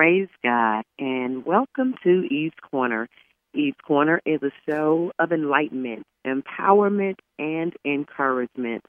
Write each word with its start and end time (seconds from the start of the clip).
Praise 0.00 0.30
God 0.42 0.84
and 0.98 1.44
welcome 1.44 1.94
to 2.04 2.22
Eve's 2.30 2.56
Corner. 2.70 3.06
Eve's 3.52 3.76
Corner 3.86 4.22
is 4.24 4.40
a 4.42 4.50
show 4.66 5.12
of 5.18 5.30
enlightenment, 5.30 6.04
empowerment, 6.26 7.16
and 7.38 7.74
encouragement. 7.84 8.82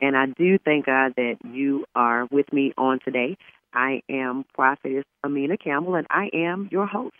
And 0.00 0.16
I 0.16 0.26
do 0.26 0.58
thank 0.64 0.86
God 0.86 1.14
that 1.16 1.38
you 1.42 1.84
are 1.96 2.28
with 2.30 2.52
me 2.52 2.72
on 2.78 3.00
today. 3.04 3.36
I 3.74 4.02
am 4.08 4.44
Prophetess 4.54 5.02
Amina 5.24 5.56
Campbell 5.56 5.96
and 5.96 6.06
I 6.08 6.28
am 6.32 6.68
your 6.70 6.86
host. 6.86 7.16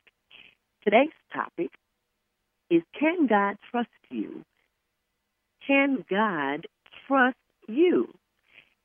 Today's 0.85 1.09
topic 1.35 1.73
is 2.71 2.83
Can 2.97 3.27
God 3.27 3.57
trust 3.73 3.89
you? 4.09 4.45
Can 5.67 6.05
God 6.09 6.69
trust 7.09 7.35
you? 7.67 8.07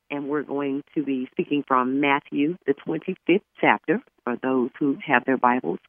and 0.10 0.28
we're 0.28 0.44
going 0.44 0.84
to 0.96 1.04
be 1.04 1.28
speaking 1.32 1.64
from 1.68 2.00
Matthew, 2.00 2.58
the 2.66 2.74
25th 2.74 3.42
chapter, 3.60 4.02
for 4.28 4.36
those 4.44 4.72
who 4.78 4.98
have 5.06 5.24
their 5.24 5.38
Bibles. 5.38 5.80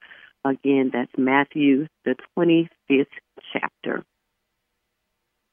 Again, 0.44 0.90
that's 0.92 1.10
Matthew, 1.18 1.88
the 2.04 2.14
25th 2.38 3.06
chapter. 3.52 4.04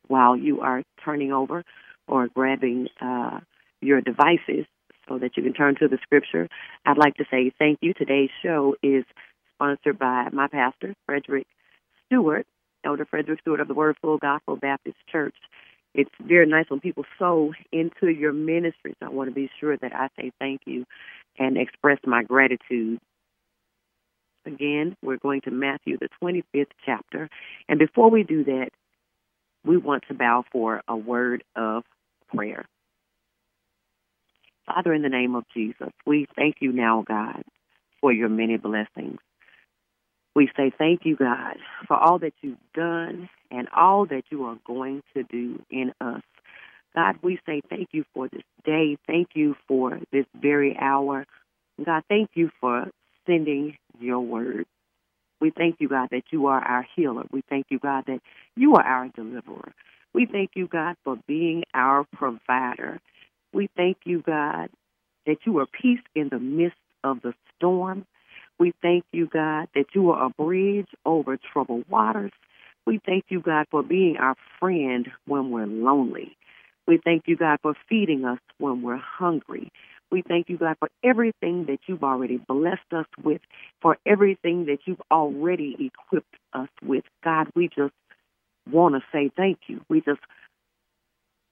While 0.08 0.38
you 0.38 0.62
are 0.62 0.84
turning 1.04 1.34
over 1.34 1.64
or 2.08 2.28
grabbing 2.28 2.90
uh, 3.02 3.40
your 3.82 4.02
devices 4.02 4.68
so 5.10 5.18
that 5.18 5.36
you 5.36 5.42
can 5.42 5.54
turn 5.54 5.76
to 5.80 5.88
the 5.88 5.98
scripture, 6.04 6.48
I'd 6.86 7.00
like 7.00 7.16
to 7.16 7.26
say 7.32 7.52
thank 7.58 7.80
you. 7.82 7.96
Today's 7.96 8.30
show 8.44 8.76
is 8.84 9.04
sponsored 9.56 9.98
by 9.98 10.30
my 10.32 10.48
pastor, 10.48 10.94
Frederick 11.08 11.48
Stewart, 12.06 12.46
Elder 12.84 13.06
Frederick 13.06 13.40
Stewart 13.42 13.62
of 13.62 13.68
the 13.68 13.74
Word 13.74 13.96
Full 14.00 14.20
Gospel 14.20 14.58
Baptist 14.58 14.98
Church 15.12 15.36
it's 15.96 16.12
very 16.20 16.46
nice 16.46 16.66
when 16.68 16.82
people 16.82 17.06
sow 17.18 17.54
into 17.72 18.10
your 18.10 18.34
ministries. 18.34 18.96
I 19.02 19.08
want 19.08 19.30
to 19.30 19.34
be 19.34 19.50
sure 19.60 19.78
that 19.78 19.96
I 19.96 20.10
say 20.20 20.32
thank 20.40 20.62
you 20.66 20.86
and 21.40 21.58
express 21.58 22.00
my 22.06 22.22
gratitude. 22.22 23.00
Again, 24.46 24.98
we're 25.02 25.18
going 25.18 25.42
to 25.42 25.52
Matthew, 25.52 25.98
the 25.98 26.10
25th 26.22 26.68
chapter. 26.86 27.30
And 27.70 27.80
before 27.80 28.10
we 28.10 28.24
do 28.24 28.44
that, 28.44 28.70
we 29.64 29.78
want 29.78 30.04
to 30.10 30.14
bow 30.14 30.44
for 30.52 30.82
a 30.88 30.98
word 30.98 31.44
of 31.56 31.84
prayer. 32.36 32.66
Father, 34.66 34.94
in 34.94 35.02
the 35.02 35.10
name 35.10 35.36
of 35.36 35.46
Jesus, 35.56 35.92
we 36.06 36.28
thank 36.36 36.58
you 36.60 36.74
now, 36.74 37.06
God, 37.08 37.42
for 38.02 38.12
your 38.12 38.30
many 38.30 38.58
blessings. 38.58 39.20
We 40.36 40.50
say 40.58 40.72
thank 40.78 41.06
you, 41.06 41.16
God, 41.16 41.58
for 41.88 41.96
all 41.96 42.20
that 42.20 42.34
you've 42.42 42.58
done 42.74 43.30
and 43.52 43.70
all 43.76 44.06
that 44.08 44.24
you 44.30 44.44
are 44.46 44.58
going 44.66 45.02
to 45.16 45.24
do 45.24 45.62
in 45.72 45.94
us. 46.02 46.22
God, 46.94 47.18
we 47.22 47.40
say 47.46 47.62
thank 47.70 47.90
you 47.92 48.06
for 48.14 48.28
this 48.28 48.44
day. 48.66 48.98
Thank 49.08 49.30
you 49.34 49.56
for 49.68 50.00
this 50.12 50.26
very 50.36 50.78
hour. 50.78 51.26
God, 51.84 52.04
thank 52.10 52.32
you 52.34 52.52
for 52.60 52.88
sending 53.26 53.78
your 54.00 54.20
word. 54.20 54.66
We 55.42 55.52
thank 55.52 55.78
you, 55.80 55.90
God, 55.90 56.10
that 56.12 56.24
you 56.32 56.48
are 56.48 56.60
our 56.60 56.88
healer. 56.96 57.24
We 57.32 57.42
thank 57.50 57.68
you, 57.70 57.80
God, 57.80 58.06
that 58.08 58.22
you 58.56 58.76
are 58.76 58.84
our 58.84 59.10
deliverer. 59.10 59.74
We 60.14 60.26
thank 60.26 60.52
you, 60.56 60.68
God, 60.68 60.96
for 61.04 61.18
being 61.28 61.64
our 61.74 62.06
provider. 62.14 63.00
We 63.54 63.70
thank 63.76 63.98
you, 64.06 64.22
God, 64.22 64.70
that 65.26 65.38
you 65.46 65.60
are 65.60 65.66
peace 65.66 66.00
in 66.14 66.30
the 66.30 66.40
midst 66.40 66.78
of 67.04 67.22
the 67.22 67.34
storm. 67.56 68.06
We 68.60 68.74
thank 68.82 69.04
you, 69.12 69.28
God, 69.28 69.68
that 69.76 69.88
you 69.94 70.12
are 70.12 70.26
a 70.26 70.30
bridge 70.30 70.88
over 71.06 71.38
troubled 71.38 71.86
waters. 71.90 72.32
We 72.86 73.00
thank 73.06 73.26
you, 73.30 73.42
God, 73.42 73.66
for 73.72 73.84
being 73.84 74.18
our 74.18 74.36
friend 74.60 75.10
when 75.26 75.52
we're 75.52 75.66
lonely. 75.66 76.38
We 76.88 77.00
thank 77.04 77.24
you, 77.28 77.36
God, 77.36 77.60
for 77.62 77.74
feeding 77.90 78.26
us 78.26 78.40
when 78.60 78.82
we're 78.82 79.02
hungry. 79.02 79.72
We 80.12 80.22
thank 80.22 80.50
you, 80.50 80.58
God, 80.58 80.78
for 80.80 80.90
everything 81.04 81.66
that 81.66 81.80
you've 81.88 82.04
already 82.04 82.38
blessed 82.38 82.94
us 82.94 83.08
with, 83.24 83.42
for 83.82 83.98
everything 84.06 84.66
that 84.68 84.80
you've 84.86 85.02
already 85.12 85.76
equipped 85.92 86.36
us 86.54 86.70
with. 86.84 87.04
God, 87.24 87.48
we 87.56 87.70
just 87.70 87.94
want 88.72 88.96
to 88.96 89.02
say 89.12 89.32
thank 89.36 89.60
you. 89.68 89.82
We 89.90 90.02
just 90.02 90.22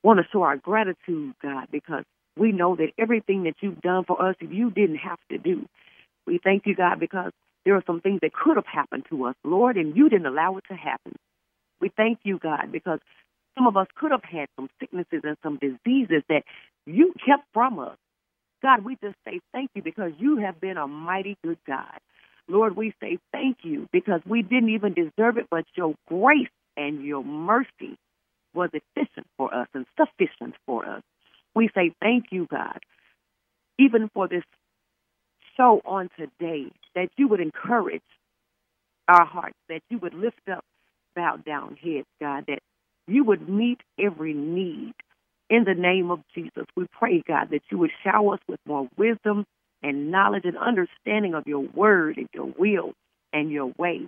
want 0.04 0.20
to 0.20 0.26
show 0.32 0.44
our 0.44 0.58
gratitude, 0.58 1.34
God, 1.42 1.68
because 1.72 2.04
we 2.38 2.52
know 2.52 2.76
that 2.76 2.92
everything 2.98 3.44
that 3.44 3.56
you've 3.62 3.82
done 3.82 4.04
for 4.06 4.22
us, 4.22 4.36
you 4.40 4.70
didn't 4.70 4.98
have 4.98 5.20
to 5.30 5.38
do. 5.38 5.68
We 6.26 6.40
thank 6.44 6.66
you, 6.66 6.76
God, 6.76 7.00
because 7.00 7.32
there 7.66 7.76
are 7.76 7.84
some 7.86 8.02
things 8.02 8.20
that 8.22 8.34
could 8.34 8.58
have 8.58 8.66
happened 8.66 9.06
to 9.10 9.26
us, 9.26 9.36
Lord, 9.44 9.78
and 9.78 9.96
you 9.96 10.10
didn't 10.10 10.26
allow 10.26 10.58
it 10.58 10.66
to 10.70 10.76
happen. 10.76 11.14
We 11.80 11.90
thank 11.96 12.20
you, 12.24 12.40
God, 12.40 12.72
because 12.72 13.00
some 13.56 13.68
of 13.68 13.78
us 13.78 13.88
could 13.96 14.12
have 14.12 14.24
had 14.24 14.48
some 14.56 14.70
sicknesses 14.80 15.22
and 15.24 15.38
some 15.44 15.60
diseases 15.60 16.24
that 16.30 16.44
you 16.86 17.14
kept 17.26 17.44
from 17.54 17.80
us. 17.80 17.98
God, 18.62 18.86
we 18.86 18.98
just 19.04 19.16
say 19.26 19.42
thank 19.52 19.72
you 19.76 19.82
because 19.82 20.12
you 20.18 20.38
have 20.38 20.60
been 20.62 20.78
a 20.78 20.88
mighty 20.88 21.38
good 21.44 21.58
God. 21.68 22.00
Lord, 22.48 22.76
we 22.76 22.94
say 23.02 23.18
thank 23.32 23.58
you 23.64 23.88
because 23.92 24.22
we 24.26 24.42
didn't 24.42 24.70
even 24.70 24.94
deserve 24.94 25.38
it, 25.38 25.48
but 25.50 25.66
your 25.76 25.96
grace 26.08 26.48
and 26.76 27.04
your 27.04 27.24
mercy 27.24 27.98
was 28.54 28.70
efficient 28.74 29.28
for 29.38 29.54
us 29.54 29.68
and 29.74 29.86
sufficient 29.98 30.56
for 30.66 30.86
us. 30.88 31.02
We 31.56 31.70
say 31.76 31.94
thank 32.02 32.26
you, 32.32 32.48
God, 32.50 32.80
even 33.78 34.10
for 34.14 34.28
this 34.28 34.44
show 35.58 35.82
on 35.86 36.10
today, 36.18 36.72
that 36.96 37.10
you 37.18 37.28
would 37.28 37.40
encourage 37.40 38.02
our 39.08 39.26
hearts, 39.26 39.58
that 39.70 39.82
you 39.90 39.98
would 40.00 40.14
lift 40.14 40.42
up 40.52 40.64
bowed 41.16 41.46
down 41.46 41.76
heads, 41.76 42.08
God, 42.20 42.46
that 42.48 42.60
you 43.08 43.24
would 43.24 43.48
meet 43.48 43.82
every 44.00 44.34
need. 44.34 44.94
In 45.50 45.66
the 45.66 45.76
name 45.76 46.10
of 46.10 46.22
Jesus, 46.34 46.66
we 46.76 46.86
pray, 46.92 47.22
God, 47.28 47.50
that 47.52 47.62
you 47.70 47.78
would 47.78 47.92
shower 48.04 48.36
us 48.36 48.40
with 48.48 48.60
more 48.66 48.90
wisdom 48.98 49.46
and 49.84 50.10
knowledge 50.10 50.46
and 50.46 50.58
understanding 50.58 51.34
of 51.36 51.46
your 51.46 51.60
word 51.60 52.18
and 52.18 52.30
your 52.34 52.52
will 52.58 52.94
and 53.34 53.52
your 53.52 53.72
way. 53.78 54.08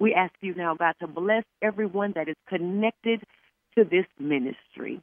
We 0.00 0.14
ask 0.14 0.32
you 0.40 0.54
now, 0.54 0.74
God, 0.74 0.94
to 1.00 1.06
bless 1.06 1.44
everyone 1.62 2.12
that 2.16 2.28
is 2.28 2.36
connected 2.48 3.22
to 3.76 3.84
this 3.84 4.06
ministry. 4.18 5.00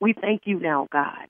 We 0.00 0.12
thank 0.12 0.42
you 0.44 0.60
now, 0.60 0.86
God, 0.92 1.26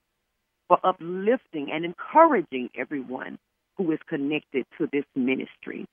for 0.71 0.79
uplifting 0.85 1.73
and 1.73 1.85
encouraging 1.85 2.71
everyone 2.79 3.41
who 3.77 3.91
is 3.91 3.99
connected 4.09 4.65
to 4.79 4.89
this 4.93 5.05
ministry. 5.17 5.85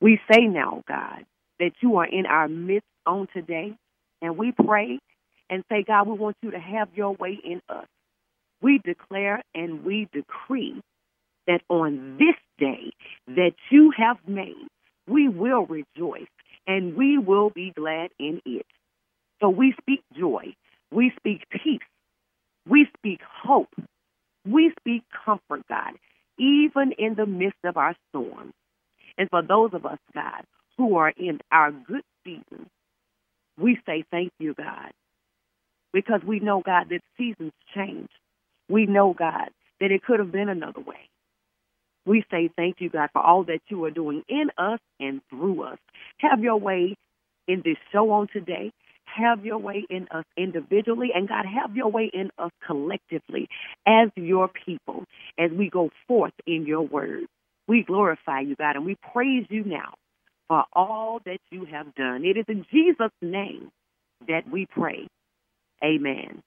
We 0.00 0.18
say 0.32 0.46
now, 0.46 0.82
God, 0.88 1.26
that 1.60 1.72
you 1.82 1.96
are 1.98 2.06
in 2.06 2.24
our 2.24 2.48
midst 2.48 2.88
on 3.04 3.28
today, 3.34 3.74
and 4.22 4.38
we 4.38 4.52
pray 4.52 4.98
and 5.50 5.62
say, 5.70 5.84
God, 5.86 6.08
we 6.08 6.14
want 6.14 6.38
you 6.42 6.52
to 6.52 6.58
have 6.58 6.88
your 6.94 7.12
way 7.12 7.38
in 7.44 7.60
us. 7.68 7.86
We 8.62 8.80
declare 8.82 9.42
and 9.54 9.84
we 9.84 10.08
decree 10.10 10.80
that 11.46 11.60
on 11.68 12.16
this 12.18 12.36
day 12.58 12.92
that 13.26 13.52
you 13.70 13.92
have 13.94 14.16
made, 14.26 14.68
we 15.06 15.28
will 15.28 15.66
rejoice 15.66 16.30
and 16.66 16.96
we 16.96 17.18
will 17.18 17.50
be 17.50 17.74
glad 17.76 18.08
in 18.18 18.40
it. 18.46 18.64
So 19.42 19.50
we 19.50 19.74
speak 19.82 20.00
joy, 20.18 20.54
we 20.90 21.12
speak 21.18 21.42
peace, 21.50 21.80
we 22.66 22.86
speak 22.96 23.20
hope, 23.44 23.74
we 24.46 24.72
speak 24.80 25.02
comfort, 25.24 25.62
God, 25.68 25.94
even 26.38 26.91
in 27.02 27.14
the 27.14 27.26
midst 27.26 27.58
of 27.64 27.76
our 27.76 27.94
storms. 28.08 28.52
And 29.18 29.28
for 29.28 29.42
those 29.42 29.70
of 29.74 29.84
us, 29.84 29.98
God, 30.14 30.44
who 30.78 30.96
are 30.96 31.10
in 31.10 31.40
our 31.50 31.72
good 31.72 32.04
season, 32.24 32.70
we 33.58 33.78
say 33.84 34.04
thank 34.10 34.32
you, 34.38 34.54
God, 34.54 34.92
because 35.92 36.20
we 36.26 36.40
know, 36.40 36.62
God, 36.64 36.86
that 36.90 37.00
seasons 37.18 37.52
change. 37.74 38.08
We 38.68 38.86
know, 38.86 39.14
God, 39.16 39.50
that 39.80 39.90
it 39.90 40.02
could 40.02 40.20
have 40.20 40.32
been 40.32 40.48
another 40.48 40.80
way. 40.80 41.08
We 42.06 42.24
say 42.30 42.50
thank 42.56 42.76
you, 42.80 42.88
God, 42.88 43.10
for 43.12 43.22
all 43.22 43.44
that 43.44 43.60
you 43.68 43.84
are 43.84 43.90
doing 43.90 44.22
in 44.28 44.50
us 44.58 44.80
and 44.98 45.20
through 45.28 45.62
us. 45.62 45.78
Have 46.18 46.40
your 46.40 46.56
way 46.58 46.96
in 47.46 47.62
this 47.64 47.76
show 47.92 48.10
on 48.12 48.28
today. 48.32 48.72
Have 49.04 49.44
your 49.44 49.58
way 49.58 49.84
in 49.90 50.08
us 50.10 50.24
individually, 50.36 51.10
and 51.14 51.28
God, 51.28 51.44
have 51.44 51.76
your 51.76 51.90
way 51.90 52.10
in 52.12 52.30
us 52.38 52.50
collectively 52.66 53.48
as 53.86 54.08
your 54.16 54.48
people 54.48 55.04
as 55.42 55.50
we 55.56 55.70
go 55.70 55.90
forth 56.06 56.34
in 56.46 56.66
your 56.66 56.82
word. 56.82 57.26
We 57.68 57.82
glorify 57.82 58.40
you, 58.40 58.56
God, 58.56 58.76
and 58.76 58.84
we 58.84 58.96
praise 59.12 59.46
you 59.48 59.64
now 59.64 59.94
for 60.48 60.64
all 60.72 61.20
that 61.24 61.38
you 61.50 61.64
have 61.66 61.94
done. 61.94 62.24
It 62.24 62.36
is 62.36 62.44
in 62.48 62.66
Jesus' 62.72 63.12
name 63.20 63.70
that 64.28 64.50
we 64.50 64.66
pray. 64.66 65.08
Amen. 65.82 66.42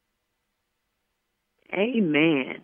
Amen. 1.74 2.62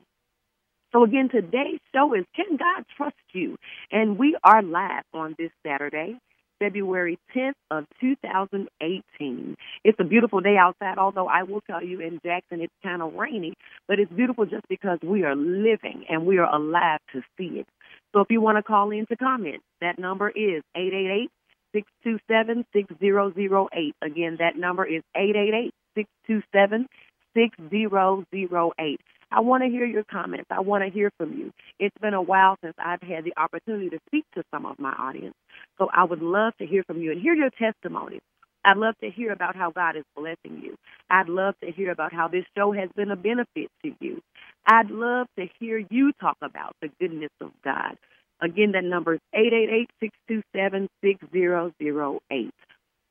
So 0.91 1.03
again, 1.03 1.29
today's 1.29 1.79
show 1.93 2.13
is 2.13 2.25
Can 2.35 2.57
God 2.57 2.85
Trust 2.97 3.15
You? 3.33 3.57
And 3.91 4.17
we 4.17 4.37
are 4.43 4.61
live 4.61 5.03
on 5.13 5.35
this 5.37 5.51
Saturday, 5.65 6.19
February 6.61 7.17
10th 7.35 7.53
of 7.71 7.85
2018. 7.99 9.55
It's 9.83 9.99
a 9.99 10.03
beautiful 10.03 10.41
day 10.41 10.57
outside, 10.57 10.99
although 10.99 11.27
I 11.27 11.41
will 11.41 11.61
tell 11.61 11.83
you 11.83 12.01
in 12.01 12.19
Jackson 12.23 12.61
it's 12.61 12.73
kind 12.83 13.01
of 13.01 13.15
rainy, 13.15 13.55
but 13.87 13.97
it's 13.97 14.11
beautiful 14.11 14.45
just 14.45 14.67
because 14.69 14.99
we 15.01 15.23
are 15.23 15.35
living 15.35 16.05
and 16.07 16.27
we 16.27 16.37
are 16.37 16.53
alive 16.53 16.99
to 17.13 17.21
see 17.35 17.59
it. 17.61 17.67
So 18.13 18.21
if 18.21 18.27
you 18.29 18.41
want 18.41 18.59
to 18.59 18.63
call 18.63 18.91
in 18.91 19.07
to 19.07 19.15
comment, 19.15 19.63
that 19.81 19.97
number 19.97 20.29
is 20.29 20.61
888 20.75 21.31
627 21.73 22.65
6008. 22.73 23.95
Again, 24.03 24.37
that 24.39 24.55
number 24.55 24.85
is 24.85 25.01
888 25.15 25.73
627 25.95 26.87
6008. 27.33 29.01
I 29.31 29.41
want 29.41 29.63
to 29.63 29.69
hear 29.69 29.85
your 29.85 30.03
comments. 30.03 30.47
I 30.51 30.59
want 30.59 30.83
to 30.83 30.89
hear 30.89 31.11
from 31.17 31.37
you. 31.37 31.51
It's 31.79 31.95
been 32.01 32.13
a 32.13 32.21
while 32.21 32.57
since 32.63 32.75
I've 32.77 33.01
had 33.01 33.23
the 33.23 33.33
opportunity 33.37 33.89
to 33.89 33.99
speak 34.07 34.25
to 34.35 34.43
some 34.51 34.65
of 34.65 34.79
my 34.79 34.91
audience. 34.91 35.35
So 35.77 35.89
I 35.93 36.03
would 36.03 36.21
love 36.21 36.53
to 36.57 36.65
hear 36.65 36.83
from 36.83 37.01
you 37.01 37.11
and 37.11 37.21
hear 37.21 37.33
your 37.33 37.49
testimonies. 37.49 38.21
I'd 38.63 38.77
love 38.77 38.95
to 39.01 39.09
hear 39.09 39.31
about 39.31 39.55
how 39.55 39.71
God 39.71 39.95
is 39.95 40.03
blessing 40.15 40.61
you. 40.61 40.75
I'd 41.09 41.29
love 41.29 41.55
to 41.63 41.71
hear 41.71 41.91
about 41.91 42.13
how 42.13 42.27
this 42.27 42.45
show 42.55 42.71
has 42.73 42.89
been 42.95 43.09
a 43.09 43.15
benefit 43.15 43.69
to 43.83 43.91
you. 43.99 44.21
I'd 44.67 44.91
love 44.91 45.27
to 45.39 45.47
hear 45.59 45.83
you 45.89 46.11
talk 46.19 46.37
about 46.41 46.75
the 46.81 46.89
goodness 46.99 47.31
of 47.39 47.51
God. 47.63 47.97
Again, 48.39 48.73
that 48.73 48.83
number 48.83 49.15
is 49.15 49.87
888-627-6008. 50.31 52.49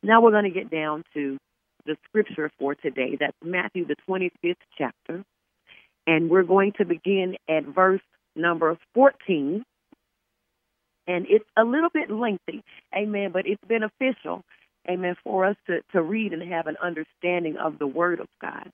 Now 0.02 0.22
we're 0.22 0.30
going 0.30 0.44
to 0.44 0.50
get 0.50 0.70
down 0.70 1.02
to 1.14 1.38
the 1.86 1.96
scripture 2.08 2.50
for 2.58 2.74
today. 2.74 3.16
That's 3.18 3.36
Matthew, 3.42 3.86
the 3.86 3.96
25th 4.08 4.56
chapter. 4.76 5.24
And 6.06 6.30
we're 6.30 6.42
going 6.42 6.72
to 6.78 6.84
begin 6.84 7.36
at 7.48 7.64
verse 7.64 8.00
number 8.34 8.76
14. 8.94 9.64
And 11.06 11.26
it's 11.28 11.44
a 11.56 11.64
little 11.64 11.90
bit 11.92 12.10
lengthy, 12.10 12.62
amen, 12.96 13.30
but 13.32 13.46
it's 13.46 13.62
beneficial, 13.66 14.42
amen, 14.88 15.16
for 15.24 15.44
us 15.44 15.56
to, 15.66 15.80
to 15.92 16.02
read 16.02 16.32
and 16.32 16.52
have 16.52 16.66
an 16.66 16.76
understanding 16.82 17.56
of 17.56 17.78
the 17.78 17.86
Word 17.86 18.20
of 18.20 18.28
God. 18.40 18.70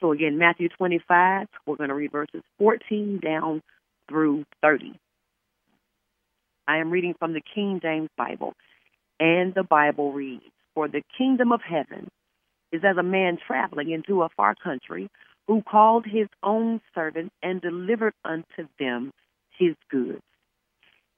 So 0.00 0.12
again, 0.12 0.38
Matthew 0.38 0.68
25, 0.68 1.46
we're 1.66 1.76
going 1.76 1.88
to 1.88 1.94
read 1.94 2.12
verses 2.12 2.42
14 2.58 3.20
down 3.22 3.62
through 4.08 4.44
30. 4.62 4.98
I 6.66 6.78
am 6.78 6.90
reading 6.90 7.14
from 7.18 7.32
the 7.32 7.42
King 7.54 7.80
James 7.82 8.08
Bible, 8.16 8.54
and 9.18 9.54
the 9.54 9.64
Bible 9.64 10.12
reads, 10.12 10.44
For 10.74 10.88
the 10.88 11.02
kingdom 11.16 11.52
of 11.52 11.60
heaven 11.62 12.08
is 12.72 12.82
as 12.84 12.96
a 12.96 13.02
man 13.02 13.38
traveling 13.44 13.90
into 13.90 14.22
a 14.22 14.28
far 14.36 14.54
country 14.54 15.08
who 15.48 15.62
called 15.62 16.04
his 16.04 16.28
own 16.42 16.80
servants 16.94 17.34
and 17.42 17.60
delivered 17.60 18.12
unto 18.24 18.68
them 18.78 19.10
his 19.58 19.74
goods. 19.90 20.22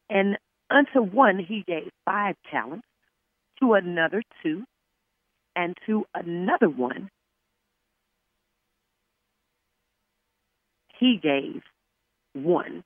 And 0.08 0.38
unto 0.70 1.02
one 1.02 1.38
he 1.38 1.64
gave 1.66 1.90
five 2.04 2.36
talents, 2.50 2.86
to 3.60 3.74
another 3.74 4.22
two, 4.42 4.64
and 5.54 5.76
to 5.86 6.06
another 6.14 6.68
one 6.68 7.10
he 10.98 11.18
gave 11.20 11.62
one. 12.32 12.84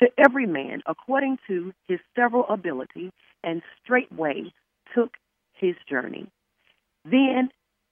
To 0.00 0.06
every 0.16 0.46
man 0.46 0.82
according 0.86 1.38
to 1.48 1.72
his 1.88 1.98
several 2.14 2.46
ability, 2.48 3.10
and 3.42 3.62
straightway 3.82 4.52
took 4.94 5.10
his 5.54 5.74
journey. 5.88 6.28
Then 7.04 7.50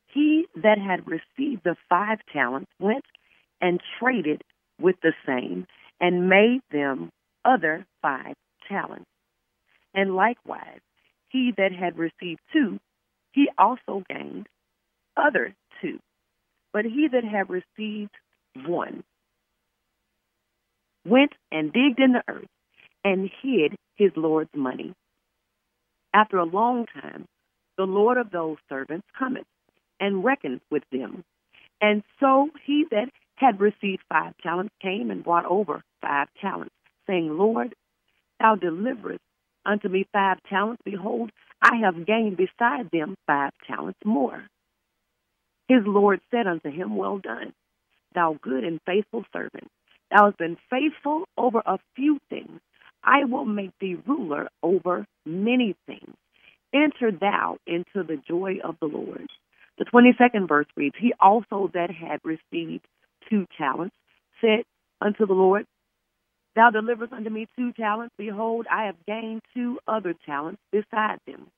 he 0.08 0.46
that 0.56 0.78
had 0.78 1.06
received 1.06 1.62
the 1.64 1.76
five 1.88 2.18
talents 2.32 2.70
went 2.78 3.04
and 3.60 3.80
traded 3.98 4.42
with 4.80 4.96
the 5.02 5.12
same, 5.26 5.66
and 6.00 6.28
made 6.28 6.60
them 6.70 7.10
other 7.44 7.86
five 8.02 8.34
talents. 8.68 9.06
And 9.94 10.14
likewise, 10.14 10.80
he 11.30 11.52
that 11.56 11.72
had 11.72 11.98
received 11.98 12.40
two, 12.52 12.78
he 13.32 13.48
also 13.56 14.02
gained 14.08 14.46
other 15.16 15.54
two. 15.80 15.98
But 16.72 16.84
he 16.84 17.08
that 17.10 17.24
had 17.24 17.48
received 17.48 18.10
one 18.66 19.02
went 21.06 21.32
and 21.52 21.72
digged 21.72 22.00
in 22.00 22.12
the 22.12 22.22
earth 22.28 22.48
and 23.04 23.30
hid 23.42 23.74
his 23.94 24.10
Lord's 24.16 24.50
money. 24.54 24.92
After 26.16 26.38
a 26.38 26.44
long 26.44 26.86
time, 26.86 27.26
the 27.76 27.84
Lord 27.84 28.16
of 28.16 28.30
those 28.30 28.56
servants 28.70 29.06
cometh 29.18 29.44
and 30.00 30.24
reckoneth 30.24 30.62
with 30.70 30.82
them. 30.90 31.24
And 31.82 32.02
so 32.18 32.48
he 32.64 32.86
that 32.90 33.10
had 33.34 33.60
received 33.60 34.02
five 34.08 34.32
talents 34.42 34.72
came 34.80 35.10
and 35.10 35.22
brought 35.22 35.44
over 35.44 35.82
five 36.00 36.28
talents, 36.40 36.74
saying, 37.06 37.36
Lord, 37.36 37.74
thou 38.40 38.54
deliverest 38.54 39.20
unto 39.66 39.90
me 39.90 40.06
five 40.10 40.38
talents. 40.48 40.80
Behold, 40.86 41.32
I 41.60 41.76
have 41.84 42.06
gained 42.06 42.38
beside 42.38 42.90
them 42.90 43.16
five 43.26 43.52
talents 43.66 44.00
more. 44.02 44.42
His 45.68 45.82
Lord 45.84 46.22
said 46.30 46.46
unto 46.46 46.70
him, 46.70 46.96
Well 46.96 47.18
done, 47.18 47.52
thou 48.14 48.38
good 48.40 48.64
and 48.64 48.80
faithful 48.86 49.26
servant. 49.34 49.68
Thou 50.10 50.26
hast 50.26 50.38
been 50.38 50.56
faithful 50.70 51.24
over 51.36 51.62
a 51.66 51.78
few 51.94 52.20
things. 52.30 52.58
I 53.06 53.24
will 53.24 53.44
make 53.44 53.70
thee 53.80 53.96
ruler 54.06 54.48
over 54.62 55.06
many 55.24 55.76
things. 55.86 56.14
Enter 56.74 57.12
thou 57.12 57.58
into 57.66 58.02
the 58.02 58.20
joy 58.28 58.58
of 58.64 58.76
the 58.80 58.86
Lord. 58.86 59.28
The 59.78 59.84
22nd 59.84 60.48
verse 60.48 60.66
reads, 60.76 60.96
He 60.98 61.14
also 61.20 61.70
that 61.72 61.90
had 61.90 62.20
received 62.24 62.84
two 63.30 63.46
talents 63.56 63.94
said 64.40 64.64
unto 65.00 65.26
the 65.26 65.34
Lord, 65.34 65.66
Thou 66.56 66.70
deliverest 66.70 67.12
unto 67.12 67.30
me 67.30 67.46
two 67.56 67.72
talents. 67.72 68.14
Behold, 68.18 68.66
I 68.70 68.86
have 68.86 68.96
gained 69.06 69.42
two 69.54 69.78
other 69.86 70.14
talents 70.24 70.60
beside 70.72 71.18
them. 71.26 71.48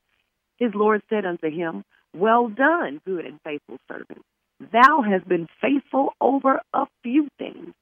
His 0.59 0.75
Lord 0.75 1.03
said 1.09 1.25
unto 1.25 1.51
him, 1.51 1.85
Well 2.15 2.49
done, 2.49 3.01
good 3.07 3.25
and 3.25 3.41
faithful 3.43 3.79
servant. 3.89 4.23
Thou 4.61 5.03
hast 5.03 5.29
been 5.29 5.47
faithful 5.61 6.15
over 6.21 6.61
a 6.75 6.87
few 7.05 7.29
things. 7.39 7.75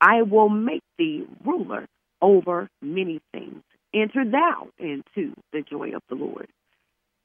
I 0.00 0.22
will 0.22 0.48
make 0.48 0.82
thee 0.98 1.26
ruler 1.44 1.86
over 2.22 2.70
many 2.80 3.20
things. 3.32 3.62
Enter 3.94 4.24
thou 4.24 4.68
into 4.78 5.34
the 5.52 5.62
joy 5.62 5.94
of 5.94 6.02
the 6.08 6.14
Lord. 6.14 6.48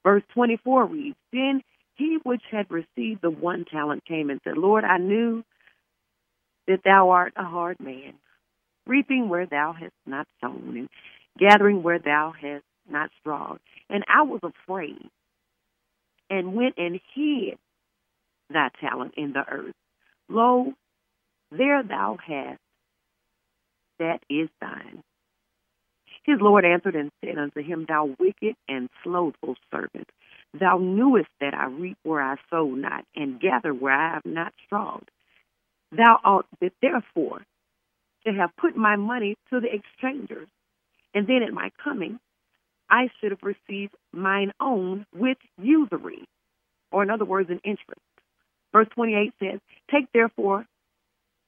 Verse 0.03 0.23
24 0.33 0.85
reads, 0.85 1.15
Then 1.31 1.61
he 1.95 2.17
which 2.23 2.41
had 2.51 2.69
received 2.69 3.21
the 3.21 3.29
one 3.29 3.65
talent 3.65 4.05
came 4.05 4.29
and 4.29 4.41
said, 4.43 4.57
Lord, 4.57 4.83
I 4.83 4.97
knew 4.97 5.43
that 6.67 6.81
thou 6.83 7.11
art 7.11 7.33
a 7.37 7.43
hard 7.43 7.79
man, 7.79 8.13
reaping 8.85 9.29
where 9.29 9.45
thou 9.45 9.73
hast 9.73 9.93
not 10.05 10.27
sown, 10.41 10.75
and 10.77 10.89
gathering 11.39 11.83
where 11.83 11.99
thou 11.99 12.33
hast 12.39 12.65
not 12.89 13.09
strawed. 13.19 13.59
And 13.89 14.03
I 14.07 14.23
was 14.23 14.41
afraid, 14.43 15.09
and 16.29 16.55
went 16.55 16.75
and 16.77 16.99
hid 17.13 17.57
thy 18.49 18.69
talent 18.81 19.13
in 19.17 19.33
the 19.33 19.43
earth. 19.49 19.75
Lo, 20.29 20.73
there 21.51 21.83
thou 21.83 22.17
hast 22.25 22.59
that 23.99 24.19
is 24.29 24.49
thine. 24.59 25.03
His 26.23 26.41
Lord 26.41 26.65
answered 26.65 26.95
and 26.95 27.11
said 27.23 27.37
unto 27.37 27.61
him, 27.61 27.85
Thou 27.87 28.15
wicked 28.19 28.55
and 28.67 28.89
slothful 29.03 29.55
servant, 29.71 30.09
thou 30.53 30.77
knewest 30.77 31.29
that 31.39 31.53
I 31.53 31.67
reap 31.67 31.97
where 32.03 32.21
I 32.21 32.35
sow 32.49 32.65
not, 32.65 33.05
and 33.15 33.39
gather 33.39 33.73
where 33.73 33.93
I 33.93 34.13
have 34.13 34.25
not 34.25 34.53
strawed. 34.65 35.09
Thou 35.91 36.19
ought 36.23 36.45
therefore 36.81 37.45
to 38.25 38.33
have 38.33 38.49
put 38.57 38.75
my 38.75 38.97
money 38.97 39.37
to 39.51 39.61
the 39.61 39.73
exchangers, 39.73 40.49
and 41.13 41.27
then 41.27 41.43
at 41.43 41.53
my 41.53 41.71
coming 41.81 42.19
I 42.89 43.09
should 43.19 43.31
have 43.31 43.43
received 43.43 43.93
mine 44.11 44.51
own 44.59 45.05
with 45.15 45.37
usury, 45.57 46.25
or 46.91 47.03
in 47.03 47.09
other 47.09 47.25
words, 47.25 47.49
an 47.49 47.61
interest. 47.63 48.01
Verse 48.73 48.87
28 48.95 49.33
says, 49.39 49.59
Take 49.89 50.11
therefore 50.13 50.65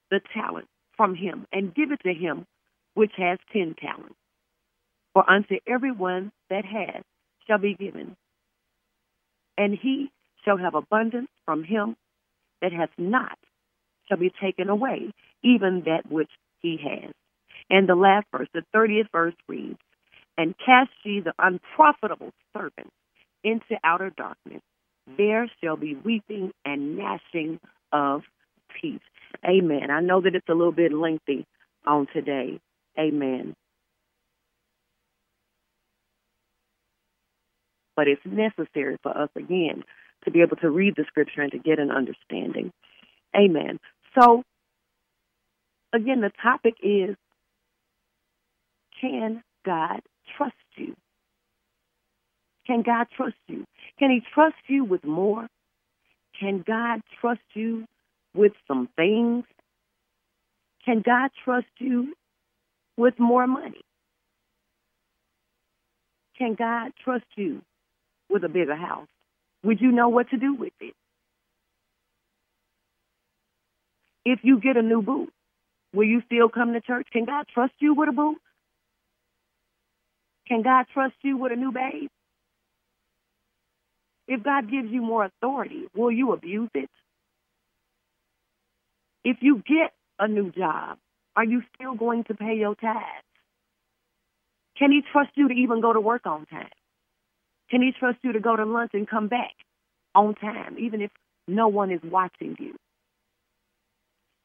the 0.10 0.22
talent 0.34 0.68
from 1.00 1.16
him 1.16 1.48
and 1.54 1.74
give 1.74 1.94
it 1.94 2.02
to 2.04 2.14
him 2.14 2.46
which 2.94 3.14
has 3.16 3.40
ten 3.54 3.74
talents. 3.82 4.18
For 5.14 5.28
unto 5.32 5.56
everyone 5.66 6.34
that 6.50 6.66
has 6.66 7.04
shall 7.48 7.58
be 7.58 7.74
given, 7.74 8.18
and 9.58 9.74
he 9.82 10.12
shall 10.44 10.58
have 10.58 10.76
abundance 10.76 11.30
from 11.46 11.64
him 11.64 11.96
that 12.62 12.74
hath 12.74 12.90
not 12.98 13.38
shall 14.10 14.18
be 14.18 14.32
taken 14.42 14.68
away, 14.68 15.14
even 15.42 15.84
that 15.86 16.12
which 16.12 16.30
he 16.62 16.78
has. 16.84 17.14
And 17.70 17.88
the 17.88 17.96
last 17.96 18.26
verse, 18.36 18.50
the 18.54 18.64
30th 18.76 19.10
verse 19.14 19.36
reads, 19.48 19.80
And 20.38 20.54
cast 20.58 20.92
ye 21.06 21.22
the 21.22 21.34
unprofitable 21.40 22.32
servant 22.54 22.92
into 23.44 23.78
outer 23.86 24.10
darkness. 24.10 24.62
There 25.18 25.50
shall 25.64 25.78
be 25.78 25.96
weeping 25.96 26.52
and 26.66 26.98
gnashing 26.98 27.60
of 27.94 28.24
teeth. 28.82 29.02
Amen. 29.46 29.92
I 29.92 30.02
know 30.02 30.22
that 30.22 30.36
it's 30.36 30.50
a 30.50 30.54
little 30.54 30.72
bit 30.72 30.94
lengthy 30.94 31.46
on 31.86 32.08
today. 32.14 32.60
Amen. 32.98 33.56
But 37.96 38.08
it's 38.08 38.22
necessary 38.26 38.98
for 39.04 39.16
us, 39.18 39.30
again, 39.36 39.84
to 40.26 40.32
be 40.32 40.42
able 40.42 40.58
to 40.58 40.70
read 40.70 40.96
the 40.96 41.06
scripture 41.08 41.42
and 41.42 41.52
to 41.52 41.60
get 41.60 41.80
an 41.80 41.92
understanding. 41.92 42.72
Amen. 43.36 43.80
So, 44.20 44.44
again, 45.94 46.22
the 46.22 46.32
topic 46.42 46.76
is 46.82 47.16
can 49.02 49.44
God 49.66 50.02
trust 50.38 50.56
you? 50.76 50.96
Can 52.68 52.82
God 52.82 53.08
trust 53.16 53.36
you? 53.48 53.66
Can 53.98 54.12
He 54.12 54.22
trust 54.34 54.56
you 54.68 54.84
with 54.84 55.04
more? 55.04 55.48
Can 56.40 56.64
God 56.66 57.02
trust 57.20 57.42
you 57.54 57.86
with 58.34 58.54
some 58.68 58.90
things? 58.96 59.46
Can 60.86 61.02
God 61.06 61.32
trust 61.44 61.68
you 61.80 62.14
with 62.98 63.20
more 63.20 63.48
money? 63.48 63.82
Can 66.38 66.56
God 66.56 66.92
trust 67.04 67.26
you 67.36 67.62
with 68.30 68.44
a 68.44 68.50
bigger 68.50 68.76
house? 68.76 69.08
Would 69.64 69.82
you 69.82 69.92
know 69.92 70.10
what 70.10 70.30
to 70.30 70.38
do 70.38 70.54
with 70.54 70.74
it? 70.80 70.94
If 74.26 74.40
you 74.44 74.60
get 74.60 74.78
a 74.78 74.82
new 74.82 75.02
boot, 75.02 75.32
will 75.94 76.06
you 76.06 76.22
still 76.26 76.50
come 76.50 76.74
to 76.74 76.82
church? 76.82 77.08
Can 77.12 77.26
God 77.26 77.46
trust 77.54 77.74
you 77.80 77.94
with 77.94 78.10
a 78.10 78.14
boot? 78.14 78.38
Can 80.48 80.62
God 80.62 80.86
trust 80.94 81.16
you 81.24 81.38
with 81.38 81.52
a 81.52 81.56
new 81.56 81.72
babe? 81.72 82.10
If 84.28 84.44
God 84.44 84.70
gives 84.70 84.90
you 84.92 85.02
more 85.02 85.26
authority, 85.26 85.86
will 85.96 86.12
you 86.12 86.32
abuse 86.34 86.70
it? 86.74 86.90
If 89.24 89.38
you 89.42 89.58
get 89.58 89.94
a 90.18 90.28
new 90.28 90.52
job, 90.52 90.98
are 91.36 91.46
you 91.46 91.62
still 91.76 91.96
going 91.96 92.24
to 92.26 92.34
pay 92.34 92.56
your 92.56 92.76
tithes? 92.76 93.26
Can 94.78 94.92
He 94.92 95.02
trust 95.12 95.32
you 95.36 95.48
to 95.48 95.54
even 95.54 95.82
go 95.82 95.94
to 95.94 96.00
work 96.00 96.26
on 96.26 96.46
time? 96.46 96.70
Can 97.70 97.82
He 97.82 97.92
trust 97.98 98.20
you 98.24 98.34
to 98.34 98.40
go 98.40 98.56
to 98.56 98.66
lunch 98.66 98.92
and 98.94 99.08
come 99.08 99.28
back 99.28 99.54
on 100.16 100.36
time, 100.36 100.78
even 100.80 101.02
if 101.02 101.12
no 101.48 101.68
one 101.68 101.92
is 101.92 102.02
watching 102.04 102.56
you? 102.60 102.76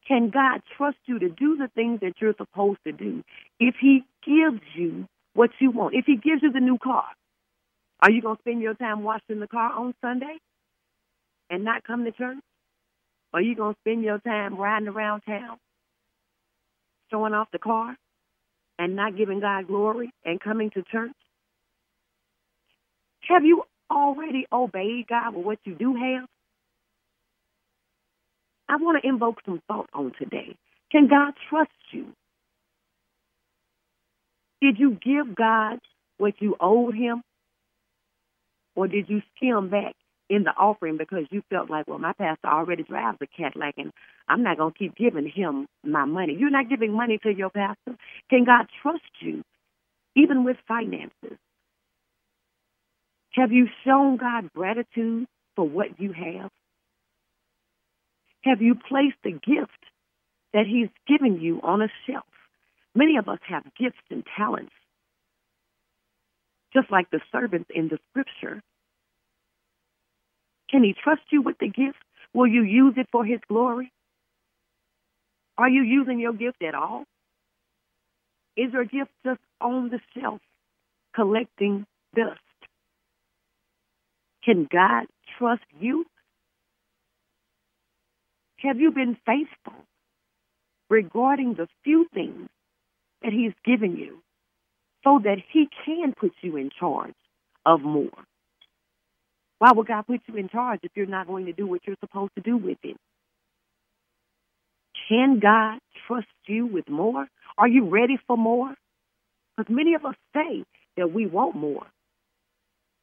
Can 0.07 0.29
God 0.29 0.61
trust 0.77 0.97
you 1.05 1.19
to 1.19 1.29
do 1.29 1.57
the 1.57 1.69
things 1.73 2.01
that 2.01 2.13
you're 2.21 2.35
supposed 2.37 2.79
to 2.85 2.91
do 2.91 3.23
if 3.59 3.75
He 3.79 4.03
gives 4.25 4.61
you 4.75 5.07
what 5.33 5.49
you 5.59 5.71
want? 5.71 5.95
If 5.95 6.05
He 6.05 6.15
gives 6.15 6.43
you 6.43 6.51
the 6.51 6.59
new 6.59 6.77
car, 6.77 7.05
are 8.01 8.11
you 8.11 8.21
going 8.21 8.35
to 8.35 8.41
spend 8.41 8.61
your 8.61 8.75
time 8.75 9.03
washing 9.03 9.39
the 9.39 9.47
car 9.47 9.71
on 9.71 9.95
Sunday 10.01 10.37
and 11.49 11.63
not 11.63 11.83
come 11.83 12.03
to 12.05 12.11
church? 12.11 12.37
Are 13.35 13.41
you 13.41 13.53
going 13.53 13.73
to 13.73 13.79
spend 13.81 14.01
your 14.01 14.19
time 14.19 14.55
riding 14.55 14.87
around 14.87 15.23
town, 15.27 15.57
showing 17.11 17.33
off 17.33 17.49
the 17.51 17.59
car 17.59 17.97
and 18.79 18.95
not 18.95 19.17
giving 19.17 19.41
God 19.41 19.67
glory 19.67 20.09
and 20.23 20.39
coming 20.39 20.69
to 20.69 20.83
church? 20.83 21.11
Have 23.27 23.43
you 23.43 23.63
already 23.91 24.45
obeyed 24.53 25.07
God 25.09 25.35
with 25.35 25.45
what 25.45 25.59
you 25.65 25.75
do 25.75 25.95
have? 25.95 26.29
I 28.69 28.77
want 28.77 29.03
to 29.03 29.09
invoke 29.09 29.39
some 29.45 29.61
thought 29.67 29.89
on 29.93 30.13
today. 30.17 30.55
Can 30.89 31.09
God 31.09 31.33
trust 31.49 31.71
you? 31.91 32.13
Did 34.61 34.79
you 34.79 34.91
give 34.91 35.35
God 35.35 35.79
what 36.17 36.35
you 36.39 36.55
owed 36.57 36.95
him? 36.95 37.21
Or 38.77 38.87
did 38.87 39.09
you 39.09 39.21
skim 39.35 39.69
back 39.69 39.93
in 40.29 40.43
the 40.43 40.51
offering 40.51 40.97
because 40.97 41.25
you 41.31 41.43
felt 41.49 41.69
like, 41.69 41.87
well, 41.87 41.99
my 41.99 42.13
pastor 42.13 42.47
already 42.47 42.83
drives 42.83 43.19
a 43.21 43.27
Cadillac 43.27 43.75
and 43.77 43.91
I'm 44.27 44.43
not 44.43 44.57
going 44.57 44.73
to 44.73 44.79
keep 44.79 44.95
giving 44.95 45.29
him 45.29 45.67
my 45.83 46.05
money? 46.05 46.35
You're 46.37 46.49
not 46.49 46.69
giving 46.69 46.93
money 46.93 47.19
to 47.23 47.29
your 47.29 47.49
pastor. 47.49 47.95
Can 48.29 48.45
God 48.45 48.67
trust 48.81 49.03
you, 49.19 49.43
even 50.15 50.43
with 50.43 50.57
finances? 50.67 51.37
Have 53.33 53.51
you 53.51 53.67
shown 53.83 54.17
God 54.17 54.49
gratitude 54.53 55.27
for 55.55 55.67
what 55.67 55.99
you 55.99 56.13
have? 56.13 56.49
Have 58.43 58.61
you 58.61 58.75
placed 58.75 59.17
the 59.23 59.31
gift 59.31 59.83
that 60.53 60.65
He's 60.67 60.89
given 61.07 61.41
you 61.41 61.59
on 61.61 61.81
a 61.81 61.87
shelf? 62.07 62.23
Many 62.95 63.17
of 63.17 63.27
us 63.27 63.39
have 63.49 63.63
gifts 63.77 63.97
and 64.09 64.23
talents, 64.37 64.71
just 66.73 66.89
like 66.89 67.09
the 67.11 67.19
servants 67.31 67.69
in 67.73 67.89
the 67.89 67.99
scripture. 68.09 68.61
Can 70.69 70.83
He 70.83 70.93
trust 70.93 71.21
you 71.31 71.41
with 71.41 71.57
the 71.59 71.67
gift? 71.67 71.97
Will 72.33 72.47
you 72.47 72.63
use 72.63 72.95
it 72.97 73.07
for 73.11 73.25
His 73.25 73.39
glory? 73.47 73.91
Are 75.57 75.69
you 75.69 75.83
using 75.83 76.19
your 76.19 76.33
gift 76.33 76.61
at 76.61 76.75
all? 76.75 77.05
Is 78.57 78.73
your 78.73 78.85
gift 78.85 79.11
just 79.25 79.39
on 79.61 79.89
the 79.89 79.99
shelf 80.13 80.41
collecting 81.15 81.85
dust? 82.15 82.39
Can 84.43 84.67
God 84.71 85.05
trust 85.37 85.63
you? 85.79 86.05
Have 88.57 88.79
you 88.79 88.91
been 88.91 89.17
faithful 89.25 89.85
regarding 90.89 91.55
the 91.55 91.67
few 91.83 92.07
things 92.13 92.49
that 93.21 93.33
He's 93.33 93.53
given 93.63 93.97
you 93.97 94.21
so 95.03 95.19
that 95.23 95.37
He 95.51 95.67
can 95.85 96.13
put 96.19 96.33
you 96.41 96.57
in 96.57 96.69
charge 96.77 97.15
of 97.65 97.81
more? 97.81 98.25
Why 99.65 99.71
would 99.71 99.87
God 99.87 100.05
put 100.05 100.21
you 100.27 100.35
in 100.35 100.47
charge 100.47 100.81
if 100.83 100.91
you're 100.93 101.07
not 101.07 101.25
going 101.25 101.47
to 101.47 101.51
do 101.51 101.65
what 101.65 101.81
you're 101.87 101.95
supposed 101.99 102.33
to 102.35 102.41
do 102.41 102.55
with 102.55 102.77
it? 102.83 102.97
Can 105.09 105.39
God 105.39 105.79
trust 106.07 106.27
you 106.45 106.67
with 106.67 106.87
more? 106.87 107.25
Are 107.57 107.67
you 107.67 107.89
ready 107.89 108.19
for 108.27 108.37
more? 108.37 108.75
Because 109.57 109.73
many 109.73 109.95
of 109.95 110.05
us 110.05 110.13
say 110.35 110.63
that 110.97 111.11
we 111.11 111.25
want 111.25 111.55
more. 111.55 111.87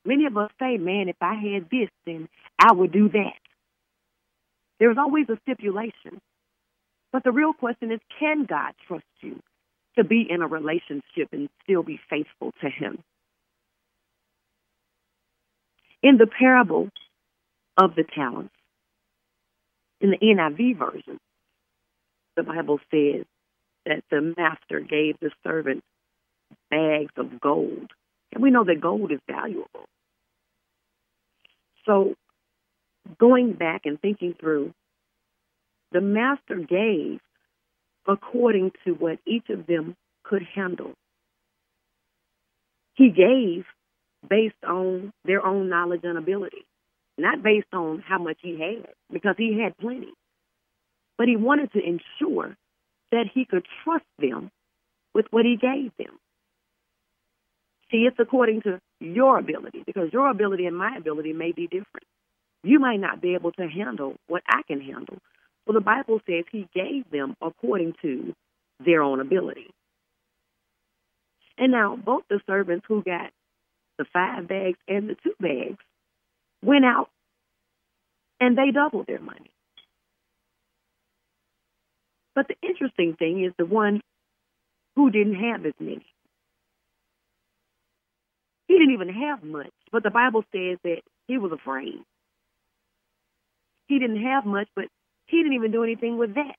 Many 0.04 0.26
of 0.26 0.36
us 0.36 0.52
say, 0.60 0.76
man, 0.76 1.08
if 1.08 1.16
I 1.20 1.34
had 1.34 1.68
this, 1.68 1.88
then 2.06 2.28
I 2.60 2.72
would 2.72 2.92
do 2.92 3.08
that. 3.08 3.40
There's 4.78 4.98
always 4.98 5.26
a 5.30 5.38
stipulation. 5.42 6.20
But 7.12 7.24
the 7.24 7.32
real 7.32 7.54
question 7.54 7.90
is, 7.90 7.98
can 8.20 8.44
God 8.44 8.74
trust 8.86 9.04
you 9.20 9.40
to 9.98 10.04
be 10.04 10.24
in 10.30 10.42
a 10.42 10.46
relationship 10.46 11.28
and 11.32 11.48
still 11.64 11.82
be 11.82 11.98
faithful 12.08 12.52
to 12.60 12.70
Him? 12.70 13.02
In 16.02 16.16
the 16.16 16.26
parable 16.26 16.88
of 17.76 17.94
the 17.94 18.04
talents, 18.04 18.54
in 20.00 20.10
the 20.10 20.18
NIV 20.18 20.78
version, 20.78 21.18
the 22.36 22.42
Bible 22.42 22.80
says 22.90 23.24
that 23.86 24.02
the 24.10 24.34
master 24.36 24.80
gave 24.80 25.16
the 25.20 25.30
servant 25.44 25.82
bags 26.70 27.12
of 27.16 27.40
gold. 27.40 27.90
And 28.32 28.42
we 28.42 28.50
know 28.50 28.64
that 28.64 28.80
gold 28.80 29.12
is 29.12 29.20
valuable. 29.30 29.86
So, 31.86 32.14
going 33.18 33.52
back 33.52 33.82
and 33.84 34.00
thinking 34.00 34.34
through, 34.38 34.72
the 35.92 36.00
master 36.00 36.56
gave 36.56 37.20
according 38.06 38.72
to 38.84 38.92
what 38.92 39.18
each 39.26 39.48
of 39.50 39.66
them 39.66 39.94
could 40.24 40.42
handle. 40.54 40.94
He 42.94 43.10
gave 43.10 43.64
based 44.28 44.62
on 44.66 45.12
their 45.24 45.44
own 45.44 45.68
knowledge 45.68 46.02
and 46.04 46.18
ability, 46.18 46.64
not 47.18 47.42
based 47.42 47.72
on 47.72 48.02
how 48.06 48.18
much 48.18 48.38
he 48.42 48.58
had, 48.58 48.86
because 49.12 49.34
he 49.36 49.58
had 49.60 49.76
plenty. 49.78 50.12
But 51.18 51.28
he 51.28 51.36
wanted 51.36 51.72
to 51.72 51.78
ensure 51.78 52.56
that 53.10 53.26
he 53.32 53.44
could 53.44 53.66
trust 53.84 54.04
them 54.18 54.50
with 55.14 55.26
what 55.30 55.44
he 55.44 55.56
gave 55.56 55.92
them. 55.98 56.18
See, 57.90 58.08
it's 58.08 58.16
according 58.18 58.62
to 58.62 58.80
your 59.00 59.38
ability 59.38 59.82
because 59.84 60.08
your 60.12 60.30
ability 60.30 60.66
and 60.66 60.76
my 60.76 60.96
ability 60.96 61.34
may 61.34 61.52
be 61.52 61.66
different. 61.66 62.06
You 62.64 62.78
might 62.78 63.00
not 63.00 63.20
be 63.20 63.34
able 63.34 63.52
to 63.52 63.68
handle 63.68 64.14
what 64.28 64.42
I 64.48 64.62
can 64.66 64.80
handle. 64.80 65.18
Well, 65.66 65.74
the 65.74 65.80
Bible 65.80 66.20
says 66.26 66.44
He 66.50 66.68
gave 66.74 67.10
them 67.10 67.36
according 67.42 67.94
to 68.02 68.34
their 68.84 69.02
own 69.02 69.20
ability. 69.20 69.68
And 71.58 71.70
now, 71.70 71.96
both 71.96 72.22
the 72.30 72.40
servants 72.46 72.86
who 72.88 73.02
got 73.02 73.30
the 73.98 74.04
five 74.12 74.48
bags 74.48 74.78
and 74.88 75.08
the 75.08 75.16
two 75.22 75.34
bags 75.40 75.78
went 76.64 76.84
out 76.84 77.08
and 78.40 78.56
they 78.56 78.70
doubled 78.70 79.06
their 79.06 79.20
money. 79.20 79.50
But 82.34 82.48
the 82.48 82.56
interesting 82.66 83.14
thing 83.18 83.44
is 83.44 83.52
the 83.58 83.66
one 83.66 84.00
who 84.96 85.10
didn't 85.10 85.34
have 85.34 85.64
as 85.66 85.74
many. 85.78 86.06
He 88.68 88.78
didn't 88.78 88.94
even 88.94 89.10
have 89.10 89.42
much, 89.42 89.72
but 89.90 90.02
the 90.02 90.10
Bible 90.10 90.44
says 90.52 90.78
that 90.84 91.02
he 91.26 91.36
was 91.36 91.52
afraid. 91.52 92.00
He 93.86 93.98
didn't 93.98 94.22
have 94.22 94.46
much, 94.46 94.68
but 94.74 94.86
he 95.26 95.38
didn't 95.38 95.54
even 95.54 95.72
do 95.72 95.82
anything 95.84 96.16
with 96.16 96.34
that. 96.34 96.56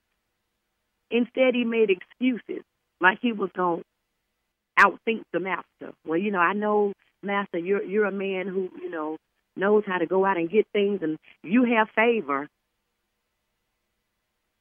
Instead, 1.10 1.56
he 1.56 1.64
made 1.64 1.90
excuses 1.90 2.64
like 3.02 3.20
he 3.22 3.32
was 3.32 3.50
going 3.56 3.82
to 3.82 4.84
outthink 4.84 5.24
the 5.32 5.40
master. 5.40 5.94
Well, 6.06 6.20
you 6.20 6.32
know, 6.32 6.40
I 6.40 6.54
know, 6.54 6.94
master, 7.24 7.58
you're 7.58 7.84
you're 7.84 8.06
a 8.06 8.12
man 8.12 8.48
who 8.48 8.70
you 8.82 8.90
know 8.90 9.18
knows 9.56 9.84
how 9.86 9.98
to 9.98 10.06
go 10.06 10.26
out 10.26 10.38
and 10.38 10.50
get 10.50 10.68
things, 10.74 11.00
and 11.02 11.18
you 11.44 11.66
have 11.76 11.88
favor. 11.96 12.48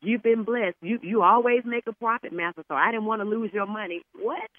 You've 0.00 0.22
been 0.22 0.44
blessed. 0.44 0.76
You 0.82 0.98
you 1.02 1.22
always 1.22 1.62
make 1.64 1.86
a 1.86 1.92
profit, 1.92 2.32
master. 2.32 2.62
So 2.68 2.74
I 2.74 2.90
didn't 2.90 3.06
want 3.06 3.22
to 3.22 3.28
lose 3.28 3.50
your 3.52 3.66
money. 3.66 4.02
What? 4.14 4.50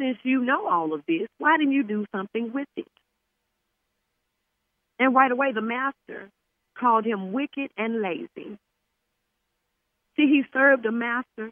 Since 0.00 0.18
you 0.24 0.44
know 0.44 0.66
all 0.68 0.94
of 0.94 1.02
this, 1.06 1.28
why 1.38 1.56
didn't 1.58 1.74
you 1.74 1.84
do 1.84 2.06
something 2.12 2.52
with 2.52 2.68
it? 2.76 2.88
And 4.98 5.14
right 5.14 5.30
away, 5.30 5.52
the 5.52 5.62
master 5.62 6.30
called 6.78 7.04
him 7.04 7.32
wicked 7.32 7.70
and 7.76 8.02
lazy. 8.02 8.58
See, 10.16 10.26
he 10.26 10.42
served 10.52 10.84
a 10.86 10.92
master 10.92 11.50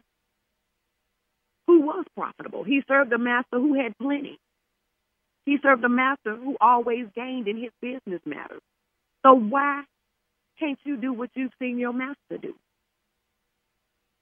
who 1.71 1.81
was 1.81 2.05
profitable. 2.17 2.65
He 2.65 2.81
served 2.85 3.13
a 3.13 3.17
master 3.17 3.57
who 3.57 3.81
had 3.81 3.97
plenty. 3.97 4.37
He 5.45 5.57
served 5.63 5.83
a 5.85 5.89
master 5.89 6.35
who 6.35 6.57
always 6.59 7.05
gained 7.15 7.47
in 7.47 7.57
his 7.57 7.71
business 7.81 8.19
matters. 8.25 8.61
So 9.25 9.33
why 9.33 9.83
can't 10.59 10.77
you 10.83 10.97
do 10.97 11.13
what 11.13 11.29
you've 11.33 11.53
seen 11.59 11.79
your 11.79 11.93
master 11.93 12.37
do? 12.41 12.55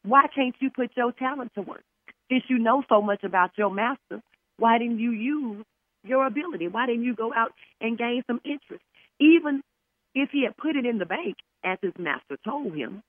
Why 0.03 0.27
can't 0.33 0.55
you 0.59 0.69
put 0.69 0.91
your 0.95 1.11
talent 1.11 1.51
to 1.55 1.61
work? 1.61 1.83
Since 2.31 2.43
you 2.49 2.59
know 2.59 2.83
so 2.87 3.01
much 3.01 3.23
about 3.23 3.51
your 3.57 3.71
master, 3.71 4.21
why 4.57 4.77
didn't 4.77 4.99
you 4.99 5.11
use 5.11 5.65
your 6.03 6.27
ability? 6.27 6.67
Why 6.67 6.85
didn't 6.85 7.03
you 7.03 7.15
go 7.15 7.33
out 7.33 7.51
and 7.81 7.97
gain 7.97 8.21
some 8.27 8.39
interest? 8.45 8.83
Even 9.19 9.61
if 10.13 10.29
he 10.31 10.43
had 10.43 10.55
put 10.55 10.75
it 10.75 10.85
in 10.85 10.99
the 10.99 11.05
bank, 11.05 11.35
as 11.63 11.79
his 11.81 11.93
master 11.97 12.37
told 12.45 12.75
him, 12.75 13.01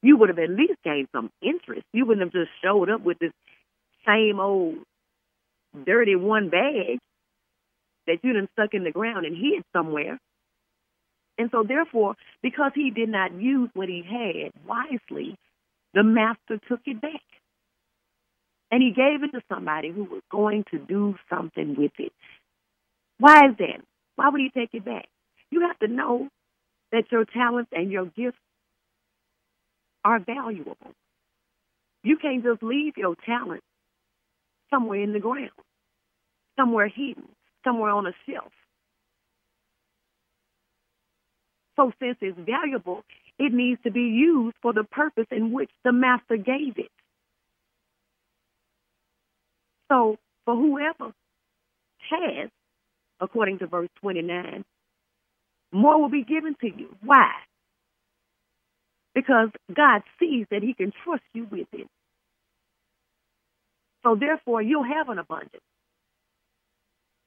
you 0.00 0.16
would 0.16 0.28
have 0.28 0.38
at 0.38 0.50
least 0.50 0.78
gained 0.84 1.08
some 1.12 1.30
interest. 1.42 1.84
You 1.92 2.06
wouldn't 2.06 2.24
have 2.24 2.32
just 2.32 2.52
showed 2.62 2.88
up 2.88 3.02
with 3.02 3.18
this 3.18 3.32
same 4.06 4.40
old 4.40 4.76
hmm. 5.74 5.84
dirty 5.84 6.16
one 6.16 6.50
bag 6.50 6.98
that 8.06 8.18
you 8.22 8.32
done 8.32 8.48
stuck 8.52 8.74
in 8.74 8.84
the 8.84 8.90
ground 8.90 9.26
and 9.26 9.36
hid 9.36 9.62
somewhere. 9.72 10.18
And 11.38 11.50
so, 11.50 11.64
therefore, 11.66 12.14
because 12.42 12.72
he 12.74 12.90
did 12.90 13.08
not 13.08 13.32
use 13.32 13.70
what 13.74 13.88
he 13.88 14.02
had 14.06 14.52
wisely, 14.66 15.36
the 15.92 16.02
master 16.04 16.60
took 16.68 16.80
it 16.86 17.00
back. 17.00 17.22
And 18.70 18.82
he 18.82 18.90
gave 18.90 19.22
it 19.22 19.32
to 19.32 19.42
somebody 19.48 19.90
who 19.90 20.04
was 20.04 20.22
going 20.30 20.64
to 20.70 20.78
do 20.78 21.16
something 21.30 21.76
with 21.76 21.92
it. 21.98 22.12
Why 23.18 23.48
is 23.50 23.56
that? 23.58 23.80
Why 24.16 24.28
would 24.28 24.40
he 24.40 24.50
take 24.50 24.70
it 24.74 24.84
back? 24.84 25.06
You 25.50 25.62
have 25.62 25.78
to 25.80 25.88
know 25.88 26.28
that 26.92 27.04
your 27.10 27.24
talents 27.24 27.70
and 27.72 27.90
your 27.90 28.06
gifts 28.06 28.38
are 30.04 30.18
valuable. 30.20 30.76
You 32.02 32.16
can't 32.16 32.42
just 32.44 32.62
leave 32.62 32.94
your 32.96 33.16
talent 33.26 33.62
somewhere 34.70 35.02
in 35.02 35.12
the 35.12 35.20
ground, 35.20 35.50
somewhere 36.58 36.88
hidden, 36.88 37.28
somewhere 37.64 37.90
on 37.90 38.06
a 38.06 38.12
shelf. 38.28 38.52
So, 41.76 41.92
since 42.00 42.16
it's 42.20 42.38
valuable, 42.38 43.02
it 43.38 43.52
needs 43.52 43.80
to 43.84 43.90
be 43.90 44.02
used 44.02 44.56
for 44.62 44.72
the 44.72 44.84
purpose 44.84 45.26
in 45.30 45.52
which 45.52 45.70
the 45.84 45.92
master 45.92 46.36
gave 46.36 46.78
it. 46.78 46.90
So, 49.90 50.18
for 50.44 50.54
whoever 50.56 51.12
has, 52.10 52.50
according 53.20 53.58
to 53.60 53.66
verse 53.66 53.88
29, 54.00 54.64
more 55.72 56.00
will 56.00 56.10
be 56.10 56.24
given 56.24 56.54
to 56.60 56.66
you. 56.68 56.94
Why? 57.02 57.30
Because 59.14 59.50
God 59.74 60.02
sees 60.20 60.46
that 60.50 60.62
He 60.62 60.74
can 60.74 60.92
trust 61.04 61.24
you 61.32 61.46
with 61.50 61.68
it. 61.72 61.88
So, 64.04 64.16
therefore, 64.18 64.62
you'll 64.62 64.84
have 64.84 65.08
an 65.08 65.18
abundance. 65.18 65.62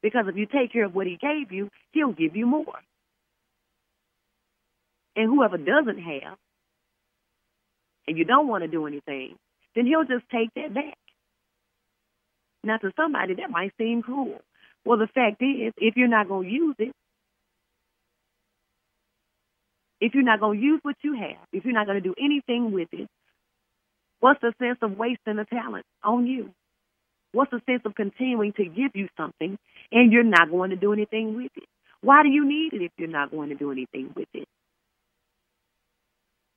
Because 0.02 0.26
if 0.28 0.38
you 0.38 0.46
take 0.46 0.72
care 0.72 0.86
of 0.86 0.96
what 0.96 1.08
He 1.08 1.18
gave 1.18 1.52
you, 1.52 1.70
He'll 1.92 2.13
give 2.13 2.36
you 2.36 2.46
more. 2.46 2.80
And 5.16 5.28
whoever 5.28 5.58
doesn't 5.58 5.98
have, 5.98 6.38
and 8.08 8.18
you 8.18 8.24
don't 8.24 8.48
want 8.48 8.63
to 8.63 8.68
do 8.68 8.86
anything, 8.86 9.36
then 9.76 9.86
He'll 9.88 10.06
just 10.06 10.30
take 10.32 10.54
that 10.56 10.74
back. 10.74 10.98
Now, 12.63 12.78
to 12.78 12.92
somebody, 12.96 13.36
that 13.36 13.50
might 13.50 13.74
seem 13.78 14.02
cruel. 14.04 14.40
Well, 14.86 15.00
the 15.00 15.08
fact 15.08 15.42
is, 15.42 15.74
if 15.78 15.96
you're 15.98 16.08
not 16.08 16.28
going 16.28 16.48
to 16.48 16.54
use 16.54 16.76
it, 16.80 16.92
if 20.00 20.13
you're 20.13 20.24
not 20.24 20.40
going 20.40 20.60
to 20.60 20.63
use 20.63 20.80
what 20.84 20.96
you 21.02 21.13
have, 21.13 21.48
if 21.52 21.66
you're 21.66 21.74
not 21.74 21.88
going 21.88 22.02
to 22.02 22.08
do 22.08 22.13
anything 22.24 22.72
with 22.72 22.90
it, 22.92 23.08
what's 24.20 24.40
the 24.42 24.54
sense 24.60 24.78
of 24.82 24.98
wasting 24.98 25.38
the 25.38 25.46
talent 25.46 25.86
on 26.04 26.28
you? 26.28 26.52
What's 27.34 27.52
the 27.52 27.62
sense 27.66 27.82
of 27.86 27.96
continuing 27.96 28.54
to 28.54 28.66
give 28.66 28.92
you 28.96 29.10
something 29.18 29.58
and 29.92 30.12
you're 30.12 30.24
not 30.24 30.50
going 30.50 30.72
to 30.72 30.76
do 30.76 30.94
anything 30.94 31.36
with 31.36 31.52
it? 31.56 31.68
Why 32.02 32.24
do 32.24 32.30
you 32.30 32.48
need 32.48 32.74
it 32.74 32.82
if 32.82 32.92
you're 32.98 33.08
not 33.08 33.32
going 33.32 33.50
to 33.50 33.56
do 33.56 33.72
anything 33.72 34.12
with 34.16 34.30
it? 34.34 34.48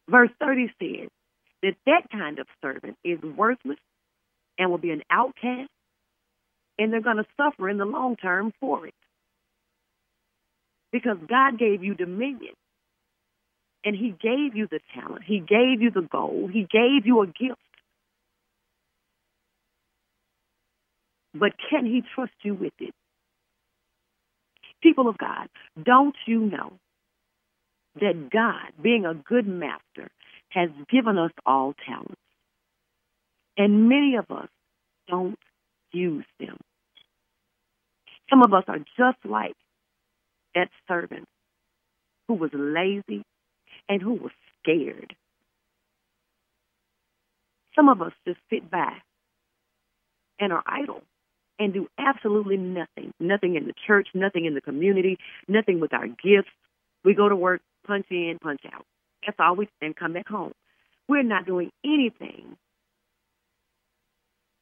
Verse 0.08 0.30
30 0.40 0.72
says 0.80 1.08
that 1.62 1.74
that 1.86 2.02
kind 2.10 2.38
of 2.38 2.46
servant 2.62 2.96
is 3.04 3.20
worthless 3.22 3.78
and 4.58 4.70
will 4.70 4.78
be 4.78 4.90
an 4.90 5.02
outcast, 5.10 5.70
and 6.78 6.92
they're 6.92 7.00
going 7.00 7.16
to 7.16 7.26
suffer 7.36 7.68
in 7.68 7.78
the 7.78 7.84
long 7.84 8.16
term 8.16 8.52
for 8.60 8.86
it. 8.86 8.94
Because 10.92 11.16
God 11.28 11.58
gave 11.58 11.84
you 11.84 11.94
dominion, 11.94 12.54
and 13.84 13.94
He 13.94 14.10
gave 14.10 14.56
you 14.56 14.66
the 14.70 14.80
talent, 14.94 15.22
He 15.24 15.38
gave 15.38 15.80
you 15.80 15.90
the 15.90 16.02
goal, 16.10 16.48
He 16.52 16.62
gave 16.70 17.06
you 17.06 17.22
a 17.22 17.26
gift. 17.26 17.60
But 21.34 21.52
can 21.70 21.86
He 21.86 22.02
trust 22.14 22.32
you 22.42 22.54
with 22.54 22.72
it? 22.78 22.94
People 24.82 25.08
of 25.08 25.18
God, 25.18 25.48
don't 25.82 26.16
you 26.26 26.40
know 26.40 26.72
that 28.00 28.30
God, 28.32 28.72
being 28.82 29.04
a 29.04 29.14
good 29.14 29.46
master, 29.46 30.10
has 30.50 30.70
given 30.90 31.18
us 31.18 31.32
all 31.44 31.74
talents? 31.86 32.14
And 33.56 33.88
many 33.88 34.16
of 34.16 34.30
us 34.34 34.48
don't 35.08 35.38
use 35.92 36.24
them. 36.38 36.56
Some 38.30 38.42
of 38.42 38.54
us 38.54 38.64
are 38.68 38.78
just 38.78 39.18
like 39.24 39.56
that 40.54 40.68
servant 40.88 41.26
who 42.28 42.34
was 42.34 42.50
lazy 42.54 43.22
and 43.88 44.00
who 44.00 44.14
was 44.14 44.32
scared. 44.62 45.14
Some 47.74 47.88
of 47.88 48.00
us 48.02 48.12
just 48.26 48.38
sit 48.48 48.70
by 48.70 48.92
and 50.38 50.52
are 50.52 50.62
idle 50.66 51.02
and 51.60 51.74
do 51.74 51.86
absolutely 51.98 52.56
nothing. 52.56 53.12
Nothing 53.20 53.54
in 53.54 53.66
the 53.66 53.74
church, 53.86 54.08
nothing 54.14 54.46
in 54.46 54.54
the 54.54 54.60
community, 54.62 55.18
nothing 55.46 55.78
with 55.78 55.92
our 55.92 56.08
gifts. 56.08 56.50
We 57.04 57.14
go 57.14 57.28
to 57.28 57.36
work, 57.36 57.60
punch 57.86 58.06
in, 58.10 58.38
punch 58.42 58.62
out. 58.72 58.84
That's 59.24 59.36
all 59.38 59.54
we 59.54 59.68
and 59.82 59.94
come 59.94 60.14
back 60.14 60.26
home. 60.26 60.52
We're 61.06 61.22
not 61.22 61.46
doing 61.46 61.70
anything. 61.84 62.56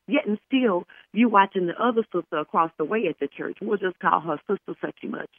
Yet 0.09 0.27
and 0.27 0.39
still, 0.47 0.85
you 1.13 1.29
watching 1.29 1.67
the 1.67 1.81
other 1.81 2.03
sister 2.13 2.39
across 2.39 2.73
the 2.79 2.85
way 2.85 3.07
at 3.09 3.21
the 3.21 3.29
church. 3.29 3.59
We'll 3.63 3.79
just 3.79 3.99
call 4.01 4.21
her 4.21 4.39
Sister 4.49 4.75
Suchy 4.83 5.11
Much. 5.11 5.31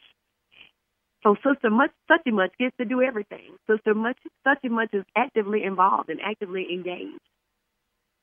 So 1.22 1.34
Sister 1.34 1.68
Much 1.68 1.90
Suchy 2.10 2.32
Much 2.32 2.52
gets 2.58 2.76
to 2.78 2.84
do 2.84 3.02
everything. 3.02 3.56
Sister 3.68 3.94
Much 3.94 4.16
Suchy 4.46 4.70
Much 4.70 4.94
is 4.94 5.04
actively 5.14 5.64
involved 5.64 6.08
and 6.08 6.20
actively 6.22 6.68
engaged. 6.72 7.20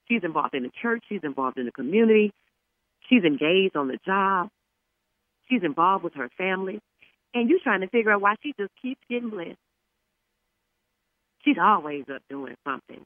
She's 0.07 0.23
involved 0.23 0.55
in 0.55 0.63
the 0.63 0.71
church. 0.81 1.03
She's 1.09 1.23
involved 1.23 1.59
in 1.59 1.65
the 1.65 1.71
community. 1.71 2.33
She's 3.09 3.23
engaged 3.23 3.75
on 3.75 3.87
the 3.87 3.97
job. 4.05 4.49
She's 5.49 5.63
involved 5.63 6.03
with 6.03 6.13
her 6.15 6.29
family. 6.37 6.79
And 7.33 7.49
you're 7.49 7.59
trying 7.63 7.81
to 7.81 7.87
figure 7.87 8.11
out 8.11 8.21
why 8.21 8.35
she 8.41 8.53
just 8.59 8.71
keeps 8.81 9.01
getting 9.09 9.29
blessed. 9.29 9.57
She's 11.43 11.57
always 11.61 12.05
up 12.13 12.21
doing 12.29 12.55
something. 12.65 13.05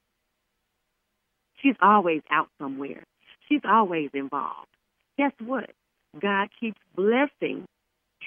She's 1.62 1.76
always 1.82 2.22
out 2.32 2.48
somewhere. 2.60 3.04
She's 3.48 3.62
always 3.68 4.10
involved. 4.14 4.70
Guess 5.18 5.34
what? 5.46 5.70
God 6.20 6.50
keeps 6.60 6.80
blessing 6.96 7.66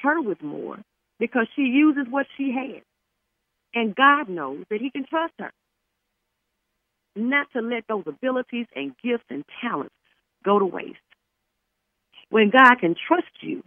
her 0.02 0.20
with 0.20 0.42
more 0.42 0.78
because 1.18 1.46
she 1.56 1.62
uses 1.62 2.06
what 2.10 2.26
she 2.37 2.52
has. 2.52 2.82
And 3.74 3.94
God 3.94 4.28
knows 4.28 4.64
that 4.70 4.80
He 4.80 4.90
can 4.90 5.04
trust 5.06 5.34
her. 5.38 5.50
Not 7.16 7.48
to 7.52 7.60
let 7.60 7.84
those 7.88 8.04
abilities 8.06 8.66
and 8.74 8.92
gifts 9.02 9.24
and 9.30 9.44
talents 9.60 9.94
go 10.44 10.58
to 10.58 10.64
waste. 10.64 10.98
When 12.34 12.50
God 12.50 12.80
can 12.80 12.96
trust 12.96 13.30
you 13.42 13.62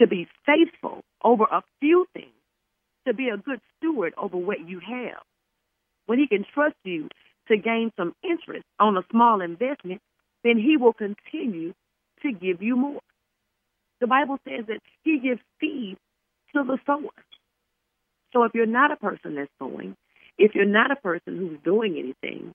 to 0.00 0.08
be 0.08 0.26
faithful 0.44 1.04
over 1.22 1.44
a 1.44 1.62
few 1.78 2.08
things, 2.12 2.34
to 3.06 3.14
be 3.14 3.28
a 3.28 3.36
good 3.36 3.60
steward 3.78 4.14
over 4.18 4.36
what 4.36 4.68
you 4.68 4.80
have, 4.80 5.22
when 6.06 6.18
He 6.18 6.26
can 6.26 6.44
trust 6.52 6.74
you 6.82 7.08
to 7.46 7.56
gain 7.56 7.92
some 7.96 8.16
interest 8.24 8.64
on 8.80 8.96
a 8.96 9.04
small 9.12 9.40
investment, 9.40 10.00
then 10.42 10.58
He 10.58 10.76
will 10.76 10.92
continue 10.92 11.72
to 12.22 12.32
give 12.32 12.60
you 12.60 12.74
more. 12.74 13.00
The 14.00 14.08
Bible 14.08 14.40
says 14.44 14.64
that 14.66 14.80
He 15.04 15.20
gives 15.20 15.40
seed 15.60 15.96
to 16.56 16.64
the 16.64 16.78
sower. 16.84 17.14
So 18.32 18.42
if 18.42 18.54
you're 18.54 18.66
not 18.66 18.90
a 18.90 18.96
person 18.96 19.36
that's 19.36 19.52
sowing, 19.60 19.94
if 20.36 20.56
you're 20.56 20.64
not 20.64 20.90
a 20.90 20.96
person 20.96 21.36
who's 21.36 21.60
doing 21.62 21.96
anything, 21.96 22.54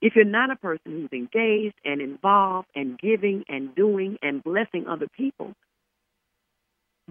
if 0.00 0.14
you're 0.14 0.24
not 0.24 0.50
a 0.50 0.56
person 0.56 0.92
who's 0.92 1.12
engaged 1.12 1.74
and 1.84 2.00
involved 2.00 2.68
and 2.74 2.98
giving 2.98 3.44
and 3.48 3.74
doing 3.74 4.16
and 4.22 4.42
blessing 4.42 4.86
other 4.86 5.08
people, 5.16 5.52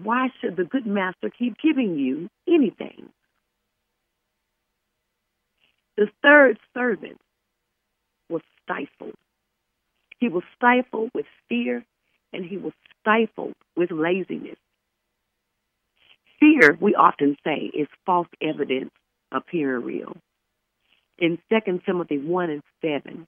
why 0.02 0.28
should 0.40 0.56
the 0.56 0.64
good 0.64 0.86
master 0.86 1.30
keep 1.36 1.56
giving 1.62 1.98
you 1.98 2.28
anything? 2.48 3.10
The 5.96 6.08
third 6.22 6.58
servant 6.72 7.18
was 8.30 8.42
stifled. 8.62 9.14
He 10.18 10.28
was 10.28 10.44
stifled 10.56 11.10
with 11.14 11.26
fear 11.48 11.84
and 12.32 12.44
he 12.44 12.56
was 12.56 12.72
stifled 13.00 13.54
with 13.76 13.90
laziness. 13.90 14.58
Fear, 16.40 16.78
we 16.80 16.94
often 16.94 17.36
say, 17.44 17.70
is 17.74 17.88
false 18.06 18.28
evidence 18.40 18.90
appearing 19.32 19.84
real. 19.84 20.16
In 21.18 21.38
Second 21.48 21.82
Timothy 21.84 22.18
1 22.18 22.50
and 22.50 22.62
7, 22.80 23.26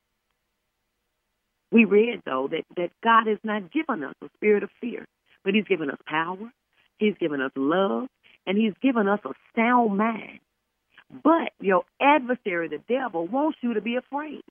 we 1.73 1.85
read, 1.85 2.23
though, 2.25 2.49
that, 2.51 2.65
that 2.77 2.91
God 3.03 3.27
has 3.27 3.39
not 3.43 3.73
given 3.73 4.05
us 4.05 4.15
a 4.23 4.29
spirit 4.37 4.63
of 4.63 4.71
fear, 4.81 5.05
but 5.45 5.55
He's 5.55 5.65
given 5.65 5.91
us 5.91 5.99
power, 6.07 6.53
He's 6.99 7.15
given 7.19 7.41
us 7.41 7.53
love, 7.57 8.09
and 8.47 8.57
He's 8.57 8.75
given 8.81 9.09
us 9.09 9.21
a 9.25 9.31
sound 9.57 9.97
mind. 9.97 10.39
But 11.11 11.53
your 11.61 11.83
adversary, 12.01 12.69
the 12.69 12.83
devil, 12.89 13.27
wants 13.27 13.59
you 13.61 13.75
to 13.75 13.81
be 13.81 13.97
afraid. 13.97 14.43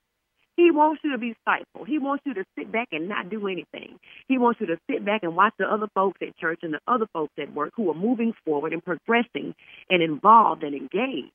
He 0.58 0.72
wants 0.72 1.02
you 1.06 1.14
to 1.14 1.18
be 1.18 1.36
stifled. 1.42 1.88
He 1.88 2.00
wants 2.00 2.24
you 2.26 2.34
to 2.34 2.44
sit 2.58 2.70
back 2.70 2.90
and 2.92 3.08
not 3.08 3.30
do 3.30 3.48
anything. 3.48 3.98
He 4.28 4.38
wants 4.38 4.60
you 4.60 4.68
to 4.68 4.78
sit 4.92 5.06
back 5.06 5.24
and 5.24 5.34
watch 5.34 5.54
the 5.58 5.66
other 5.66 5.88
folks 5.96 6.20
at 6.22 6.38
church 6.38 6.60
and 6.64 6.74
the 6.74 6.82
other 6.86 7.08
folks 7.14 7.32
at 7.40 7.54
work 7.54 7.72
who 7.78 7.90
are 7.90 7.96
moving 7.96 8.34
forward 8.44 8.74
and 8.74 8.84
progressing 8.84 9.56
and 9.90 10.04
involved 10.04 10.64
and 10.64 10.76
engaged 10.76 11.32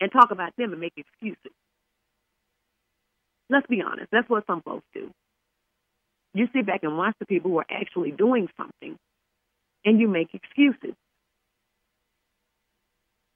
and 0.00 0.10
talk 0.12 0.30
about 0.30 0.52
them 0.56 0.72
and 0.72 0.80
make 0.80 0.94
excuses. 0.96 1.52
Let's 3.50 3.66
be 3.66 3.82
honest. 3.82 4.08
That's 4.10 4.28
what 4.28 4.46
some 4.46 4.62
folks 4.62 4.86
do. 4.94 5.10
You 6.34 6.48
sit 6.54 6.66
back 6.66 6.80
and 6.82 6.98
watch 6.98 7.14
the 7.20 7.26
people 7.26 7.50
who 7.50 7.58
are 7.58 7.66
actually 7.70 8.10
doing 8.10 8.48
something 8.56 8.96
and 9.84 10.00
you 10.00 10.08
make 10.08 10.34
excuses. 10.34 10.94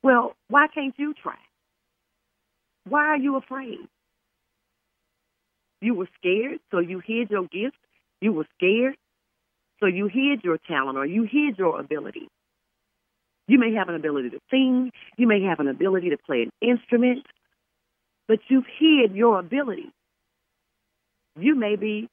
Well, 0.02 0.34
why 0.48 0.66
can't 0.72 0.94
you 0.98 1.14
try? 1.14 1.36
Why 2.88 3.06
are 3.06 3.18
you 3.18 3.36
afraid? 3.36 3.78
You 5.80 5.94
were 5.94 6.08
scared, 6.18 6.58
so 6.70 6.78
you 6.80 7.00
hid 7.04 7.30
your 7.30 7.42
gift. 7.42 7.76
You 8.20 8.32
were 8.32 8.46
scared, 8.56 8.96
so 9.80 9.86
you 9.86 10.06
hid 10.08 10.42
your 10.42 10.58
talent 10.66 10.98
or 10.98 11.06
you 11.06 11.22
hid 11.22 11.58
your 11.58 11.78
ability. 11.78 12.28
You 13.48 13.58
may 13.58 13.72
have 13.74 13.88
an 13.88 13.94
ability 13.94 14.30
to 14.30 14.38
sing, 14.50 14.92
you 15.16 15.26
may 15.26 15.42
have 15.42 15.58
an 15.58 15.68
ability 15.68 16.10
to 16.10 16.18
play 16.18 16.42
an 16.42 16.50
instrument, 16.60 17.26
but 18.28 18.40
you've 18.48 18.66
hid 18.78 19.16
your 19.16 19.40
ability. 19.40 19.90
You 21.40 21.54
may 21.54 21.76
be 21.76 22.08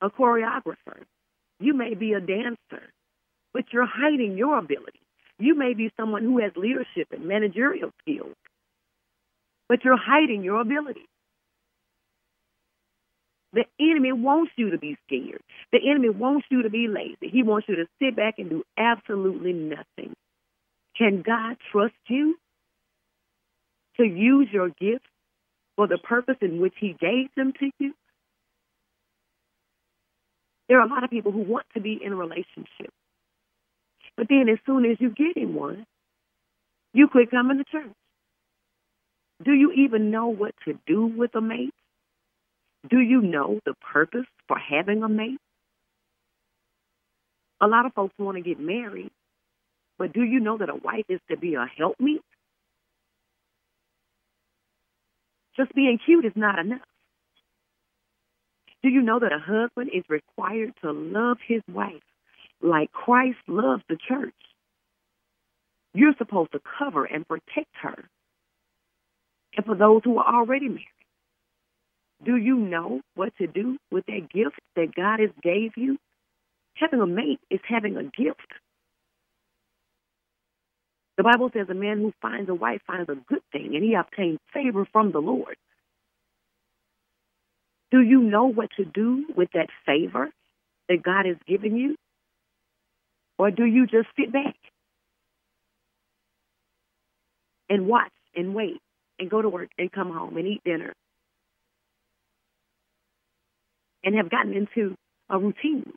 a 0.00 0.08
choreographer, 0.08 1.04
you 1.60 1.74
may 1.74 1.94
be 1.94 2.14
a 2.14 2.20
dancer, 2.20 2.88
but 3.52 3.64
you're 3.70 3.86
hiding 3.86 4.38
your 4.38 4.58
ability. 4.58 5.00
You 5.38 5.54
may 5.54 5.74
be 5.74 5.92
someone 5.96 6.22
who 6.22 6.40
has 6.40 6.52
leadership 6.56 7.08
and 7.12 7.26
managerial 7.26 7.90
skills, 8.00 8.34
but 9.68 9.84
you're 9.84 9.98
hiding 9.98 10.42
your 10.42 10.60
ability. 10.60 11.04
The 13.52 13.64
enemy 13.80 14.12
wants 14.12 14.52
you 14.56 14.70
to 14.70 14.78
be 14.78 14.96
scared. 15.06 15.40
The 15.72 15.78
enemy 15.90 16.10
wants 16.10 16.46
you 16.50 16.62
to 16.62 16.70
be 16.70 16.86
lazy. 16.88 17.30
He 17.32 17.42
wants 17.42 17.68
you 17.68 17.76
to 17.76 17.86
sit 18.00 18.16
back 18.16 18.38
and 18.38 18.50
do 18.50 18.62
absolutely 18.76 19.52
nothing. 19.52 20.14
Can 20.98 21.22
God 21.22 21.56
trust 21.70 21.94
you 22.08 22.36
to 23.98 24.04
use 24.04 24.48
your 24.52 24.68
gifts 24.68 25.06
for 25.76 25.86
the 25.86 25.98
purpose 25.98 26.36
in 26.42 26.60
which 26.60 26.74
He 26.78 26.96
gave 27.00 27.28
them 27.36 27.52
to 27.60 27.70
you? 27.78 27.94
There 30.68 30.80
are 30.80 30.86
a 30.86 30.90
lot 30.90 31.04
of 31.04 31.10
people 31.10 31.32
who 31.32 31.42
want 31.42 31.66
to 31.74 31.80
be 31.80 31.98
in 32.02 32.12
a 32.12 32.16
relationship. 32.16 32.92
But 34.16 34.26
then 34.28 34.48
as 34.50 34.58
soon 34.66 34.84
as 34.84 34.96
you 35.00 35.10
get 35.10 35.36
in 35.36 35.54
one, 35.54 35.86
you 36.92 37.08
quit 37.08 37.30
coming 37.30 37.58
to 37.58 37.64
church. 37.64 37.92
Do 39.44 39.52
you 39.52 39.72
even 39.72 40.10
know 40.10 40.26
what 40.26 40.54
to 40.66 40.78
do 40.86 41.06
with 41.06 41.34
a 41.36 41.40
mate? 41.40 41.72
Do 42.90 42.98
you 42.98 43.22
know 43.22 43.60
the 43.64 43.74
purpose 43.92 44.26
for 44.48 44.58
having 44.58 45.02
a 45.02 45.08
mate? 45.08 45.38
A 47.60 47.66
lot 47.66 47.86
of 47.86 47.94
folks 47.94 48.14
want 48.18 48.36
to 48.36 48.42
get 48.42 48.58
married, 48.60 49.10
but 49.98 50.12
do 50.12 50.22
you 50.22 50.40
know 50.40 50.58
that 50.58 50.68
a 50.68 50.76
wife 50.76 51.06
is 51.08 51.20
to 51.30 51.36
be 51.36 51.54
a 51.54 51.66
helpmeet? 51.76 52.22
Just 55.56 55.74
being 55.74 55.98
cute 56.04 56.24
is 56.24 56.32
not 56.36 56.58
enough. 56.58 56.80
Do 58.82 58.88
you 58.90 59.02
know 59.02 59.18
that 59.18 59.32
a 59.32 59.40
husband 59.40 59.90
is 59.92 60.04
required 60.08 60.72
to 60.82 60.92
love 60.92 61.38
his 61.46 61.62
wife 61.68 62.02
like 62.62 62.92
Christ 62.92 63.38
loves 63.48 63.82
the 63.88 63.96
church? 64.08 64.34
You're 65.94 66.14
supposed 66.16 66.52
to 66.52 66.60
cover 66.78 67.04
and 67.04 67.26
protect 67.26 67.74
her. 67.82 68.08
And 69.56 69.66
for 69.66 69.74
those 69.74 70.02
who 70.04 70.18
are 70.18 70.36
already 70.40 70.68
married, 70.68 70.86
do 72.24 72.36
you 72.36 72.56
know 72.56 73.00
what 73.14 73.36
to 73.38 73.46
do 73.48 73.78
with 73.90 74.06
that 74.06 74.28
gift 74.32 74.60
that 74.76 74.94
God 74.94 75.18
has 75.20 75.30
gave 75.42 75.72
you? 75.76 75.98
Having 76.74 77.00
a 77.00 77.06
mate 77.06 77.40
is 77.50 77.60
having 77.68 77.96
a 77.96 78.04
gift. 78.04 78.46
The 81.18 81.24
Bible 81.24 81.50
says 81.52 81.66
a 81.68 81.74
man 81.74 81.98
who 81.98 82.14
finds 82.22 82.48
a 82.48 82.54
wife 82.54 82.80
finds 82.86 83.10
a 83.10 83.16
good 83.16 83.42
thing 83.52 83.72
and 83.74 83.82
he 83.82 83.94
obtains 83.94 84.38
favor 84.54 84.86
from 84.92 85.10
the 85.10 85.18
Lord. 85.18 85.56
Do 87.90 88.00
you 88.00 88.20
know 88.22 88.44
what 88.44 88.70
to 88.76 88.84
do 88.84 89.26
with 89.36 89.48
that 89.52 89.68
favor 89.84 90.30
that 90.88 91.02
God 91.02 91.26
has 91.26 91.36
given 91.46 91.76
you? 91.76 91.96
Or 93.36 93.50
do 93.50 93.64
you 93.64 93.86
just 93.86 94.08
sit 94.18 94.32
back 94.32 94.54
and 97.68 97.88
watch 97.88 98.12
and 98.36 98.54
wait 98.54 98.80
and 99.18 99.28
go 99.28 99.42
to 99.42 99.48
work 99.48 99.70
and 99.76 99.90
come 99.90 100.12
home 100.12 100.36
and 100.36 100.46
eat 100.46 100.62
dinner 100.64 100.92
and 104.04 104.14
have 104.14 104.30
gotten 104.30 104.54
into 104.54 104.94
a 105.28 105.38
routine? 105.38 105.92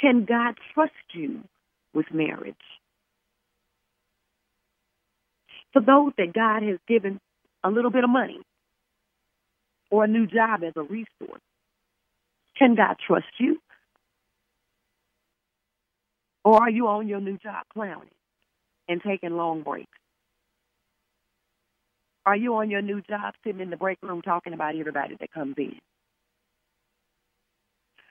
Can 0.00 0.24
God 0.24 0.56
trust 0.74 0.92
you 1.14 1.42
with 1.94 2.06
marriage? 2.12 2.56
For 5.72 5.82
those 5.82 6.12
that 6.18 6.32
God 6.32 6.62
has 6.62 6.78
given 6.88 7.20
a 7.62 7.70
little 7.70 7.90
bit 7.90 8.04
of 8.04 8.10
money 8.10 8.40
or 9.90 10.04
a 10.04 10.08
new 10.08 10.26
job 10.26 10.62
as 10.64 10.72
a 10.76 10.82
resource, 10.82 11.40
can 12.58 12.74
God 12.74 12.96
trust 13.06 13.26
you? 13.38 13.58
Or 16.44 16.62
are 16.62 16.70
you 16.70 16.86
on 16.88 17.08
your 17.08 17.20
new 17.20 17.38
job 17.38 17.66
clowning 17.72 18.08
and 18.88 19.02
taking 19.02 19.36
long 19.36 19.62
breaks? 19.62 19.90
Are 22.24 22.36
you 22.36 22.56
on 22.56 22.70
your 22.70 22.82
new 22.82 23.00
job 23.02 23.34
sitting 23.44 23.60
in 23.60 23.70
the 23.70 23.76
break 23.76 23.98
room 24.02 24.22
talking 24.22 24.52
about 24.52 24.76
everybody 24.76 25.16
that 25.20 25.32
comes 25.32 25.54
in? 25.58 25.78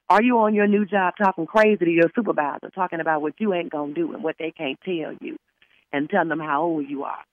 Are 0.10 0.22
you 0.22 0.40
on 0.40 0.54
your 0.54 0.68
new 0.68 0.86
job 0.86 1.16
talking 1.18 1.48
crazy 1.48 1.84
to 1.84 1.92
your 1.92 2.12
supervisor, 2.16 2.70
talking 2.74 3.00
about 3.00 3.22
what 3.22 3.34
you 3.40 3.54
ain't 3.54 3.72
gonna 3.72 3.94
do 3.94 4.14
and 4.14 4.24
what 4.24 4.36
they 4.38 4.52
can't 4.52 4.80
tell 4.86 5.14
you, 5.20 5.38
and 5.92 6.10
telling 6.10 6.30
them 6.30 6.40
how 6.40 6.64
old 6.64 6.88
you 6.88 7.04
are? 7.04 7.24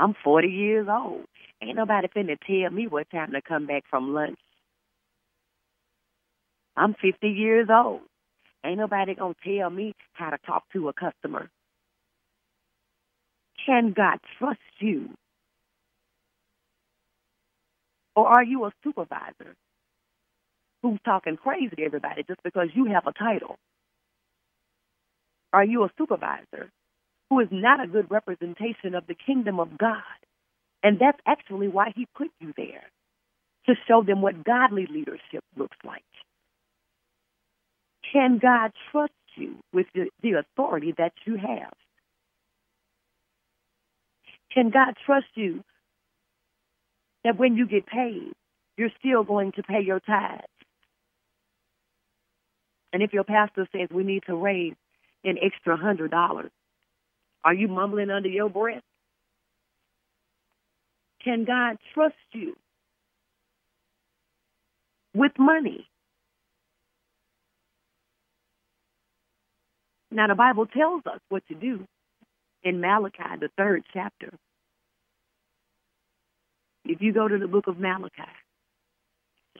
I'm 0.00 0.14
40 0.24 0.48
years 0.48 0.88
old. 0.90 1.26
Ain't 1.62 1.76
nobody 1.76 2.08
finna 2.08 2.38
tell 2.46 2.70
me 2.72 2.86
what 2.88 3.10
time 3.10 3.32
to 3.32 3.42
come 3.42 3.66
back 3.66 3.84
from 3.90 4.14
lunch. 4.14 4.38
I'm 6.74 6.94
50 6.94 7.28
years 7.28 7.68
old. 7.70 8.00
Ain't 8.64 8.78
nobody 8.78 9.14
gonna 9.14 9.34
tell 9.44 9.68
me 9.68 9.94
how 10.14 10.30
to 10.30 10.38
talk 10.46 10.64
to 10.72 10.88
a 10.88 10.94
customer. 10.94 11.50
Can 13.66 13.92
God 13.94 14.20
trust 14.38 14.60
you? 14.80 15.10
Or 18.16 18.26
are 18.26 18.44
you 18.44 18.64
a 18.64 18.72
supervisor 18.82 19.54
who's 20.82 20.98
talking 21.04 21.36
crazy 21.36 21.76
to 21.76 21.84
everybody 21.84 22.24
just 22.26 22.42
because 22.42 22.68
you 22.74 22.86
have 22.86 23.06
a 23.06 23.12
title? 23.12 23.56
Are 25.52 25.64
you 25.64 25.84
a 25.84 25.90
supervisor 25.98 26.70
who 27.30 27.40
is 27.40 27.48
not 27.50 27.82
a 27.82 27.86
good 27.86 28.10
representation 28.10 28.94
of 28.94 29.06
the 29.06 29.14
kingdom 29.14 29.60
of 29.60 29.78
God? 29.78 30.02
And 30.82 30.98
that's 30.98 31.20
actually 31.26 31.68
why 31.68 31.92
he 31.94 32.06
put 32.16 32.28
you 32.40 32.52
there 32.56 32.84
to 33.66 33.74
show 33.86 34.02
them 34.02 34.20
what 34.20 34.44
godly 34.44 34.86
leadership 34.90 35.44
looks 35.56 35.76
like. 35.84 36.02
Can 38.12 38.38
God 38.42 38.72
trust 38.90 39.12
you 39.36 39.56
with 39.72 39.86
the, 39.94 40.08
the 40.22 40.32
authority 40.32 40.94
that 40.98 41.12
you 41.24 41.36
have? 41.36 41.72
Can 44.52 44.70
God 44.70 44.94
trust 45.06 45.26
you 45.34 45.62
that 47.22 47.38
when 47.38 47.56
you 47.56 47.66
get 47.66 47.86
paid, 47.86 48.32
you're 48.76 48.90
still 48.98 49.22
going 49.22 49.52
to 49.52 49.62
pay 49.62 49.80
your 49.84 50.00
tithes? 50.00 50.42
And 52.92 53.02
if 53.02 53.12
your 53.12 53.24
pastor 53.24 53.68
says 53.70 53.88
we 53.94 54.02
need 54.02 54.24
to 54.26 54.34
raise 54.34 54.74
an 55.22 55.36
extra 55.40 55.76
hundred 55.76 56.10
dollars, 56.10 56.50
are 57.44 57.54
you 57.54 57.68
mumbling 57.68 58.10
under 58.10 58.28
your 58.28 58.50
breath? 58.50 58.82
Can 61.24 61.44
God 61.44 61.78
trust 61.94 62.14
you 62.32 62.56
with 65.14 65.32
money? 65.38 65.86
Now, 70.10 70.26
the 70.26 70.34
Bible 70.34 70.66
tells 70.66 71.02
us 71.06 71.20
what 71.28 71.46
to 71.48 71.54
do 71.54 71.84
in 72.62 72.80
Malachi, 72.80 73.38
the 73.40 73.48
third 73.56 73.84
chapter. 73.92 74.32
If 76.84 77.00
you 77.00 77.12
go 77.12 77.28
to 77.28 77.38
the 77.38 77.46
book 77.46 77.66
of 77.68 77.78
Malachi, 77.78 78.22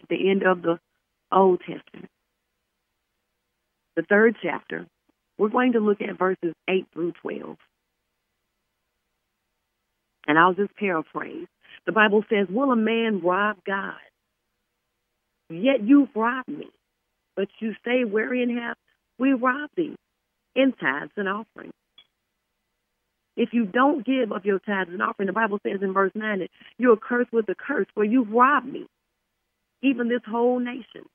at 0.03 0.09
the 0.09 0.31
end 0.31 0.43
of 0.43 0.63
the 0.63 0.79
Old 1.31 1.61
Testament, 1.61 2.11
the 3.97 4.03
third 4.03 4.37
chapter, 4.43 4.87
we're 5.39 5.51
going 5.51 5.73
to 5.73 5.81
look 5.81 6.01
at 6.01 6.19
verses 6.19 6.55
8 6.69 6.87
through 6.93 7.13
12. 7.23 7.57
And 10.31 10.39
I'll 10.39 10.55
just 10.55 10.77
paraphrase. 10.77 11.49
The 11.87 11.93
Bible 11.93 12.23
says, 12.31 12.47
Will 12.49 12.71
a 12.71 12.77
man 12.77 13.21
rob 13.21 13.57
God? 13.67 13.95
Yet 15.49 15.83
you've 15.83 16.11
robbed 16.15 16.49
me. 16.49 16.71
But 17.35 17.49
you 17.59 17.73
say, 17.85 18.05
Wherein 18.05 18.57
have 18.57 18.77
we 19.19 19.33
robbed 19.33 19.73
thee? 19.77 19.97
In 20.55 20.73
tithes 20.81 21.11
and 21.17 21.29
offerings. 21.29 21.73
If 23.37 23.49
you 23.53 23.65
don't 23.67 24.07
give 24.07 24.31
of 24.31 24.45
your 24.45 24.61
tithes 24.61 24.91
and 24.93 25.03
offering, 25.03 25.27
the 25.27 25.33
Bible 25.33 25.59
says 25.67 25.81
in 25.83 25.93
verse 25.93 26.13
9 26.15 26.39
that 26.39 26.51
you're 26.79 26.97
cursed 26.97 27.33
with 27.33 27.49
a 27.49 27.57
curse, 27.57 27.87
for 27.93 28.05
you've 28.05 28.31
robbed 28.31 28.73
me, 28.73 28.87
even 29.83 30.09
this 30.09 30.23
whole 30.25 30.61
nation. 30.61 31.07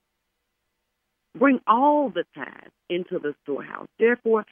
Bring 1.39 1.62
all 1.67 2.10
the 2.10 2.25
tithes 2.36 2.73
into 2.89 3.19
the 3.19 3.34
storehouse. 3.43 3.88
Therefore, 3.97 4.45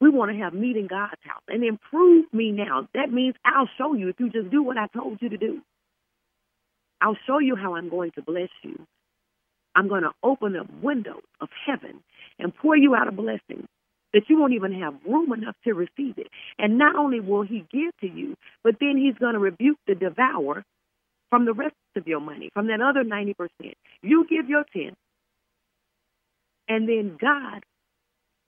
we 0.00 0.10
want 0.10 0.30
to 0.30 0.38
have 0.38 0.54
meat 0.54 0.76
in 0.76 0.86
God's 0.86 1.20
house 1.22 1.42
and 1.48 1.64
improve 1.64 2.26
me 2.32 2.52
now. 2.52 2.88
That 2.94 3.12
means 3.12 3.34
I'll 3.44 3.68
show 3.78 3.94
you 3.94 4.08
if 4.08 4.20
you 4.20 4.30
just 4.30 4.50
do 4.50 4.62
what 4.62 4.76
I 4.78 4.86
told 4.86 5.18
you 5.20 5.28
to 5.30 5.36
do. 5.36 5.60
I'll 7.00 7.16
show 7.26 7.38
you 7.38 7.56
how 7.56 7.74
I'm 7.74 7.88
going 7.88 8.12
to 8.12 8.22
bless 8.22 8.50
you. 8.62 8.86
I'm 9.74 9.88
going 9.88 10.02
to 10.02 10.10
open 10.22 10.56
up 10.56 10.66
windows 10.82 11.22
of 11.40 11.48
heaven 11.66 12.00
and 12.38 12.54
pour 12.54 12.76
you 12.76 12.94
out 12.94 13.08
a 13.08 13.12
blessing 13.12 13.66
that 14.12 14.22
you 14.28 14.38
won't 14.38 14.54
even 14.54 14.80
have 14.80 14.94
room 15.06 15.32
enough 15.32 15.56
to 15.64 15.74
receive 15.74 16.16
it. 16.16 16.28
And 16.58 16.78
not 16.78 16.96
only 16.96 17.20
will 17.20 17.42
he 17.42 17.64
give 17.70 17.92
to 18.00 18.08
you, 18.08 18.34
but 18.64 18.76
then 18.80 18.96
he's 18.96 19.18
going 19.18 19.34
to 19.34 19.38
rebuke 19.38 19.78
the 19.86 19.94
devourer 19.94 20.64
from 21.30 21.44
the 21.44 21.52
rest 21.52 21.74
of 21.94 22.06
your 22.06 22.20
money, 22.20 22.50
from 22.54 22.68
that 22.68 22.80
other 22.80 23.04
90%. 23.04 23.34
You 24.02 24.26
give 24.28 24.48
your 24.48 24.64
10, 24.72 24.94
and 26.68 26.88
then 26.88 27.18
God 27.20 27.62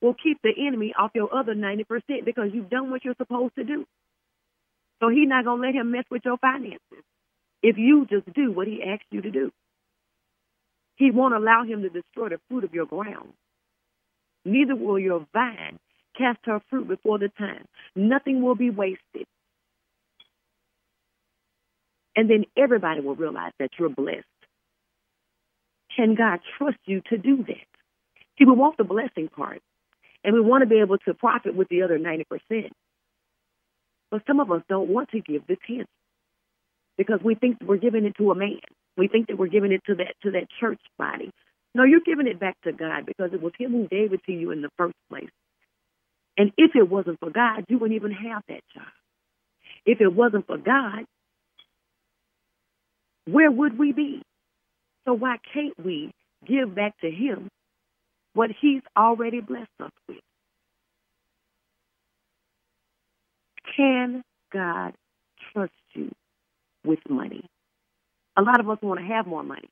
will 0.00 0.14
keep 0.14 0.40
the 0.42 0.52
enemy 0.66 0.94
off 0.98 1.10
your 1.14 1.34
other 1.34 1.54
90% 1.54 1.84
because 2.24 2.50
you've 2.52 2.70
done 2.70 2.90
what 2.90 3.04
you're 3.04 3.14
supposed 3.16 3.54
to 3.56 3.64
do. 3.64 3.86
So 5.00 5.08
he's 5.08 5.28
not 5.28 5.44
going 5.44 5.60
to 5.60 5.66
let 5.66 5.74
him 5.74 5.90
mess 5.92 6.04
with 6.10 6.22
your 6.24 6.38
finances 6.38 7.04
if 7.62 7.76
you 7.78 8.06
just 8.08 8.32
do 8.34 8.52
what 8.52 8.66
he 8.66 8.82
asks 8.82 9.06
you 9.10 9.22
to 9.22 9.30
do. 9.30 9.50
He 10.96 11.10
won't 11.10 11.34
allow 11.34 11.64
him 11.64 11.82
to 11.82 11.88
destroy 11.88 12.30
the 12.30 12.40
fruit 12.48 12.64
of 12.64 12.74
your 12.74 12.86
ground 12.86 13.32
neither 14.44 14.76
will 14.76 14.98
your 14.98 15.26
vine 15.32 15.78
cast 16.16 16.38
her 16.44 16.60
fruit 16.68 16.88
before 16.88 17.18
the 17.18 17.28
time. 17.28 17.64
Nothing 17.94 18.42
will 18.42 18.54
be 18.54 18.70
wasted. 18.70 19.26
And 22.16 22.28
then 22.28 22.44
everybody 22.56 23.00
will 23.00 23.14
realize 23.14 23.52
that 23.58 23.70
you're 23.78 23.88
blessed. 23.88 24.24
Can 25.96 26.14
God 26.14 26.40
trust 26.58 26.78
you 26.84 27.02
to 27.10 27.18
do 27.18 27.38
that? 27.44 27.56
He 28.36 28.44
will 28.44 28.56
want 28.56 28.76
the 28.76 28.84
blessing 28.84 29.28
part, 29.28 29.60
and 30.24 30.34
we 30.34 30.40
want 30.40 30.62
to 30.62 30.66
be 30.66 30.80
able 30.80 30.98
to 30.98 31.14
profit 31.14 31.54
with 31.54 31.68
the 31.68 31.82
other 31.82 31.98
90%. 31.98 32.24
But 34.10 34.22
some 34.26 34.40
of 34.40 34.50
us 34.50 34.62
don't 34.68 34.88
want 34.88 35.10
to 35.10 35.20
give 35.20 35.46
the 35.46 35.56
10 35.66 35.84
because 36.98 37.20
we 37.24 37.34
think 37.34 37.58
we're 37.64 37.76
giving 37.76 38.04
it 38.04 38.14
to 38.18 38.30
a 38.30 38.34
man. 38.34 38.60
We 38.96 39.08
think 39.08 39.28
that 39.28 39.38
we're 39.38 39.46
giving 39.46 39.72
it 39.72 39.82
to 39.86 39.94
that 39.96 40.14
to 40.22 40.32
that 40.32 40.48
church 40.60 40.80
body. 40.98 41.30
No, 41.74 41.84
you're 41.84 42.00
giving 42.04 42.26
it 42.26 42.40
back 42.40 42.56
to 42.64 42.72
God 42.72 43.06
because 43.06 43.32
it 43.32 43.40
was 43.40 43.52
Him 43.58 43.72
who 43.72 43.88
gave 43.88 44.12
it 44.12 44.20
to 44.26 44.32
you 44.32 44.50
in 44.50 44.60
the 44.60 44.68
first 44.76 44.96
place. 45.08 45.30
And 46.36 46.52
if 46.56 46.72
it 46.74 46.88
wasn't 46.88 47.20
for 47.20 47.30
God, 47.30 47.64
you 47.68 47.78
wouldn't 47.78 47.96
even 47.96 48.10
have 48.12 48.42
that 48.48 48.62
job. 48.74 48.86
If 49.86 50.00
it 50.00 50.12
wasn't 50.12 50.46
for 50.46 50.58
God, 50.58 51.04
where 53.26 53.50
would 53.50 53.78
we 53.78 53.92
be? 53.92 54.22
So 55.06 55.14
why 55.14 55.36
can't 55.54 55.74
we 55.82 56.10
give 56.46 56.74
back 56.74 56.98
to 57.00 57.10
Him 57.10 57.48
what 58.34 58.50
He's 58.60 58.82
already 58.96 59.40
blessed 59.40 59.68
us 59.82 59.90
with? 60.08 60.18
Can 63.76 64.22
God 64.52 64.94
trust 65.52 65.72
you 65.94 66.10
with 66.84 67.00
money? 67.08 67.44
A 68.36 68.42
lot 68.42 68.60
of 68.60 68.68
us 68.68 68.78
want 68.82 69.00
to 69.00 69.06
have 69.06 69.26
more 69.26 69.42
money 69.42 69.68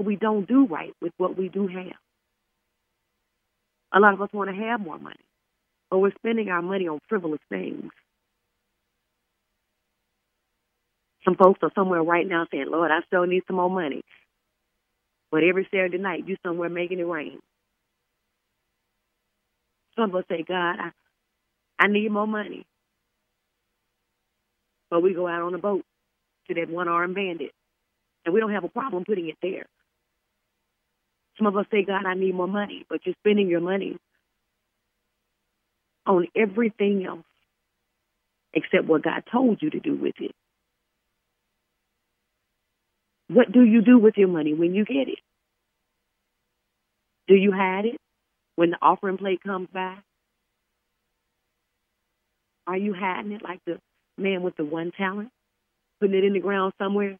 but 0.00 0.06
we 0.06 0.16
don't 0.16 0.48
do 0.48 0.66
right 0.66 0.94
with 1.02 1.12
what 1.18 1.36
we 1.36 1.48
do 1.48 1.66
have. 1.66 1.98
A 3.92 4.00
lot 4.00 4.14
of 4.14 4.22
us 4.22 4.30
want 4.32 4.48
to 4.48 4.56
have 4.56 4.80
more 4.80 4.98
money, 4.98 5.16
but 5.90 5.98
we're 5.98 6.14
spending 6.18 6.48
our 6.48 6.62
money 6.62 6.88
on 6.88 7.00
frivolous 7.08 7.40
things. 7.50 7.90
Some 11.24 11.34
folks 11.34 11.60
are 11.62 11.72
somewhere 11.74 12.02
right 12.02 12.26
now 12.26 12.46
saying, 12.50 12.68
Lord, 12.70 12.90
I 12.90 13.00
still 13.06 13.26
need 13.26 13.42
some 13.46 13.56
more 13.56 13.68
money. 13.68 14.00
But 15.30 15.42
every 15.44 15.68
Saturday 15.70 15.98
night, 15.98 16.24
you're 16.26 16.38
somewhere 16.44 16.70
making 16.70 16.98
it 16.98 17.06
rain. 17.06 17.38
Some 20.00 20.08
of 20.08 20.16
us 20.16 20.24
say, 20.30 20.42
God, 20.48 20.76
I, 20.78 20.90
I 21.78 21.86
need 21.88 22.10
more 22.10 22.26
money. 22.26 22.64
But 24.88 25.02
we 25.02 25.12
go 25.12 25.28
out 25.28 25.42
on 25.42 25.54
a 25.54 25.58
boat 25.58 25.84
to 26.48 26.54
that 26.54 26.70
one 26.70 26.88
armed 26.88 27.14
bandit. 27.14 27.50
And 28.24 28.32
we 28.32 28.40
don't 28.40 28.52
have 28.54 28.64
a 28.64 28.68
problem 28.68 29.04
putting 29.04 29.28
it 29.28 29.36
there. 29.42 29.66
Some 31.36 31.46
of 31.46 31.56
us 31.56 31.66
say, 31.70 31.84
God, 31.84 32.06
I 32.06 32.14
need 32.14 32.34
more 32.34 32.48
money, 32.48 32.86
but 32.88 33.00
you're 33.04 33.14
spending 33.22 33.48
your 33.48 33.60
money 33.60 33.98
on 36.06 36.26
everything 36.34 37.04
else 37.04 37.24
except 38.54 38.86
what 38.86 39.02
God 39.02 39.22
told 39.30 39.60
you 39.60 39.68
to 39.68 39.80
do 39.80 39.96
with 39.96 40.14
it. 40.18 40.34
What 43.28 43.52
do 43.52 43.62
you 43.62 43.82
do 43.82 43.98
with 43.98 44.14
your 44.16 44.28
money 44.28 44.54
when 44.54 44.74
you 44.74 44.86
get 44.86 45.08
it? 45.08 45.18
Do 47.28 47.34
you 47.34 47.52
hide 47.52 47.84
it 47.84 48.00
when 48.60 48.72
the 48.72 48.78
offering 48.82 49.16
plate 49.16 49.42
comes 49.42 49.68
by? 49.72 49.96
Are 52.66 52.76
you 52.76 52.92
hiding 52.92 53.32
it 53.32 53.40
like 53.42 53.60
the 53.64 53.78
man 54.18 54.42
with 54.42 54.54
the 54.58 54.66
one 54.66 54.92
talent, 54.98 55.30
putting 55.98 56.14
it 56.14 56.24
in 56.24 56.34
the 56.34 56.40
ground 56.40 56.74
somewhere 56.76 57.16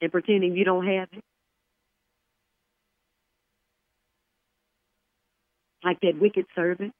and 0.00 0.10
pretending 0.10 0.56
you 0.56 0.64
don't 0.64 0.86
have 0.86 1.08
it? 1.12 1.22
like 5.84 6.00
that 6.00 6.18
wicked 6.18 6.46
servant? 6.54 6.94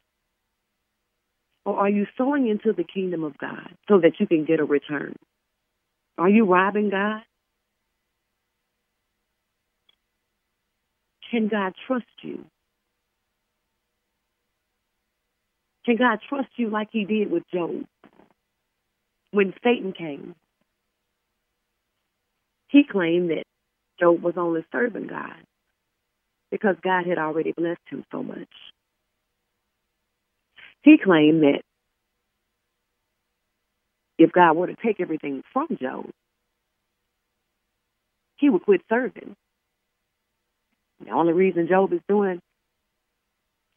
Or 1.65 1.79
are 1.79 1.89
you 1.89 2.07
sowing 2.19 2.49
into 2.49 2.75
the 2.77 2.85
kingdom 2.85 3.25
of 3.25 3.39
God 3.39 3.71
so 3.89 4.01
that 4.01 4.21
you 4.21 4.27
can 4.27 4.45
get 4.45 4.61
a 4.61 4.65
return? 4.65 5.17
Are 6.19 6.29
you 6.29 6.45
robbing 6.45 6.91
God? 6.91 7.23
Can 11.31 11.49
God 11.49 11.73
trust 11.87 12.05
you? 12.23 12.45
Can 15.85 15.97
God 15.97 16.21
trust 16.29 16.49
you 16.57 16.71
like 16.71 16.89
he 16.93 17.05
did 17.05 17.31
with 17.31 17.43
Job? 17.53 17.85
When 19.33 19.55
Satan 19.65 19.93
came, 19.93 20.35
he 22.69 22.85
claimed 22.85 23.31
that 23.31 23.45
Job 23.99 24.23
was 24.23 24.35
only 24.37 24.65
serving 24.71 25.09
God 25.09 25.35
because 26.51 26.77
God 26.83 27.07
had 27.07 27.19
already 27.19 27.53
blessed 27.53 27.81
him 27.89 28.05
so 28.13 28.23
much. 28.23 28.49
He 30.83 30.99
claimed 31.03 31.43
that 31.43 31.63
if 34.19 34.33
God 34.33 34.57
were 34.57 34.67
to 34.67 34.77
take 34.77 35.01
everything 35.01 35.43
from 35.53 35.69
Job, 35.81 36.11
he 38.37 38.51
would 38.51 38.63
quit 38.63 38.83
serving. 38.89 39.35
The 41.05 41.11
only 41.11 41.33
reason 41.33 41.69
Job 41.69 41.93
is 41.93 42.01
doing 42.09 42.41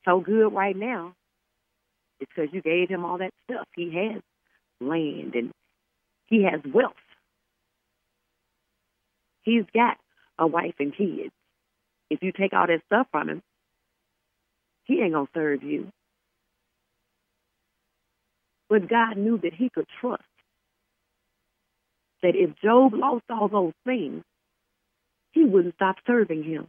so 0.03 0.19
good 0.19 0.53
right 0.53 0.75
now 0.75 1.13
because 2.29 2.53
you 2.53 2.61
gave 2.61 2.89
him 2.89 3.05
all 3.05 3.17
that 3.17 3.31
stuff. 3.49 3.67
He 3.75 3.93
has 3.95 4.21
land 4.81 5.35
and 5.35 5.51
he 6.27 6.43
has 6.43 6.61
wealth. 6.73 6.93
He's 9.43 9.65
got 9.73 9.97
a 10.39 10.47
wife 10.47 10.75
and 10.79 10.95
kids. 10.95 11.31
If 12.09 12.21
you 12.21 12.31
take 12.31 12.53
all 12.53 12.67
that 12.67 12.81
stuff 12.87 13.07
from 13.11 13.29
him, 13.29 13.41
he 14.85 15.01
ain't 15.01 15.13
gonna 15.13 15.27
serve 15.33 15.63
you. 15.63 15.89
But 18.69 18.89
God 18.89 19.17
knew 19.17 19.37
that 19.39 19.53
he 19.53 19.69
could 19.69 19.87
trust 20.01 20.23
that 22.23 22.35
if 22.35 22.55
Job 22.63 22.93
lost 22.93 23.25
all 23.29 23.47
those 23.47 23.73
things, 23.85 24.23
he 25.31 25.43
wouldn't 25.43 25.75
stop 25.75 25.97
serving 26.07 26.43
him. 26.43 26.67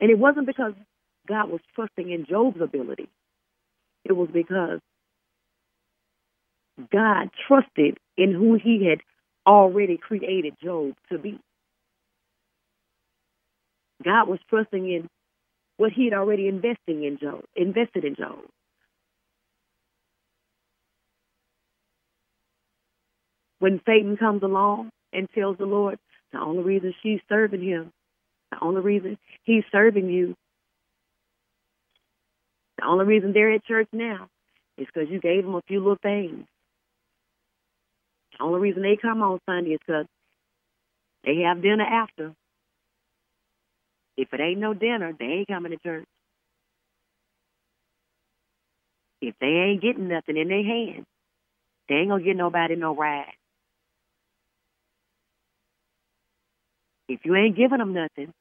And 0.00 0.10
it 0.10 0.18
wasn't 0.18 0.46
because 0.46 0.74
God 1.26 1.50
was 1.50 1.60
trusting 1.74 2.10
in 2.10 2.26
Job's 2.26 2.60
ability. 2.60 3.08
It 4.08 4.16
was 4.16 4.30
because 4.32 4.80
God 6.90 7.30
trusted 7.46 7.98
in 8.16 8.32
who 8.32 8.54
he 8.54 8.86
had 8.88 9.00
already 9.46 9.98
created 9.98 10.54
Job 10.62 10.94
to 11.12 11.18
be. 11.18 11.38
God 14.02 14.28
was 14.28 14.38
trusting 14.48 14.90
in 14.90 15.08
what 15.76 15.92
he 15.92 16.06
had 16.06 16.14
already 16.14 16.48
investing 16.48 17.04
in 17.04 17.18
Job, 17.18 17.44
invested 17.54 18.04
in 18.04 18.14
Job. 18.14 18.38
When 23.58 23.80
Satan 23.86 24.16
comes 24.16 24.42
along 24.42 24.90
and 25.12 25.28
tells 25.34 25.58
the 25.58 25.66
Lord, 25.66 25.98
the 26.32 26.38
only 26.40 26.62
reason 26.62 26.94
she's 27.02 27.20
serving 27.28 27.62
him, 27.62 27.92
the 28.52 28.58
only 28.62 28.80
reason 28.80 29.18
he's 29.44 29.64
serving 29.72 30.08
you, 30.08 30.34
the 32.78 32.86
only 32.86 33.04
reason 33.04 33.32
they're 33.32 33.52
at 33.52 33.64
church 33.64 33.88
now 33.92 34.28
is 34.76 34.86
because 34.86 35.10
you 35.10 35.20
gave 35.20 35.44
them 35.44 35.54
a 35.56 35.62
few 35.66 35.80
little 35.80 35.98
things. 36.00 36.46
The 38.38 38.44
only 38.44 38.60
reason 38.60 38.82
they 38.82 38.96
come 39.00 39.20
on 39.22 39.40
Sunday 39.46 39.70
is 39.70 39.80
because 39.84 40.06
they 41.24 41.42
have 41.46 41.62
dinner 41.62 41.84
after. 41.84 42.32
If 44.16 44.32
it 44.32 44.40
ain't 44.40 44.60
no 44.60 44.74
dinner, 44.74 45.12
they 45.18 45.26
ain't 45.26 45.48
coming 45.48 45.72
to 45.72 45.78
church. 45.78 46.04
If 49.20 49.34
they 49.40 49.46
ain't 49.46 49.82
getting 49.82 50.08
nothing 50.08 50.36
in 50.36 50.48
their 50.48 50.64
hand, 50.64 51.04
they 51.88 51.96
ain't 51.96 52.10
gonna 52.10 52.22
get 52.22 52.36
nobody 52.36 52.76
no 52.76 52.94
ride. 52.94 53.32
If 57.08 57.20
you 57.24 57.34
ain't 57.34 57.56
giving 57.56 57.78
them 57.78 57.94
nothing, 57.94 58.32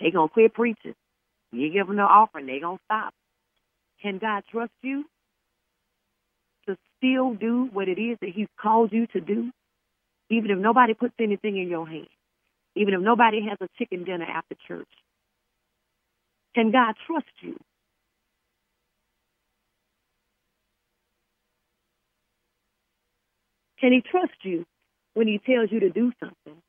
they 0.00 0.10
gonna 0.10 0.28
quit 0.28 0.54
preaching. 0.54 0.94
You 1.52 1.70
give 1.70 1.86
them 1.86 1.96
no 1.96 2.06
offering, 2.06 2.46
they 2.46 2.60
gonna 2.60 2.78
stop. 2.86 3.14
Can 4.02 4.18
God 4.18 4.44
trust 4.50 4.72
you 4.82 5.04
to 6.66 6.76
still 6.98 7.34
do 7.34 7.68
what 7.72 7.88
it 7.88 8.00
is 8.00 8.18
that 8.20 8.30
He's 8.34 8.48
called 8.60 8.92
you 8.92 9.06
to 9.08 9.20
do, 9.20 9.50
even 10.30 10.50
if 10.50 10.58
nobody 10.58 10.94
puts 10.94 11.14
anything 11.20 11.58
in 11.58 11.68
your 11.68 11.86
hand, 11.86 12.08
even 12.74 12.94
if 12.94 13.00
nobody 13.00 13.46
has 13.48 13.58
a 13.60 13.68
chicken 13.78 14.04
dinner 14.04 14.26
after 14.26 14.56
church? 14.66 14.88
Can 16.54 16.72
God 16.72 16.94
trust 17.06 17.26
you? 17.40 17.58
Can 23.80 23.92
He 23.92 24.00
trust 24.00 24.34
you 24.42 24.64
when 25.14 25.28
He 25.28 25.38
tells 25.38 25.70
you 25.70 25.80
to 25.80 25.90
do 25.90 26.12
something? 26.20 26.62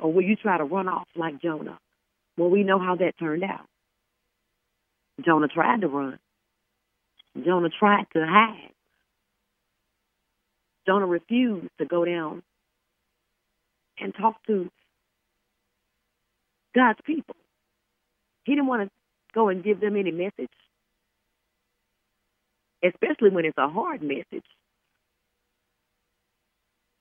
Or 0.00 0.12
will 0.12 0.22
you 0.22 0.36
try 0.36 0.58
to 0.58 0.64
run 0.64 0.88
off 0.88 1.08
like 1.16 1.40
Jonah? 1.42 1.78
Well, 2.36 2.50
we 2.50 2.64
know 2.64 2.78
how 2.78 2.96
that 2.96 3.18
turned 3.18 3.44
out. 3.44 3.66
Jonah 5.24 5.48
tried 5.48 5.80
to 5.80 5.88
run. 5.88 6.18
Jonah 7.44 7.70
tried 7.70 8.06
to 8.12 8.26
hide. 8.26 8.72
Jonah 10.86 11.06
refused 11.06 11.68
to 11.78 11.86
go 11.86 12.04
down 12.04 12.42
and 13.98 14.14
talk 14.14 14.36
to 14.46 14.70
God's 16.74 16.98
people. 17.04 17.34
He 18.44 18.52
didn't 18.54 18.68
want 18.68 18.84
to 18.84 18.90
go 19.34 19.48
and 19.48 19.64
give 19.64 19.80
them 19.80 19.96
any 19.96 20.12
message, 20.12 20.50
especially 22.84 23.30
when 23.30 23.44
it's 23.44 23.58
a 23.58 23.68
hard 23.68 24.02
message. 24.02 24.44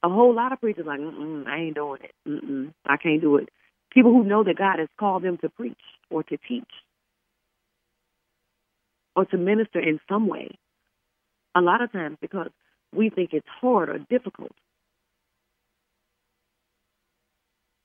A 0.03 0.09
whole 0.09 0.33
lot 0.33 0.51
of 0.51 0.61
preachers 0.61 0.85
like, 0.85 0.99
Mm-mm, 0.99 1.47
I 1.47 1.57
ain't 1.57 1.75
doing 1.75 2.01
it. 2.03 2.11
Mm-mm, 2.27 2.73
I 2.85 2.97
can't 2.97 3.21
do 3.21 3.37
it. 3.37 3.49
People 3.95 4.11
who 4.11 4.25
know 4.25 4.43
that 4.43 4.57
God 4.57 4.79
has 4.79 4.89
called 4.99 5.23
them 5.23 5.37
to 5.37 5.49
preach 5.49 5.79
or 6.11 6.21
to 6.23 6.37
teach 6.47 6.63
or 9.15 9.25
to 9.25 9.37
minister 9.37 9.79
in 9.79 9.99
some 10.09 10.27
way. 10.27 10.49
A 11.55 11.61
lot 11.61 11.81
of 11.81 11.91
times 11.93 12.17
because 12.19 12.49
we 12.93 13.09
think 13.09 13.29
it's 13.31 13.47
hard 13.61 13.89
or 13.89 13.97
difficult. 13.97 14.51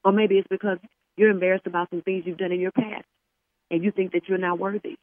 Or 0.04 0.10
maybe 0.12 0.36
it's 0.36 0.48
because 0.50 0.78
you're 1.16 1.30
embarrassed 1.30 1.66
about 1.66 1.90
some 1.90 2.02
things 2.02 2.24
you've 2.26 2.38
done 2.38 2.52
in 2.52 2.60
your 2.60 2.72
past 2.72 3.04
and 3.70 3.84
you 3.84 3.92
think 3.92 4.12
that 4.12 4.22
you're 4.28 4.38
not 4.38 4.58
worthy. 4.58 4.96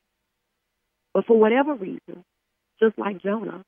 But 1.14 1.26
for 1.26 1.40
whatever 1.40 1.74
reason, 1.74 2.26
just 2.82 3.00
like 3.00 3.22
Jonah, 3.22 3.64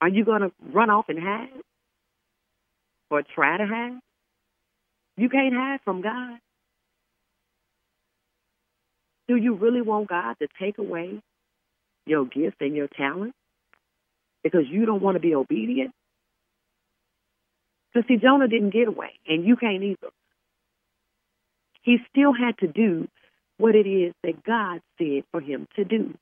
are 0.00 0.08
you 0.08 0.24
going 0.24 0.42
to 0.42 0.52
run 0.72 0.90
off 0.90 1.06
and 1.08 1.18
hide? 1.18 1.48
Or 3.10 3.22
try 3.22 3.58
to 3.58 3.66
hide? 3.66 3.98
You 5.18 5.28
can't 5.28 5.52
hide 5.52 5.80
from 5.84 6.00
God. 6.00 6.38
Do 9.26 9.34
you 9.34 9.56
really 9.56 9.82
want 9.82 10.08
God 10.08 10.36
to 10.40 10.46
take 10.60 10.78
away 10.78 11.20
your 12.06 12.24
gift 12.24 12.58
and 12.60 12.76
your 12.76 12.86
talent 12.86 13.34
because 14.44 14.62
you 14.70 14.86
don't 14.86 15.02
want 15.02 15.16
to 15.16 15.20
be 15.20 15.34
obedient? 15.34 15.90
Because, 17.92 18.06
see, 18.06 18.16
Jonah 18.16 18.46
didn't 18.46 18.70
get 18.70 18.86
away, 18.86 19.10
and 19.26 19.44
you 19.44 19.56
can't 19.56 19.82
either. 19.82 20.10
He 21.82 21.98
still 22.10 22.32
had 22.32 22.56
to 22.58 22.68
do 22.68 23.08
what 23.56 23.74
it 23.74 23.88
is 23.88 24.14
that 24.22 24.44
God 24.44 24.80
said 24.98 25.24
for 25.32 25.40
him 25.40 25.66
to 25.74 25.84
do. 25.84 26.14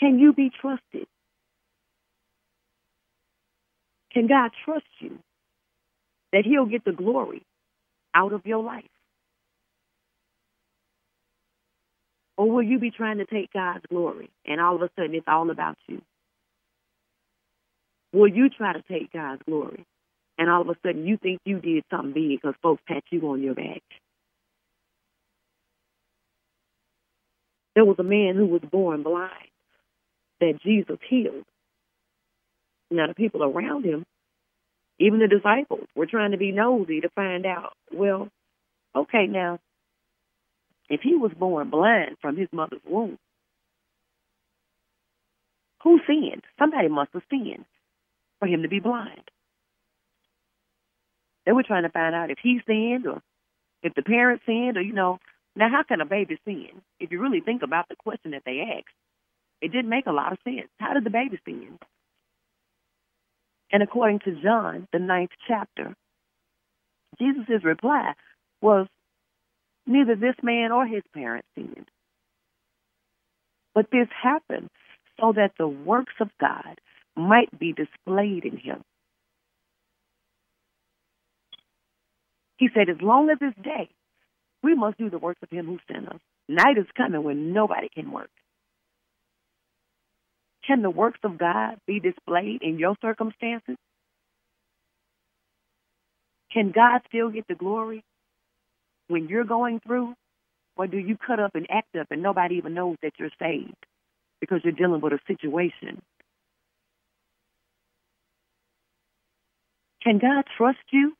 Can 0.00 0.18
you 0.18 0.32
be 0.32 0.50
trusted? 0.50 1.06
Can 4.12 4.28
God 4.28 4.50
trust 4.64 4.86
you 5.00 5.18
that 6.34 6.44
He'll 6.44 6.66
get 6.66 6.84
the 6.84 6.92
glory 6.92 7.42
out 8.12 8.32
of 8.32 8.44
your 8.44 8.62
life? 8.62 8.84
Or 12.36 12.50
will 12.50 12.62
you 12.64 12.80
be 12.80 12.90
trying 12.90 13.18
to 13.18 13.24
take 13.24 13.52
God's 13.52 13.84
glory 13.88 14.28
and 14.44 14.60
all 14.60 14.74
of 14.74 14.82
a 14.82 14.90
sudden 14.96 15.14
it's 15.14 15.28
all 15.28 15.48
about 15.50 15.76
you? 15.86 16.02
Will 18.12 18.26
you 18.26 18.50
try 18.50 18.72
to 18.72 18.82
take 18.82 19.12
God's 19.12 19.42
glory 19.46 19.86
and 20.36 20.50
all 20.50 20.62
of 20.62 20.68
a 20.68 20.74
sudden 20.84 21.06
you 21.06 21.16
think 21.16 21.40
you 21.44 21.60
did 21.60 21.84
something 21.88 22.12
big 22.12 22.40
because 22.40 22.56
folks 22.60 22.82
pat 22.88 23.04
you 23.10 23.20
on 23.28 23.40
your 23.40 23.54
back? 23.54 23.82
There 27.76 27.84
was 27.84 27.96
a 28.00 28.04
man 28.04 28.34
who 28.34 28.46
was 28.46 28.62
born 28.62 29.04
blind 29.04 29.30
that 30.40 30.60
Jesus 30.64 30.98
healed. 31.08 31.44
Now, 32.90 33.06
the 33.06 33.14
people 33.14 33.44
around 33.44 33.84
him, 33.84 34.04
even 34.98 35.18
the 35.18 35.28
disciples, 35.28 35.86
were 35.94 36.06
trying 36.06 36.30
to 36.30 36.36
be 36.36 36.52
nosy 36.52 37.00
to 37.00 37.08
find 37.10 37.46
out, 37.46 37.72
well, 37.92 38.28
okay, 38.94 39.26
now, 39.26 39.58
if 40.88 41.00
he 41.02 41.16
was 41.16 41.32
born 41.38 41.70
blind 41.70 42.16
from 42.20 42.36
his 42.36 42.48
mother's 42.52 42.80
womb, 42.88 43.18
who 45.82 46.00
sinned? 46.06 46.42
Somebody 46.58 46.88
must 46.88 47.10
have 47.12 47.22
sinned 47.30 47.64
for 48.38 48.46
him 48.48 48.62
to 48.62 48.68
be 48.68 48.80
blind. 48.80 49.30
They 51.44 51.52
were 51.52 51.62
trying 51.62 51.82
to 51.82 51.90
find 51.90 52.14
out 52.14 52.30
if 52.30 52.38
he 52.42 52.60
sinned 52.66 53.06
or 53.06 53.22
if 53.82 53.94
the 53.94 54.02
parents 54.02 54.44
sinned 54.46 54.78
or, 54.78 54.80
you 54.80 54.94
know, 54.94 55.18
now 55.56 55.68
how 55.70 55.82
can 55.82 56.00
a 56.00 56.06
baby 56.06 56.38
sin? 56.44 56.82
If 56.98 57.12
you 57.12 57.20
really 57.20 57.40
think 57.40 57.62
about 57.62 57.88
the 57.88 57.96
question 57.96 58.30
that 58.30 58.42
they 58.46 58.60
asked, 58.60 58.94
it 59.60 59.72
didn't 59.72 59.90
make 59.90 60.06
a 60.06 60.12
lot 60.12 60.32
of 60.32 60.38
sense. 60.44 60.68
How 60.78 60.94
did 60.94 61.04
the 61.04 61.10
baby 61.10 61.38
sin? 61.44 61.78
And 63.74 63.82
according 63.82 64.20
to 64.20 64.40
John, 64.40 64.86
the 64.92 65.00
ninth 65.00 65.32
chapter, 65.48 65.96
Jesus' 67.18 67.64
reply 67.64 68.12
was 68.62 68.86
neither 69.84 70.14
this 70.14 70.36
man 70.44 70.70
or 70.70 70.86
his 70.86 71.02
parents 71.12 71.48
sinned. 71.56 71.88
But 73.74 73.86
this 73.90 74.06
happened 74.22 74.70
so 75.20 75.32
that 75.32 75.54
the 75.58 75.66
works 75.66 76.14
of 76.20 76.28
God 76.40 76.78
might 77.16 77.58
be 77.58 77.72
displayed 77.72 78.44
in 78.44 78.58
him. 78.58 78.82
He 82.58 82.68
said, 82.72 82.88
as 82.88 83.02
long 83.02 83.28
as 83.28 83.38
it's 83.40 83.60
day, 83.60 83.88
we 84.62 84.76
must 84.76 84.98
do 84.98 85.10
the 85.10 85.18
works 85.18 85.40
of 85.42 85.50
him 85.50 85.66
who 85.66 85.80
sent 85.92 86.08
us. 86.08 86.20
Night 86.48 86.78
is 86.78 86.86
coming 86.96 87.24
when 87.24 87.52
nobody 87.52 87.88
can 87.92 88.12
work. 88.12 88.30
Can 90.66 90.82
the 90.82 90.90
works 90.90 91.20
of 91.24 91.38
God 91.38 91.78
be 91.86 92.00
displayed 92.00 92.62
in 92.62 92.78
your 92.78 92.96
circumstances? 93.02 93.76
Can 96.52 96.70
God 96.70 97.02
still 97.08 97.30
get 97.30 97.46
the 97.48 97.54
glory 97.54 98.02
when 99.08 99.28
you're 99.28 99.44
going 99.44 99.80
through, 99.80 100.14
or 100.76 100.86
do 100.86 100.96
you 100.96 101.16
cut 101.16 101.40
up 101.40 101.54
and 101.54 101.66
act 101.70 101.94
up 101.96 102.06
and 102.10 102.22
nobody 102.22 102.56
even 102.56 102.74
knows 102.74 102.96
that 103.02 103.12
you're 103.18 103.30
saved 103.38 103.74
because 104.40 104.60
you're 104.64 104.72
dealing 104.72 105.00
with 105.00 105.12
a 105.12 105.18
situation? 105.26 106.00
Can 110.02 110.18
God 110.18 110.44
trust 110.56 110.78
you? 110.92 111.14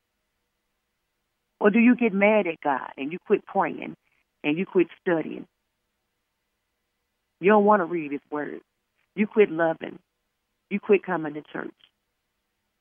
Or 1.59 1.69
do 1.69 1.79
you 1.79 1.95
get 1.95 2.13
mad 2.13 2.47
at 2.47 2.61
God 2.63 2.91
and 2.97 3.11
you 3.11 3.17
quit 3.25 3.45
praying 3.45 3.95
and 4.43 4.57
you 4.57 4.65
quit 4.65 4.87
studying? 5.01 5.47
You 7.39 7.51
don't 7.51 7.65
want 7.65 7.81
to 7.81 7.85
read 7.85 8.11
His 8.11 8.21
Word. 8.31 8.61
You 9.15 9.27
quit 9.27 9.49
loving. 9.49 9.99
You 10.69 10.79
quit 10.79 11.03
coming 11.03 11.33
to 11.35 11.41
church. 11.41 11.73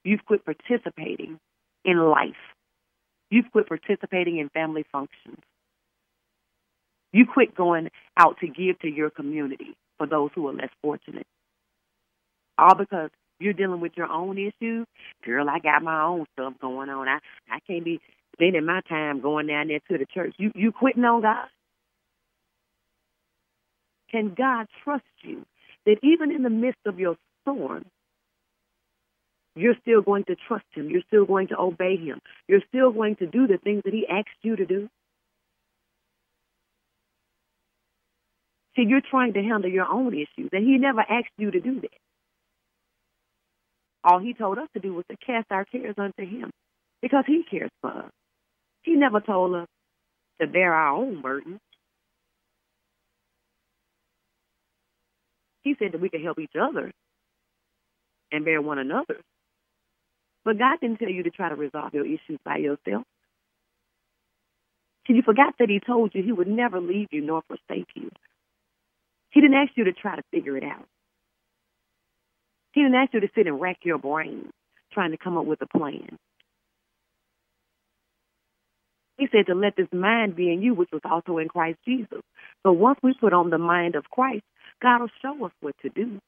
You've 0.05 0.25
quit 0.25 0.45
participating 0.45 1.39
in 1.85 1.99
life. 1.99 2.33
You've 3.31 3.51
quit 3.53 3.69
participating 3.69 4.39
in 4.39 4.49
family 4.51 4.85
functions. 4.93 5.39
You 7.13 7.27
quit 7.33 7.55
going 7.55 7.91
out 8.17 8.39
to 8.41 8.49
give 8.49 8.79
to 8.81 8.89
your 8.89 9.11
community 9.11 9.77
for 9.99 10.07
those 10.07 10.31
who 10.35 10.49
are 10.49 10.53
less 10.53 10.71
fortunate. 10.83 11.27
All 12.59 12.75
because 12.75 13.11
you're 13.39 13.53
dealing 13.53 13.81
with 13.81 13.93
your 13.97 14.11
own 14.11 14.39
issues. 14.39 14.87
Girl, 15.25 15.49
I 15.49 15.59
got 15.59 15.83
my 15.83 16.03
own 16.03 16.27
stuff 16.33 16.55
going 16.61 16.89
on. 16.89 17.09
I, 17.09 17.19
I 17.51 17.61
can't 17.67 17.85
be 17.85 18.01
spending 18.35 18.67
my 18.67 18.81
time 18.89 19.21
going 19.21 19.47
down 19.47 19.69
there 19.69 19.81
to 19.91 19.99
the 19.99 20.07
church. 20.13 20.35
You 20.39 20.51
you 20.55 20.73
quitting 20.73 21.05
on 21.05 21.23
God? 21.23 21.47
Can 24.11 24.35
God 24.37 24.67
trust 24.83 25.05
you 25.23 25.45
that 25.87 25.97
even 26.03 26.31
in 26.33 26.43
the 26.43 26.51
midst 26.51 26.81
of 26.87 26.99
your 26.99 27.17
storm, 27.43 27.85
you're 29.57 29.77
still 29.83 30.03
going 30.03 30.25
to 30.25 30.37
trust 30.49 30.65
Him. 30.75 30.91
You're 30.91 31.03
still 31.07 31.27
going 31.27 31.49
to 31.49 31.59
obey 31.59 31.97
Him. 31.97 32.21
You're 32.49 32.63
still 32.69 32.91
going 32.91 33.17
to 33.17 33.27
do 33.27 33.47
the 33.47 33.59
things 33.59 33.83
that 33.85 33.95
He 33.95 34.07
asked 34.09 34.29
you 34.43 34.57
to 34.57 34.67
do. 34.67 34.89
See, 38.77 38.85
you're 38.89 39.03
trying 39.09 39.35
to 39.35 39.43
handle 39.43 39.71
your 39.71 39.87
own 39.87 40.13
issues, 40.15 40.51
and 40.53 40.65
He 40.65 40.79
never 40.79 41.01
asked 41.01 41.31
you 41.39 41.51
to 41.53 41.61
do 41.61 41.81
that. 41.83 41.91
All 44.03 44.19
He 44.19 44.35
told 44.35 44.59
us 44.59 44.69
to 44.75 44.81
do 44.81 44.93
was 44.93 45.05
to 45.11 45.17
cast 45.25 45.47
our 45.51 45.65
cares 45.65 45.95
unto 45.99 46.27
Him 46.27 46.51
because 47.01 47.25
He 47.27 47.45
cares 47.49 47.71
for 47.81 47.91
us. 47.91 48.11
He 48.83 48.95
never 48.95 49.21
told 49.21 49.55
us 49.55 49.69
to 50.41 50.49
bear 50.49 50.75
our 50.75 50.97
own 50.97 51.23
burdens. 51.23 51.61
He 55.65 55.75
said 55.79 55.93
that 55.93 56.01
we 56.01 56.11
could 56.11 56.23
help 56.23 56.39
each 56.39 56.55
other 56.61 56.93
and 58.31 58.45
bear 58.45 58.61
one 58.61 58.79
another. 58.79 59.21
But 60.45 60.59
God 60.59 60.79
didn't 60.81 60.99
tell 60.99 61.09
you 61.09 61.23
to 61.23 61.31
try 61.31 61.49
to 61.49 61.55
resolve 61.55 61.95
your 61.95 62.07
issues 62.07 62.39
by 62.45 62.59
yourself. 62.59 63.05
See, 65.07 65.15
you 65.15 65.23
forgot 65.23 65.55
that 65.59 65.71
He 65.71 65.81
told 65.81 66.15
you 66.15 66.23
He 66.23 66.33
would 66.33 66.49
never 66.49 66.81
leave 66.81 67.09
you 67.11 67.23
nor 67.23 67.43
forsake 67.49 67.89
you. 67.95 68.11
He 69.31 69.41
didn't 69.41 69.57
ask 69.57 69.73
you 69.75 69.85
to 69.85 69.93
try 69.93 70.17
to 70.17 70.23
figure 70.31 70.57
it 70.57 70.65
out. 70.65 70.87
He 72.73 72.83
didn't 72.83 72.97
ask 72.97 73.15
you 73.15 73.21
to 73.21 73.29
sit 73.35 73.47
and 73.47 73.61
rack 73.61 73.79
your 73.85 73.99
brain 73.99 74.51
trying 74.93 75.13
to 75.13 75.17
come 75.17 75.37
up 75.37 75.47
with 75.47 75.61
a 75.63 75.79
plan. 75.79 76.19
He 79.17 79.29
said 79.31 79.47
to 79.47 79.55
let 79.55 79.77
this 79.77 79.89
mind 79.93 80.35
be 80.35 80.53
in 80.53 80.61
you, 80.61 80.75
which 80.75 80.91
was 80.93 81.03
also 81.05 81.39
in 81.39 81.49
Christ 81.49 81.79
Jesus. 81.85 82.21
So 82.65 82.73
once 82.73 82.99
we 83.03 83.15
put 83.15 83.33
on 83.33 83.51
the 83.51 83.59
mind 83.59 83.95
of 83.95 84.05
Christ, 84.11 84.43
God 84.85 85.01
will 85.01 85.09
show 85.23 85.47
us 85.47 85.53
what 85.61 85.75
to 85.83 85.89
do. 85.89 86.21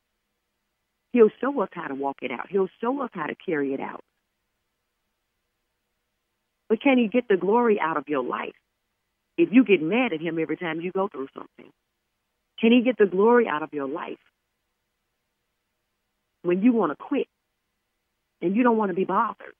He'll 1.13 1.31
show 1.41 1.61
us 1.61 1.69
how 1.73 1.89
to 1.89 1.95
walk 1.95 2.17
it 2.23 2.33
out. 2.33 2.49
He'll 2.51 2.69
show 2.81 3.03
us 3.03 3.11
how 3.13 3.27
to 3.27 3.35
carry 3.35 3.75
it 3.75 3.81
out. 3.81 4.01
But 6.69 6.83
can 6.83 6.99
He 6.99 7.09
get 7.09 7.29
the 7.29 7.37
glory 7.37 7.79
out 7.81 7.97
of 7.97 8.05
your 8.09 8.25
life 8.25 8.57
if 9.39 9.51
you 9.53 9.65
get 9.65 9.83
mad 9.83 10.13
at 10.13 10.21
Him 10.21 10.39
every 10.41 10.57
time 10.57 10.81
you 10.81 10.91
go 10.91 11.07
through 11.07 11.29
something? 11.35 11.71
Can 12.59 12.73
He 12.73 12.83
get 12.83 12.99
the 12.99 13.07
glory 13.07 13.47
out 13.47 13.63
of 13.63 13.69
your 13.73 13.87
life 13.87 14.19
when 16.43 16.63
you 16.63 16.73
want 16.73 16.91
to 16.91 16.97
quit 16.97 17.29
and 18.43 18.57
you 18.57 18.65
don't 18.65 18.77
want 18.77 18.91
to 18.91 18.97
be 18.97 19.05
bothered? 19.05 19.55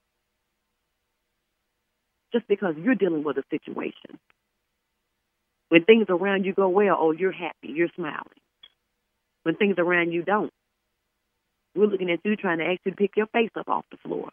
just 2.33 2.47
because 2.47 2.75
you're 2.77 2.95
dealing 2.95 3.23
with 3.23 3.37
a 3.37 3.43
situation. 3.49 4.19
When 5.69 5.83
things 5.83 6.05
around 6.09 6.45
you 6.45 6.53
go 6.53 6.69
well, 6.69 6.97
oh, 6.99 7.11
you're 7.11 7.31
happy, 7.31 7.69
you're 7.69 7.89
smiling. 7.95 8.23
When 9.47 9.55
things 9.55 9.75
around 9.77 10.11
you 10.11 10.23
don't, 10.23 10.51
we're 11.73 11.87
looking 11.87 12.11
at 12.11 12.19
you 12.25 12.35
trying 12.35 12.57
to 12.57 12.77
to 12.89 12.95
pick 12.97 13.11
your 13.15 13.27
face 13.27 13.51
up 13.57 13.69
off 13.69 13.85
the 13.89 13.97
floor. 14.05 14.29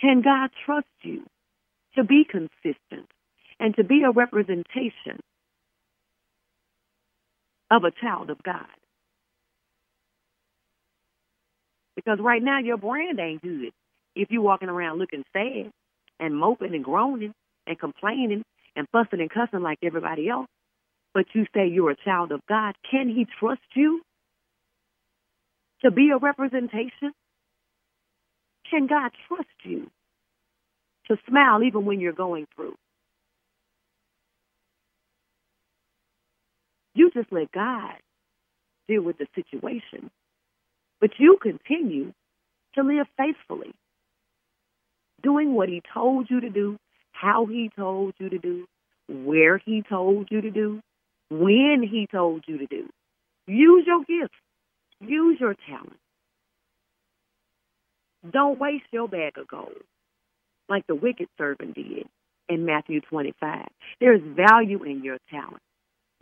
Can 0.00 0.22
God 0.22 0.50
trust 0.64 0.86
you 1.02 1.24
to 1.96 2.04
be 2.04 2.22
consistent 2.24 3.08
and 3.58 3.74
to 3.74 3.82
be 3.82 4.04
a 4.04 4.12
representation 4.12 5.18
of 7.68 7.82
a 7.82 7.90
child 7.90 8.30
of 8.30 8.40
God? 8.44 8.64
Because 11.96 12.20
right 12.20 12.44
now 12.44 12.60
your 12.60 12.76
brand 12.76 13.18
ain't 13.18 13.42
good 13.42 13.72
if 14.14 14.30
you're 14.30 14.40
walking 14.40 14.68
around 14.68 15.00
looking 15.00 15.24
sad 15.32 15.72
and 16.20 16.36
moping 16.36 16.76
and 16.76 16.84
groaning 16.84 17.32
and 17.66 17.76
complaining 17.76 18.44
and 18.76 18.86
fussing 18.92 19.20
and 19.20 19.30
cussing 19.30 19.62
like 19.62 19.78
everybody 19.82 20.28
else, 20.28 20.46
but 21.14 21.26
you 21.32 21.46
say 21.54 21.68
you're 21.68 21.92
a 21.92 22.04
child 22.04 22.32
of 22.32 22.40
God, 22.48 22.74
can 22.90 23.08
He 23.08 23.26
trust 23.38 23.62
you 23.74 24.02
to 25.82 25.90
be 25.90 26.10
a 26.10 26.18
representation? 26.18 27.12
Can 28.68 28.86
God 28.88 29.12
trust 29.28 29.48
you 29.62 29.90
to 31.06 31.16
smile 31.28 31.62
even 31.62 31.84
when 31.86 32.00
you're 32.00 32.12
going 32.12 32.46
through? 32.56 32.74
You 36.94 37.10
just 37.12 37.32
let 37.32 37.52
God 37.52 37.94
deal 38.88 39.02
with 39.02 39.18
the 39.18 39.26
situation, 39.34 40.10
but 41.00 41.10
you 41.18 41.38
continue 41.40 42.12
to 42.74 42.82
live 42.82 43.06
faithfully 43.16 43.72
doing 45.22 45.54
what 45.54 45.68
he 45.68 45.82
told 45.92 46.28
you 46.30 46.40
to 46.40 46.50
do, 46.50 46.76
how 47.12 47.46
he 47.46 47.70
told 47.76 48.14
you 48.18 48.28
to 48.28 48.38
do, 48.38 48.66
where 49.08 49.58
he 49.58 49.82
told 49.88 50.28
you 50.30 50.40
to 50.40 50.50
do, 50.50 50.80
when 51.30 51.82
he 51.88 52.06
told 52.10 52.44
you 52.46 52.58
to 52.58 52.66
do. 52.66 52.88
Use 53.46 53.84
your 53.86 54.00
gifts. 54.04 54.38
Use 55.00 55.38
your 55.40 55.54
talent. 55.68 55.98
Don't 58.30 58.58
waste 58.58 58.86
your 58.90 59.08
bag 59.08 59.38
of 59.38 59.48
gold 59.48 59.72
like 60.68 60.86
the 60.86 60.94
wicked 60.94 61.28
servant 61.36 61.74
did 61.74 62.06
in 62.48 62.64
Matthew 62.64 63.00
25. 63.02 63.66
There's 64.00 64.20
value 64.22 64.82
in 64.82 65.04
your 65.04 65.18
talent. 65.30 65.62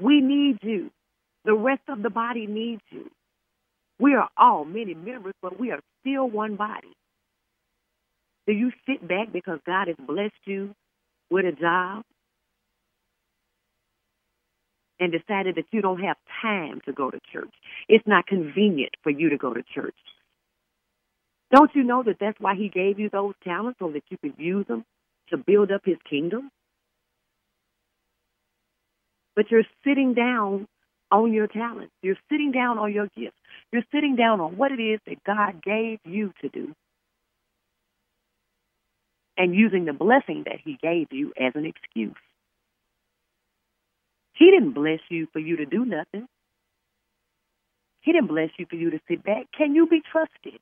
We 0.00 0.20
need 0.20 0.58
you. 0.62 0.90
The 1.44 1.54
rest 1.54 1.82
of 1.88 2.02
the 2.02 2.10
body 2.10 2.46
needs 2.46 2.82
you. 2.90 3.10
We 3.98 4.14
are 4.14 4.28
all 4.36 4.64
many 4.64 4.94
members, 4.94 5.34
but 5.42 5.60
we 5.60 5.70
are 5.70 5.80
still 6.00 6.28
one 6.28 6.56
body. 6.56 6.92
Do 8.46 8.52
you 8.52 8.72
sit 8.86 9.06
back 9.06 9.32
because 9.32 9.60
God 9.66 9.88
has 9.88 9.96
blessed 10.04 10.34
you 10.44 10.74
with 11.30 11.44
a 11.44 11.52
job 11.52 12.04
and 15.02 15.10
decided 15.10 15.56
that 15.56 15.64
you 15.72 15.82
don't 15.82 16.00
have 16.00 16.16
time 16.40 16.80
to 16.84 16.92
go 16.92 17.10
to 17.10 17.18
church? 17.32 17.52
It's 17.88 18.06
not 18.06 18.24
convenient 18.26 18.92
for 19.02 19.10
you 19.10 19.30
to 19.30 19.36
go 19.36 19.52
to 19.52 19.62
church. 19.74 19.96
Don't 21.52 21.72
you 21.74 21.82
know 21.82 22.04
that 22.04 22.16
that's 22.20 22.38
why 22.38 22.54
He 22.54 22.68
gave 22.68 23.00
you 23.00 23.10
those 23.10 23.34
talents 23.42 23.80
so 23.80 23.90
that 23.90 24.04
you 24.10 24.16
could 24.18 24.34
use 24.38 24.64
them 24.68 24.84
to 25.30 25.36
build 25.36 25.72
up 25.72 25.82
His 25.84 25.96
kingdom? 26.08 26.50
But 29.34 29.50
you're 29.50 29.64
sitting 29.84 30.14
down 30.14 30.68
on 31.10 31.32
your 31.32 31.48
talents. 31.48 31.92
You're 32.00 32.16
sitting 32.30 32.52
down 32.52 32.78
on 32.78 32.92
your 32.92 33.08
gifts. 33.16 33.36
You're 33.72 33.84
sitting 33.92 34.14
down 34.14 34.40
on 34.40 34.56
what 34.56 34.70
it 34.70 34.80
is 34.80 35.00
that 35.06 35.24
God 35.24 35.62
gave 35.64 35.98
you 36.04 36.32
to 36.42 36.48
do 36.48 36.74
and 39.36 39.52
using 39.52 39.84
the 39.84 39.92
blessing 39.92 40.44
that 40.46 40.60
He 40.64 40.78
gave 40.80 41.08
you 41.10 41.32
as 41.36 41.54
an 41.56 41.66
excuse. 41.66 42.14
He 44.34 44.50
didn't 44.50 44.72
bless 44.72 45.00
you 45.08 45.28
for 45.32 45.38
you 45.38 45.56
to 45.56 45.66
do 45.66 45.84
nothing. 45.84 46.26
He 48.00 48.12
didn't 48.12 48.28
bless 48.28 48.50
you 48.58 48.66
for 48.68 48.76
you 48.76 48.90
to 48.90 49.00
sit 49.08 49.22
back. 49.22 49.46
Can 49.56 49.74
you 49.74 49.86
be 49.86 50.02
trusted? 50.10 50.60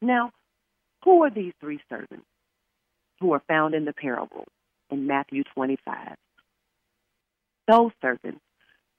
Now, 0.00 0.30
who 1.04 1.22
are 1.24 1.30
these 1.30 1.52
three 1.60 1.80
servants 1.88 2.26
who 3.20 3.32
are 3.32 3.42
found 3.46 3.74
in 3.74 3.84
the 3.84 3.92
parable 3.92 4.44
in 4.90 5.06
Matthew 5.06 5.44
25? 5.54 6.16
Those 7.68 7.92
servants 8.00 8.40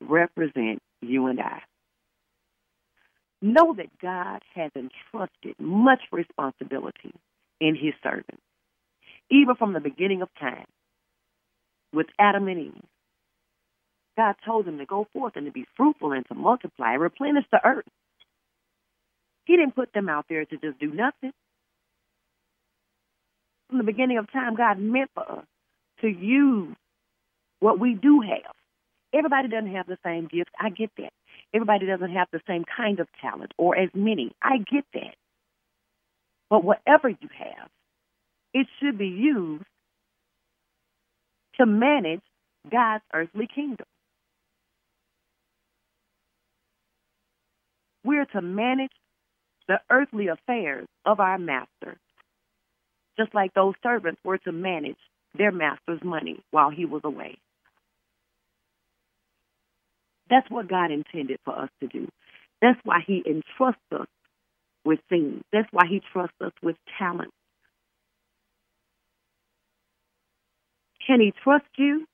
represent 0.01 0.79
you 1.01 1.27
and 1.27 1.39
I. 1.39 1.61
Know 3.41 3.73
that 3.75 3.97
God 4.01 4.41
has 4.53 4.71
entrusted 4.75 5.55
much 5.59 6.01
responsibility 6.11 7.13
in 7.59 7.75
his 7.75 7.93
servants, 8.03 8.41
even 9.29 9.55
from 9.55 9.73
the 9.73 9.79
beginning 9.79 10.21
of 10.21 10.29
time 10.39 10.65
with 11.95 12.07
Adam 12.19 12.47
and 12.49 12.59
Eve. 12.59 12.83
God 14.17 14.35
told 14.45 14.65
them 14.65 14.79
to 14.79 14.85
go 14.85 15.07
forth 15.13 15.33
and 15.37 15.45
to 15.47 15.53
be 15.53 15.65
fruitful 15.77 16.13
and 16.13 16.25
to 16.27 16.35
multiply 16.35 16.93
and 16.93 17.01
replenish 17.01 17.45
the 17.51 17.59
earth. 17.65 17.85
He 19.45 19.57
didn't 19.57 19.75
put 19.75 19.93
them 19.93 20.09
out 20.09 20.25
there 20.29 20.45
to 20.45 20.57
just 20.57 20.79
do 20.79 20.91
nothing. 20.93 21.31
from 23.69 23.79
the 23.79 23.83
beginning 23.85 24.17
of 24.17 24.31
time, 24.31 24.55
God 24.55 24.79
meant 24.79 25.11
for 25.13 25.29
us 25.29 25.45
to 26.01 26.07
use 26.07 26.75
what 27.59 27.79
we 27.79 27.95
do 27.95 28.21
have. 28.21 28.53
Everybody 29.13 29.49
doesn't 29.49 29.75
have 29.75 29.87
the 29.87 29.97
same 30.05 30.27
gifts. 30.27 30.51
I 30.59 30.69
get 30.69 30.91
that. 30.97 31.11
Everybody 31.53 31.87
doesn't 31.87 32.11
have 32.13 32.27
the 32.31 32.41
same 32.47 32.65
kind 32.77 32.99
of 32.99 33.07
talent 33.21 33.53
or 33.57 33.77
as 33.77 33.89
many. 33.93 34.33
I 34.41 34.57
get 34.57 34.85
that. 34.93 35.15
But 36.49 36.63
whatever 36.63 37.09
you 37.09 37.29
have, 37.37 37.69
it 38.53 38.67
should 38.79 38.97
be 38.97 39.07
used 39.07 39.65
to 41.59 41.65
manage 41.65 42.21
God's 42.69 43.03
earthly 43.13 43.47
kingdom. 43.53 43.85
We're 48.03 48.25
to 48.25 48.41
manage 48.41 48.91
the 49.67 49.79
earthly 49.89 50.27
affairs 50.27 50.85
of 51.05 51.19
our 51.19 51.37
master, 51.39 51.97
just 53.17 53.33
like 53.33 53.53
those 53.53 53.73
servants 53.81 54.21
were 54.23 54.37
to 54.39 54.51
manage 54.51 54.97
their 55.37 55.51
master's 55.51 56.03
money 56.03 56.39
while 56.51 56.69
he 56.69 56.85
was 56.85 57.01
away. 57.03 57.37
That's 60.29 60.49
what 60.49 60.67
God 60.67 60.91
intended 60.91 61.39
for 61.45 61.57
us 61.57 61.69
to 61.81 61.87
do. 61.87 62.07
That's 62.61 62.79
why 62.83 62.99
he 63.05 63.23
entrusts 63.25 63.81
us 63.91 64.07
with 64.83 64.99
things. 65.09 65.41
That's 65.51 65.67
why 65.71 65.87
he 65.87 66.01
trusts 66.13 66.35
us 66.41 66.53
with 66.63 66.75
talent. 66.97 67.31
Can 71.05 71.21
he 71.21 71.33
trust 71.43 71.65
you? 71.77 72.05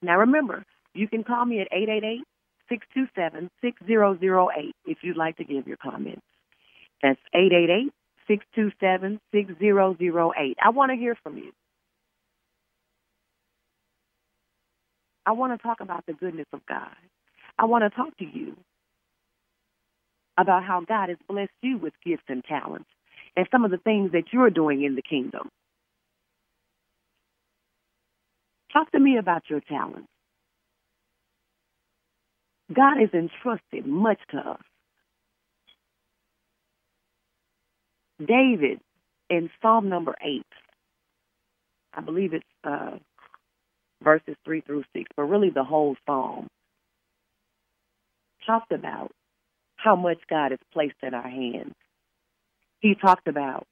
Now 0.00 0.18
remember, 0.18 0.64
you 0.94 1.06
can 1.08 1.22
call 1.22 1.44
me 1.44 1.60
at 1.60 1.68
888 1.70 2.24
627 2.68 3.50
6008 3.60 4.74
if 4.86 4.98
you'd 5.02 5.16
like 5.16 5.36
to 5.36 5.44
give 5.44 5.68
your 5.68 5.76
comments. 5.76 6.22
That's 7.02 7.20
888 7.34 7.92
627 8.26 9.20
6008. 9.32 10.56
I 10.62 10.70
want 10.70 10.90
to 10.90 10.96
hear 10.96 11.16
from 11.22 11.36
you. 11.36 11.52
I 15.24 15.32
want 15.32 15.52
to 15.58 15.62
talk 15.62 15.80
about 15.80 16.04
the 16.06 16.14
goodness 16.14 16.48
of 16.52 16.60
God. 16.66 16.96
I 17.58 17.66
want 17.66 17.84
to 17.84 17.90
talk 17.90 18.16
to 18.18 18.24
you 18.24 18.56
about 20.38 20.64
how 20.64 20.80
God 20.80 21.10
has 21.10 21.18
blessed 21.28 21.50
you 21.60 21.78
with 21.78 21.92
gifts 22.04 22.24
and 22.28 22.42
talents 22.42 22.88
and 23.36 23.46
some 23.50 23.64
of 23.64 23.70
the 23.70 23.78
things 23.78 24.12
that 24.12 24.24
you're 24.32 24.50
doing 24.50 24.82
in 24.82 24.94
the 24.94 25.02
kingdom. 25.02 25.48
Talk 28.72 28.90
to 28.92 28.98
me 28.98 29.18
about 29.18 29.42
your 29.48 29.60
talents. 29.60 30.08
God 32.72 32.98
has 32.98 33.10
entrusted 33.12 33.86
much 33.86 34.18
to 34.30 34.38
us. 34.38 34.60
David 38.18 38.80
in 39.28 39.50
Psalm 39.60 39.88
number 39.88 40.14
8, 40.22 40.42
I 41.94 42.00
believe 42.00 42.34
it's 42.34 42.44
uh, 42.64 42.98
verses 44.02 44.36
3 44.44 44.60
through 44.62 44.84
6, 44.94 45.10
but 45.16 45.24
really 45.24 45.50
the 45.50 45.64
whole 45.64 45.96
psalm, 46.06 46.48
talked 48.46 48.72
about 48.72 49.10
how 49.76 49.96
much 49.96 50.18
God 50.28 50.50
has 50.50 50.60
placed 50.72 50.96
in 51.02 51.14
our 51.14 51.28
hands. 51.28 51.74
He 52.82 52.96
talked 52.96 53.28
about 53.28 53.66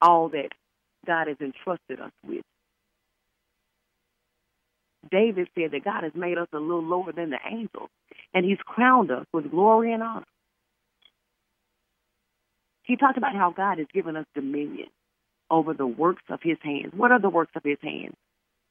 all 0.00 0.28
that 0.30 0.50
God 1.04 1.26
has 1.26 1.36
entrusted 1.40 2.00
us 2.00 2.12
with. 2.26 2.44
David 5.10 5.48
said 5.54 5.72
that 5.72 5.84
God 5.84 6.04
has 6.04 6.12
made 6.14 6.38
us 6.38 6.48
a 6.52 6.58
little 6.58 6.84
lower 6.84 7.12
than 7.12 7.30
the 7.30 7.38
angels, 7.50 7.90
and 8.32 8.44
He's 8.44 8.58
crowned 8.64 9.10
us 9.10 9.26
with 9.32 9.50
glory 9.50 9.92
and 9.92 10.02
honor. 10.02 10.24
He 12.84 12.96
talked 12.96 13.18
about 13.18 13.34
how 13.34 13.50
God 13.50 13.78
has 13.78 13.86
given 13.92 14.16
us 14.16 14.26
dominion 14.34 14.88
over 15.50 15.74
the 15.74 15.86
works 15.86 16.22
of 16.28 16.40
His 16.42 16.58
hands. 16.62 16.92
What 16.94 17.10
are 17.10 17.20
the 17.20 17.28
works 17.28 17.52
of 17.56 17.62
His 17.64 17.78
hands? 17.82 18.14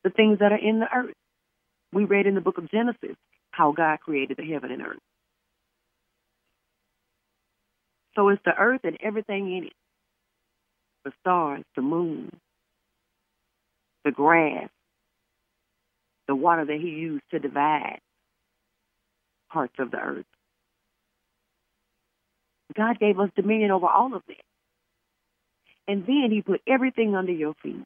The 0.03 0.11
things 0.11 0.39
that 0.39 0.51
are 0.51 0.57
in 0.57 0.79
the 0.79 0.87
earth. 0.93 1.15
We 1.91 2.05
read 2.05 2.25
in 2.25 2.35
the 2.35 2.41
book 2.41 2.57
of 2.57 2.71
Genesis 2.71 3.15
how 3.51 3.73
God 3.73 3.99
created 3.99 4.37
the 4.37 4.45
heaven 4.45 4.71
and 4.71 4.81
earth. 4.81 4.99
So 8.17 8.29
it's 8.29 8.41
the 8.43 8.55
earth 8.57 8.81
and 8.83 8.97
everything 9.01 9.55
in 9.55 9.63
it 9.65 9.73
the 11.05 11.13
stars, 11.21 11.63
the 11.75 11.81
moon, 11.81 12.29
the 14.03 14.11
grass, 14.11 14.67
the 16.27 16.35
water 16.35 16.65
that 16.65 16.79
he 16.81 16.89
used 16.89 17.23
to 17.31 17.39
divide 17.39 17.99
parts 19.49 19.75
of 19.79 19.91
the 19.91 19.97
earth. 19.97 20.25
God 22.75 22.99
gave 22.99 23.19
us 23.19 23.29
dominion 23.37 23.71
over 23.71 23.87
all 23.87 24.13
of 24.13 24.23
that. 24.27 24.35
And 25.87 26.05
then 26.05 26.27
he 26.29 26.41
put 26.41 26.61
everything 26.67 27.15
under 27.15 27.31
your 27.31 27.53
feet. 27.63 27.83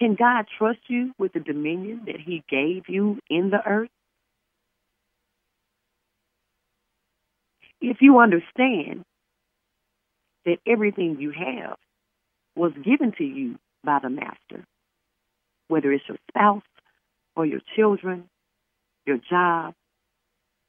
Can 0.00 0.16
God 0.16 0.46
trust 0.58 0.80
you 0.88 1.12
with 1.18 1.32
the 1.32 1.40
dominion 1.40 2.02
that 2.06 2.20
he 2.20 2.42
gave 2.48 2.88
you 2.88 3.18
in 3.30 3.50
the 3.50 3.64
earth? 3.64 3.90
If 7.80 7.98
you 8.00 8.18
understand 8.18 9.04
that 10.44 10.58
everything 10.66 11.18
you 11.20 11.30
have 11.30 11.76
was 12.56 12.72
given 12.84 13.12
to 13.18 13.24
you 13.24 13.56
by 13.84 14.00
the 14.02 14.10
master, 14.10 14.64
whether 15.68 15.92
it's 15.92 16.04
your 16.08 16.18
spouse 16.30 16.62
or 17.36 17.46
your 17.46 17.60
children, 17.76 18.24
your 19.06 19.18
job, 19.30 19.74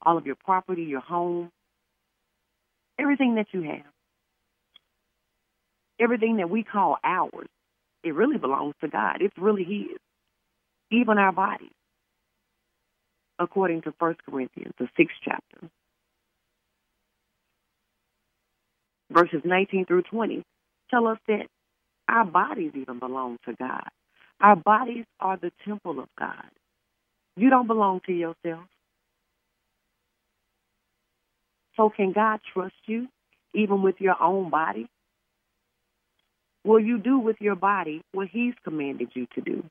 all 0.02 0.18
of 0.18 0.26
your 0.26 0.36
property, 0.36 0.84
your 0.84 1.02
home, 1.02 1.50
everything 3.00 3.36
that 3.36 3.48
you 3.52 3.64
have, 3.64 3.92
everything 6.00 6.38
that 6.38 6.50
we 6.50 6.64
call 6.64 6.98
ours, 7.04 7.48
it 8.04 8.14
really 8.14 8.38
belongs 8.38 8.76
to 8.82 8.88
God. 8.88 9.18
It's 9.22 9.38
really 9.38 9.64
His. 9.64 9.98
Even 10.92 11.18
our 11.18 11.32
bodies, 11.32 11.70
according 13.38 13.82
to 13.84 13.94
1 14.00 14.16
Corinthians, 14.28 14.74
the 14.80 14.88
sixth 14.98 15.18
chapter, 15.24 15.70
verses 19.12 19.42
19 19.44 19.86
through 19.86 20.04
20, 20.04 20.44
tell 20.90 21.08
us 21.08 21.18
that 21.28 21.48
our 22.08 22.26
bodies 22.26 22.72
even 22.76 23.00
belong 23.00 23.38
to 23.46 23.56
God. 23.60 23.88
Our 24.42 24.56
bodies 24.56 25.06
are 25.20 25.38
the 25.38 25.52
temple 25.66 26.00
of 26.00 26.08
God. 26.18 26.46
You 27.36 27.50
don't 27.50 27.68
belong 27.68 28.02
to 28.06 28.14
yourself. 28.14 28.66
So, 31.78 31.90
can 31.90 32.12
God 32.12 32.40
trust 32.54 32.76
you 32.88 33.08
even 33.54 33.82
with 33.82 33.96
your 34.00 34.22
own 34.22 34.50
body? 34.50 34.88
Will 36.66 36.80
you 36.80 36.98
do 36.98 37.20
with 37.20 37.38
your 37.40 37.56
body 37.56 38.02
what 38.12 38.28
He's 38.32 38.54
commanded 38.64 39.10
you 39.14 39.28
to 39.36 39.42
do? 39.42 39.64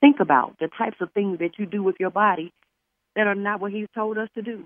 Think 0.00 0.20
about 0.20 0.56
the 0.60 0.68
types 0.78 0.98
of 1.00 1.12
things 1.12 1.38
that 1.40 1.58
you 1.58 1.66
do 1.66 1.82
with 1.82 1.96
your 1.98 2.10
body 2.10 2.52
that 3.16 3.26
are 3.26 3.34
not 3.34 3.60
what 3.60 3.72
He's 3.72 3.88
told 3.94 4.18
us 4.18 4.28
to 4.34 4.42
do. 4.42 4.64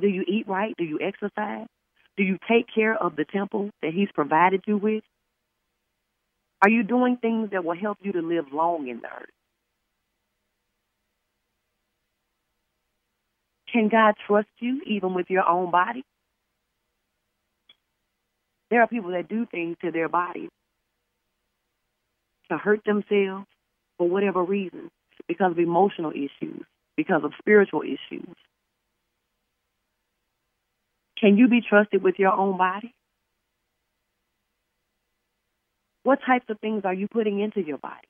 Do 0.00 0.08
you 0.08 0.24
eat 0.26 0.46
right? 0.46 0.74
Do 0.76 0.84
you 0.84 0.98
exercise? 1.00 1.66
Do 2.16 2.22
you 2.22 2.38
take 2.48 2.66
care 2.74 2.96
of 2.96 3.16
the 3.16 3.24
temple 3.24 3.70
that 3.82 3.92
He's 3.94 4.08
provided 4.14 4.62
you 4.66 4.76
with? 4.76 5.04
Are 6.62 6.70
you 6.70 6.82
doing 6.82 7.18
things 7.20 7.50
that 7.52 7.64
will 7.64 7.76
help 7.76 7.98
you 8.02 8.12
to 8.12 8.22
live 8.22 8.46
long 8.52 8.88
in 8.88 9.00
the 9.00 9.08
earth? 9.08 9.30
Can 13.72 13.88
God 13.88 14.14
trust 14.26 14.48
you 14.58 14.80
even 14.86 15.14
with 15.14 15.26
your 15.28 15.46
own 15.46 15.70
body? 15.70 16.02
There 18.70 18.80
are 18.80 18.86
people 18.86 19.10
that 19.10 19.28
do 19.28 19.46
things 19.46 19.76
to 19.82 19.90
their 19.90 20.08
bodies 20.08 20.50
to 22.50 22.56
hurt 22.56 22.80
themselves 22.84 23.46
for 23.98 24.08
whatever 24.08 24.42
reason, 24.42 24.90
because 25.28 25.52
of 25.52 25.58
emotional 25.58 26.10
issues, 26.10 26.64
because 26.96 27.22
of 27.24 27.32
spiritual 27.38 27.82
issues. 27.82 28.34
Can 31.20 31.36
you 31.38 31.48
be 31.48 31.60
trusted 31.66 32.02
with 32.02 32.16
your 32.18 32.32
own 32.32 32.58
body? 32.58 32.94
What 36.02 36.20
types 36.24 36.46
of 36.48 36.60
things 36.60 36.82
are 36.84 36.94
you 36.94 37.08
putting 37.08 37.40
into 37.40 37.60
your 37.60 37.78
body? 37.78 38.08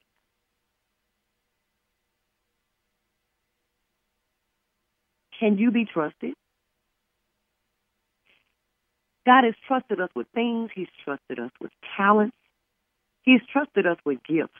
Can 5.40 5.58
you 5.58 5.70
be 5.70 5.84
trusted? 5.84 6.34
God 9.26 9.44
has 9.44 9.54
trusted 9.66 10.00
us 10.00 10.10
with 10.14 10.26
things. 10.34 10.70
He's 10.74 10.88
trusted 11.04 11.38
us 11.38 11.50
with 11.60 11.72
talents. 11.96 12.36
He's 13.22 13.40
trusted 13.52 13.86
us 13.86 13.98
with 14.04 14.18
gifts. 14.28 14.52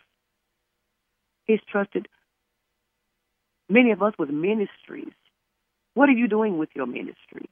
He's 1.44 1.60
trusted 1.70 2.08
many 3.68 3.92
of 3.92 4.02
us 4.02 4.14
with 4.18 4.30
ministries. 4.30 5.12
What 5.94 6.08
are 6.08 6.12
you 6.12 6.28
doing 6.28 6.58
with 6.58 6.70
your 6.74 6.86
ministry? 6.86 7.48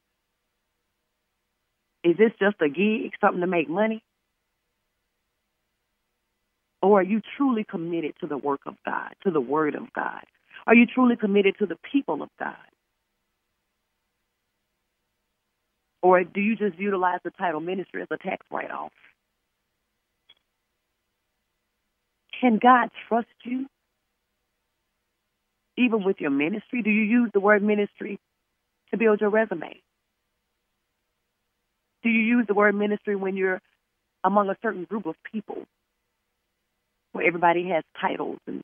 Is 2.05 2.17
this 2.17 2.31
just 2.39 2.57
a 2.61 2.69
gig, 2.69 3.13
something 3.21 3.41
to 3.41 3.47
make 3.47 3.69
money? 3.69 4.03
Or 6.81 6.99
are 7.01 7.03
you 7.03 7.21
truly 7.37 7.65
committed 7.69 8.13
to 8.21 8.27
the 8.27 8.37
work 8.37 8.61
of 8.67 8.75
God, 8.85 9.13
to 9.25 9.31
the 9.31 9.41
Word 9.41 9.75
of 9.75 9.91
God? 9.93 10.23
Are 10.67 10.75
you 10.75 10.85
truly 10.85 11.17
committed 11.17 11.55
to 11.59 11.65
the 11.65 11.77
people 11.91 12.21
of 12.21 12.29
God? 12.39 12.55
Or 16.03 16.23
do 16.23 16.41
you 16.41 16.55
just 16.55 16.77
utilize 16.79 17.19
the 17.23 17.31
title 17.31 17.61
ministry 17.61 18.03
as 18.03 18.07
a 18.11 18.17
tax 18.17 18.45
write 18.51 18.71
off? 18.71 18.91
Can 22.39 22.59
God 22.61 22.89
trust 23.09 23.27
you? 23.43 23.67
Even 25.77 26.03
with 26.03 26.17
your 26.19 26.31
ministry? 26.31 26.83
Do 26.83 26.91
you 26.91 27.03
use 27.03 27.31
the 27.33 27.39
word 27.39 27.63
ministry 27.63 28.19
to 28.91 28.97
build 28.97 29.21
your 29.21 29.31
resume? 29.31 29.81
Do 32.05 32.11
you 32.11 32.21
use 32.21 32.45
the 32.47 32.53
word 32.53 32.75
ministry 32.75 33.15
when 33.15 33.35
you're 33.35 33.59
among 34.23 34.49
a 34.49 34.57
certain 34.61 34.83
group 34.83 35.07
of 35.07 35.15
people 35.33 35.63
where 37.13 37.25
everybody 37.25 37.69
has 37.69 37.83
titles 37.99 38.37
and 38.45 38.61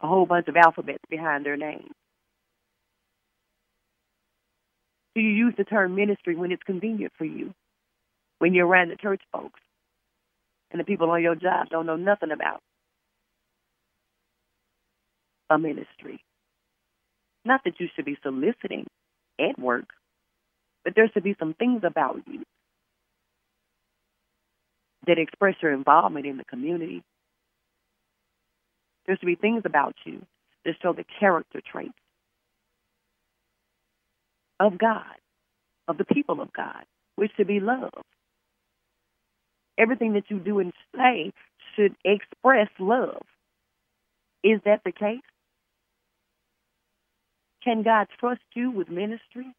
a 0.00 0.06
whole 0.06 0.26
bunch 0.26 0.46
of 0.48 0.54
alphabets 0.54 1.02
behind 1.08 1.46
their 1.46 1.56
name? 1.56 1.90
Do 5.14 5.22
you 5.22 5.30
use 5.30 5.54
the 5.56 5.64
term 5.64 5.94
ministry 5.94 6.36
when 6.36 6.52
it's 6.52 6.62
convenient 6.62 7.14
for 7.16 7.24
you? 7.24 7.54
When 8.38 8.52
you're 8.52 8.66
around 8.66 8.90
the 8.90 8.96
church 8.96 9.22
folks 9.32 9.60
and 10.70 10.78
the 10.78 10.84
people 10.84 11.10
on 11.10 11.22
your 11.22 11.36
job 11.36 11.70
don't 11.70 11.86
know 11.86 11.96
nothing 11.96 12.32
about 12.32 12.60
a 15.48 15.56
ministry? 15.56 16.20
Not 17.46 17.62
that 17.64 17.80
you 17.80 17.88
should 17.96 18.04
be 18.04 18.18
soliciting 18.22 18.86
at 19.40 19.58
work, 19.58 19.86
but 20.84 20.94
there 20.94 21.10
should 21.12 21.24
be 21.24 21.36
some 21.38 21.54
things 21.54 21.82
about 21.84 22.20
you 22.26 22.42
that 25.06 25.18
express 25.18 25.56
your 25.62 25.72
involvement 25.72 26.26
in 26.26 26.36
the 26.36 26.44
community. 26.44 27.02
There 29.06 29.16
should 29.18 29.26
be 29.26 29.34
things 29.34 29.62
about 29.64 29.94
you 30.04 30.24
that 30.64 30.74
show 30.82 30.92
the 30.92 31.04
character 31.20 31.60
traits 31.60 31.92
of 34.60 34.78
God, 34.78 35.16
of 35.88 35.98
the 35.98 36.04
people 36.04 36.40
of 36.40 36.52
God, 36.52 36.84
which 37.16 37.32
should 37.36 37.46
be 37.46 37.60
love. 37.60 37.92
Everything 39.76 40.14
that 40.14 40.30
you 40.30 40.38
do 40.38 40.60
and 40.60 40.72
say 40.96 41.32
should 41.74 41.96
express 42.04 42.68
love. 42.78 43.22
Is 44.42 44.60
that 44.64 44.82
the 44.84 44.92
case? 44.92 45.20
Can 47.62 47.82
God 47.82 48.06
trust 48.20 48.42
you 48.54 48.70
with 48.70 48.88
ministry? 48.88 49.54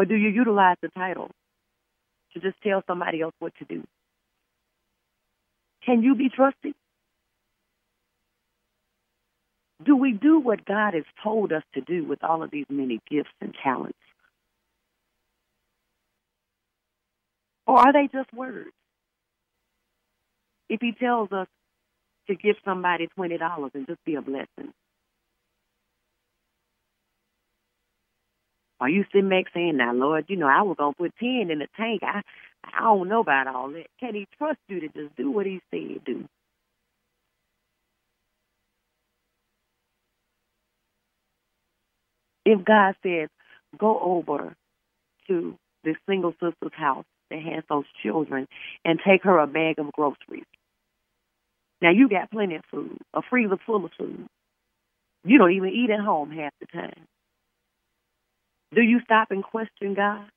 Or 0.00 0.06
do 0.06 0.14
you 0.14 0.30
utilize 0.30 0.78
the 0.80 0.88
title 0.88 1.30
to 2.32 2.40
just 2.40 2.56
tell 2.62 2.82
somebody 2.86 3.20
else 3.20 3.34
what 3.38 3.52
to 3.58 3.66
do? 3.66 3.86
Can 5.84 6.02
you 6.02 6.14
be 6.14 6.30
trusted? 6.30 6.72
Do 9.84 9.96
we 9.96 10.12
do 10.14 10.40
what 10.40 10.64
God 10.64 10.94
has 10.94 11.04
told 11.22 11.52
us 11.52 11.64
to 11.74 11.82
do 11.82 12.02
with 12.06 12.24
all 12.24 12.42
of 12.42 12.50
these 12.50 12.64
many 12.70 13.00
gifts 13.10 13.28
and 13.42 13.54
talents? 13.62 13.98
Or 17.66 17.78
are 17.80 17.92
they 17.92 18.08
just 18.10 18.32
words? 18.32 18.70
If 20.70 20.80
He 20.80 20.92
tells 20.92 21.30
us 21.30 21.46
to 22.28 22.36
give 22.36 22.56
somebody 22.64 23.06
$20 23.18 23.70
and 23.74 23.86
just 23.86 24.02
be 24.06 24.14
a 24.14 24.22
blessing, 24.22 24.72
Are 28.80 28.88
you 28.88 29.04
sitting 29.12 29.28
back 29.28 29.46
saying, 29.54 29.76
"Now, 29.76 29.92
Lord, 29.92 30.26
you 30.28 30.36
know 30.36 30.48
I 30.48 30.62
was 30.62 30.76
gonna 30.78 30.94
put 30.94 31.14
ten 31.18 31.50
in 31.50 31.58
the 31.60 31.68
tank. 31.76 32.02
I, 32.02 32.22
I 32.64 32.80
don't 32.82 33.08
know 33.08 33.20
about 33.20 33.46
all 33.46 33.70
that." 33.70 33.86
Can 34.00 34.14
He 34.14 34.26
trust 34.38 34.58
you 34.68 34.80
to 34.80 34.88
just 34.88 35.16
do 35.16 35.30
what 35.30 35.46
He 35.46 35.60
said 35.70 36.04
do? 36.04 36.28
If 42.46 42.64
God 42.64 42.96
says, 43.02 43.28
"Go 43.78 43.98
over 44.00 44.54
to 45.28 45.56
this 45.84 45.96
single 46.08 46.32
sister's 46.32 46.74
house 46.74 47.06
that 47.30 47.42
has 47.42 47.64
those 47.68 47.86
children 48.02 48.48
and 48.84 49.00
take 49.06 49.24
her 49.24 49.38
a 49.38 49.46
bag 49.46 49.78
of 49.78 49.92
groceries," 49.92 50.44
now 51.82 51.90
you 51.90 52.08
got 52.08 52.30
plenty 52.30 52.56
of 52.56 52.64
food, 52.70 52.98
a 53.14 53.22
freezer 53.22 53.58
full 53.66 53.84
of 53.84 53.92
food. 53.98 54.26
You 55.24 55.38
don't 55.38 55.52
even 55.52 55.70
eat 55.70 55.90
at 55.90 56.00
home 56.00 56.30
half 56.30 56.52
the 56.60 56.66
time. 56.66 57.06
Do 58.74 58.82
you 58.82 59.00
stop 59.04 59.30
and 59.30 59.42
question 59.42 59.94
God 59.94 60.28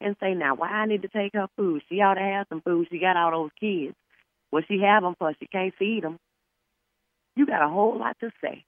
and 0.00 0.16
say, 0.20 0.34
now, 0.34 0.54
why 0.54 0.68
I 0.68 0.86
need 0.86 1.02
to 1.02 1.08
take 1.08 1.32
her 1.34 1.48
food? 1.56 1.82
She 1.88 2.00
ought 2.00 2.14
to 2.14 2.20
have 2.20 2.46
some 2.48 2.60
food. 2.60 2.88
She 2.90 2.98
got 2.98 3.16
all 3.16 3.30
those 3.30 3.50
kids. 3.58 3.94
What 4.50 4.64
she 4.68 4.80
have 4.80 5.02
them 5.02 5.14
for? 5.18 5.32
She 5.38 5.46
can't 5.46 5.74
feed 5.78 6.04
them. 6.04 6.18
You 7.34 7.46
got 7.46 7.64
a 7.64 7.68
whole 7.68 7.98
lot 7.98 8.16
to 8.20 8.30
say. 8.42 8.64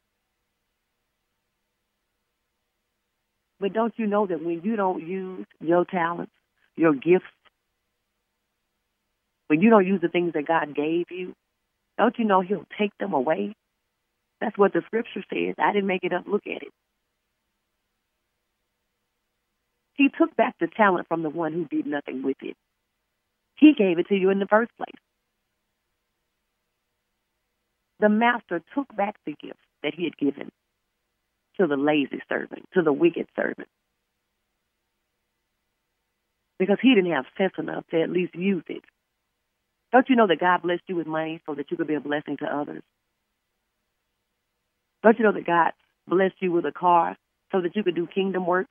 But 3.61 3.73
don't 3.73 3.95
you 3.97 4.07
know 4.07 4.27
that 4.27 4.45
when 4.45 4.63
you 4.63 4.77
don't 4.77 5.07
use 5.07 5.47
your 5.61 5.85
talents, 5.85 6.33
your 6.77 6.93
gifts, 6.93 7.25
when 9.49 9.61
you 9.61 9.71
don't 9.71 9.87
use 9.87 10.01
the 10.01 10.09
things 10.09 10.33
that 10.35 10.47
God 10.47 10.75
gave 10.75 11.07
you, 11.11 11.35
don't 11.97 12.17
you 12.19 12.25
know 12.25 12.41
He'll 12.41 12.67
take 12.79 12.97
them 12.99 13.13
away? 13.13 13.55
That's 14.41 14.57
what 14.57 14.73
the 14.73 14.83
scripture 14.87 15.25
says. 15.33 15.55
I 15.59 15.73
didn't 15.73 15.89
make 15.89 16.05
it 16.05 16.13
up. 16.13 16.27
Look 16.27 16.47
at 16.47 16.63
it. 16.63 16.73
He 19.99 20.09
took 20.17 20.35
back 20.37 20.55
the 20.61 20.69
talent 20.69 21.09
from 21.09 21.25
the 21.25 21.29
one 21.29 21.53
who 21.53 21.65
did 21.65 21.85
nothing 21.85 22.23
with 22.23 22.37
it. 22.41 22.57
He 23.57 23.75
gave 23.77 23.99
it 23.99 24.07
to 24.09 24.15
you 24.15 24.31
in 24.31 24.39
the 24.39 24.47
first 24.47 24.71
place. 24.77 24.95
The 27.99 28.09
master 28.09 28.63
took 28.77 28.95
back 28.97 29.17
the 29.27 29.33
gift 29.33 29.59
that 29.83 29.95
he 29.95 30.05
had 30.05 30.17
given 30.17 30.51
to 31.61 31.67
the 31.67 31.77
lazy 31.77 32.23
servant, 32.29 32.65
to 32.75 32.83
the 32.83 32.93
wicked 32.93 33.27
servant. 33.35 33.69
Because 36.61 36.79
he 36.81 36.95
didn't 36.95 37.13
have 37.13 37.25
sense 37.37 37.55
enough 37.59 37.85
to 37.91 38.01
at 38.01 38.11
least 38.11 38.37
use 38.37 38.65
it. 38.69 38.85
Don't 39.91 40.09
you 40.09 40.15
know 40.15 40.29
that 40.29 40.39
God 40.39 40.63
blessed 40.63 40.83
you 40.87 40.95
with 40.95 41.09
money 41.09 41.41
so 41.45 41.57
that 41.57 41.73
you 41.73 41.77
could 41.77 41.89
be 41.89 41.95
a 41.95 42.01
blessing 42.01 42.37
to 42.37 42.47
others? 42.47 42.83
Don't 45.03 45.19
you 45.19 45.25
know 45.25 45.33
that 45.33 45.47
God 45.47 45.73
blessed 46.07 46.37
you 46.41 46.53
with 46.53 46.67
a 46.67 46.73
car 46.73 47.17
so 47.51 47.61
that 47.61 47.75
you 47.75 47.83
could 47.83 47.97
do 47.97 48.07
kingdom 48.07 48.47
work? 48.47 48.69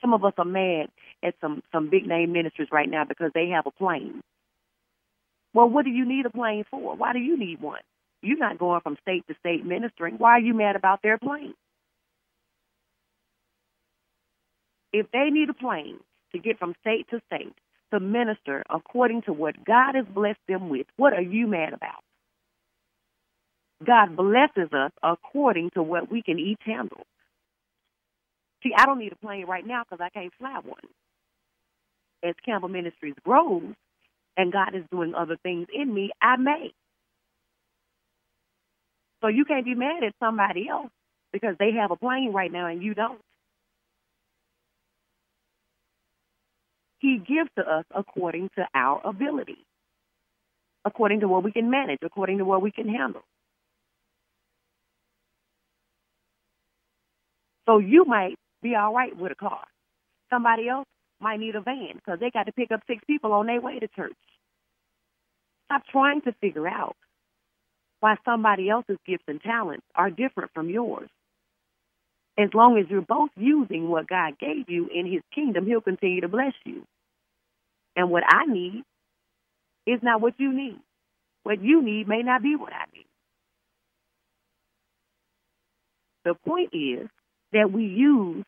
Some 0.00 0.14
of 0.14 0.24
us 0.24 0.34
are 0.38 0.44
mad 0.44 0.88
at 1.22 1.34
some 1.40 1.62
some 1.72 1.90
big 1.90 2.06
name 2.06 2.32
ministers 2.32 2.68
right 2.70 2.88
now 2.88 3.04
because 3.04 3.30
they 3.34 3.48
have 3.48 3.66
a 3.66 3.70
plane. 3.70 4.20
Well, 5.54 5.68
what 5.68 5.84
do 5.84 5.90
you 5.90 6.06
need 6.06 6.26
a 6.26 6.30
plane 6.30 6.64
for? 6.70 6.96
Why 6.96 7.12
do 7.12 7.18
you 7.18 7.38
need 7.38 7.60
one? 7.60 7.80
You're 8.22 8.38
not 8.38 8.58
going 8.58 8.80
from 8.82 8.96
state 9.02 9.26
to 9.28 9.34
state 9.40 9.64
ministering. 9.64 10.16
Why 10.18 10.32
are 10.32 10.40
you 10.40 10.54
mad 10.54 10.76
about 10.76 11.00
their 11.02 11.18
plane? 11.18 11.54
If 14.92 15.10
they 15.12 15.30
need 15.30 15.50
a 15.50 15.54
plane 15.54 15.98
to 16.32 16.38
get 16.38 16.58
from 16.58 16.74
state 16.80 17.06
to 17.10 17.20
state 17.26 17.54
to 17.92 18.00
minister 18.00 18.64
according 18.68 19.22
to 19.22 19.32
what 19.32 19.64
God 19.64 19.94
has 19.94 20.06
blessed 20.06 20.40
them 20.48 20.68
with, 20.68 20.86
what 20.96 21.12
are 21.12 21.22
you 21.22 21.46
mad 21.46 21.72
about? 21.72 22.02
God 23.84 24.16
blesses 24.16 24.72
us 24.72 24.92
according 25.02 25.70
to 25.70 25.82
what 25.82 26.10
we 26.10 26.22
can 26.22 26.38
each 26.38 26.60
handle. 26.64 27.06
See, 28.66 28.72
I 28.76 28.84
don't 28.86 28.98
need 28.98 29.12
a 29.12 29.16
plane 29.16 29.46
right 29.46 29.64
now 29.64 29.84
because 29.84 30.04
I 30.04 30.10
can't 30.10 30.32
fly 30.38 30.58
one. 30.64 30.80
As 32.24 32.34
Campbell 32.44 32.68
Ministries 32.68 33.14
grows 33.24 33.62
and 34.36 34.52
God 34.52 34.74
is 34.74 34.82
doing 34.90 35.14
other 35.14 35.36
things 35.42 35.68
in 35.72 35.94
me, 35.94 36.10
I 36.20 36.36
may. 36.36 36.72
So 39.22 39.28
you 39.28 39.44
can't 39.44 39.64
be 39.64 39.76
mad 39.76 40.02
at 40.04 40.14
somebody 40.20 40.68
else 40.68 40.90
because 41.32 41.54
they 41.60 41.72
have 41.80 41.92
a 41.92 41.96
plane 41.96 42.32
right 42.34 42.50
now 42.50 42.66
and 42.66 42.82
you 42.82 42.94
don't. 42.94 43.20
He 46.98 47.18
gives 47.18 47.50
to 47.58 47.62
us 47.62 47.84
according 47.94 48.50
to 48.56 48.66
our 48.74 49.00
ability, 49.06 49.58
according 50.84 51.20
to 51.20 51.28
what 51.28 51.44
we 51.44 51.52
can 51.52 51.70
manage, 51.70 51.98
according 52.02 52.38
to 52.38 52.44
what 52.44 52.62
we 52.62 52.72
can 52.72 52.88
handle. 52.88 53.22
So 57.66 57.78
you 57.78 58.04
might 58.06 58.36
be 58.62 58.74
all 58.74 58.94
right 58.94 59.16
with 59.16 59.32
a 59.32 59.36
car. 59.36 59.64
Somebody 60.30 60.68
else 60.68 60.86
might 61.20 61.40
need 61.40 61.54
a 61.54 61.60
van 61.60 61.94
because 61.94 62.20
they 62.20 62.30
got 62.30 62.44
to 62.46 62.52
pick 62.52 62.70
up 62.70 62.80
six 62.86 63.02
people 63.06 63.32
on 63.32 63.46
their 63.46 63.60
way 63.60 63.78
to 63.78 63.88
church. 63.88 64.12
Stop 65.66 65.82
trying 65.90 66.20
to 66.22 66.32
figure 66.40 66.68
out 66.68 66.96
why 68.00 68.16
somebody 68.24 68.68
else's 68.68 68.98
gifts 69.06 69.24
and 69.26 69.40
talents 69.40 69.86
are 69.94 70.10
different 70.10 70.50
from 70.54 70.68
yours. 70.68 71.08
As 72.38 72.50
long 72.52 72.78
as 72.78 72.84
you're 72.90 73.00
both 73.00 73.30
using 73.36 73.88
what 73.88 74.06
God 74.08 74.38
gave 74.38 74.68
you 74.68 74.88
in 74.94 75.10
His 75.10 75.22
kingdom, 75.34 75.66
He'll 75.66 75.80
continue 75.80 76.20
to 76.20 76.28
bless 76.28 76.52
you. 76.64 76.82
And 77.96 78.10
what 78.10 78.24
I 78.28 78.44
need 78.46 78.82
is 79.86 80.00
not 80.02 80.20
what 80.20 80.34
you 80.38 80.52
need. 80.52 80.78
What 81.44 81.62
you 81.62 81.82
need 81.82 82.08
may 82.08 82.22
not 82.22 82.42
be 82.42 82.56
what 82.56 82.72
I 82.72 82.84
need. 82.94 83.06
The 86.24 86.34
point 86.34 86.70
is 86.74 87.08
that 87.56 87.72
we 87.72 87.84
use 87.84 88.44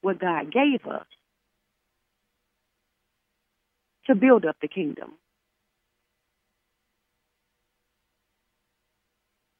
what 0.00 0.18
God 0.18 0.50
gave 0.50 0.86
us 0.90 1.06
to 4.06 4.14
build 4.14 4.46
up 4.46 4.56
the 4.62 4.68
kingdom. 4.68 5.12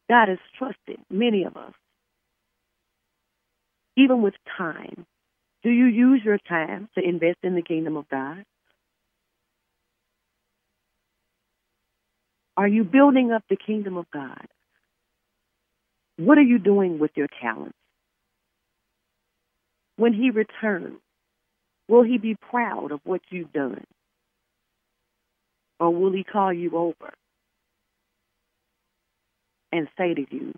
God 0.09 0.29
has 0.29 0.39
trusted 0.59 0.99
many 1.11 1.45
of 1.45 1.57
us, 1.57 1.75
even 3.97 4.23
with 4.23 4.35
time. 4.57 5.05
Do 5.63 5.71
you 5.71 5.87
use 5.87 6.23
your 6.25 6.39
time 6.39 6.89
to 6.97 7.07
invest 7.07 7.39
in 7.43 7.55
the 7.55 7.63
kingdom 7.63 7.99
of 7.99 8.09
God? 8.09 8.45
Are 12.57 12.69
you 12.69 12.85
building 12.85 13.33
up 13.33 13.45
the 13.51 13.57
kingdom 13.57 13.99
of 13.99 14.07
God? 14.11 14.47
What 16.17 16.39
are 16.39 16.43
you 16.43 16.59
doing 16.59 16.99
with 16.99 17.11
your 17.17 17.29
talents? 17.43 17.78
When 19.99 20.13
he 20.13 20.31
returns, 20.31 21.01
will 21.89 22.05
he 22.05 22.19
be 22.19 22.37
proud 22.37 22.93
of 22.93 23.01
what 23.03 23.21
you've 23.31 23.53
done? 23.53 23.83
Or 25.81 25.91
will 25.91 26.13
he 26.13 26.23
call 26.23 26.53
you 26.53 26.77
over 26.77 27.13
and 29.73 29.89
say 29.99 30.15
to 30.15 30.25
you 30.31 30.53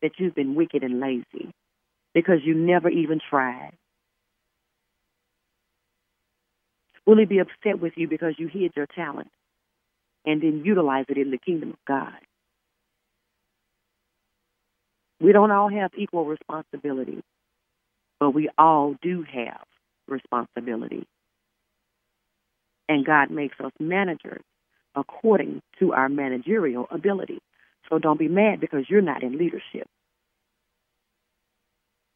that 0.00 0.12
you've 0.16 0.34
been 0.34 0.54
wicked 0.54 0.82
and 0.82 0.98
lazy 0.98 1.52
because 2.14 2.38
you 2.42 2.54
never 2.54 2.88
even 2.88 3.20
tried? 3.28 3.72
Will 7.06 7.18
he 7.18 7.26
be 7.26 7.40
upset 7.40 7.82
with 7.82 7.92
you 7.96 8.08
because 8.08 8.34
you 8.38 8.48
hid 8.48 8.72
your 8.74 8.86
talent 8.86 9.28
and 10.24 10.40
didn't 10.40 10.64
utilize 10.64 11.04
it 11.10 11.18
in 11.18 11.30
the 11.30 11.38
kingdom 11.38 11.70
of 11.70 11.84
God? 11.86 12.14
We 15.20 15.32
don't 15.32 15.50
all 15.50 15.68
have 15.68 15.90
equal 15.98 16.24
responsibility, 16.24 17.22
but 18.24 18.30
we 18.30 18.48
all 18.56 18.94
do 19.02 19.22
have 19.30 19.66
responsibility. 20.08 21.06
And 22.88 23.04
God 23.04 23.30
makes 23.30 23.54
us 23.62 23.72
managers 23.78 24.40
according 24.96 25.60
to 25.78 25.92
our 25.92 26.08
managerial 26.08 26.86
ability. 26.90 27.38
So 27.90 27.98
don't 27.98 28.18
be 28.18 28.28
mad 28.28 28.60
because 28.60 28.86
you're 28.88 29.02
not 29.02 29.22
in 29.22 29.36
leadership. 29.36 29.86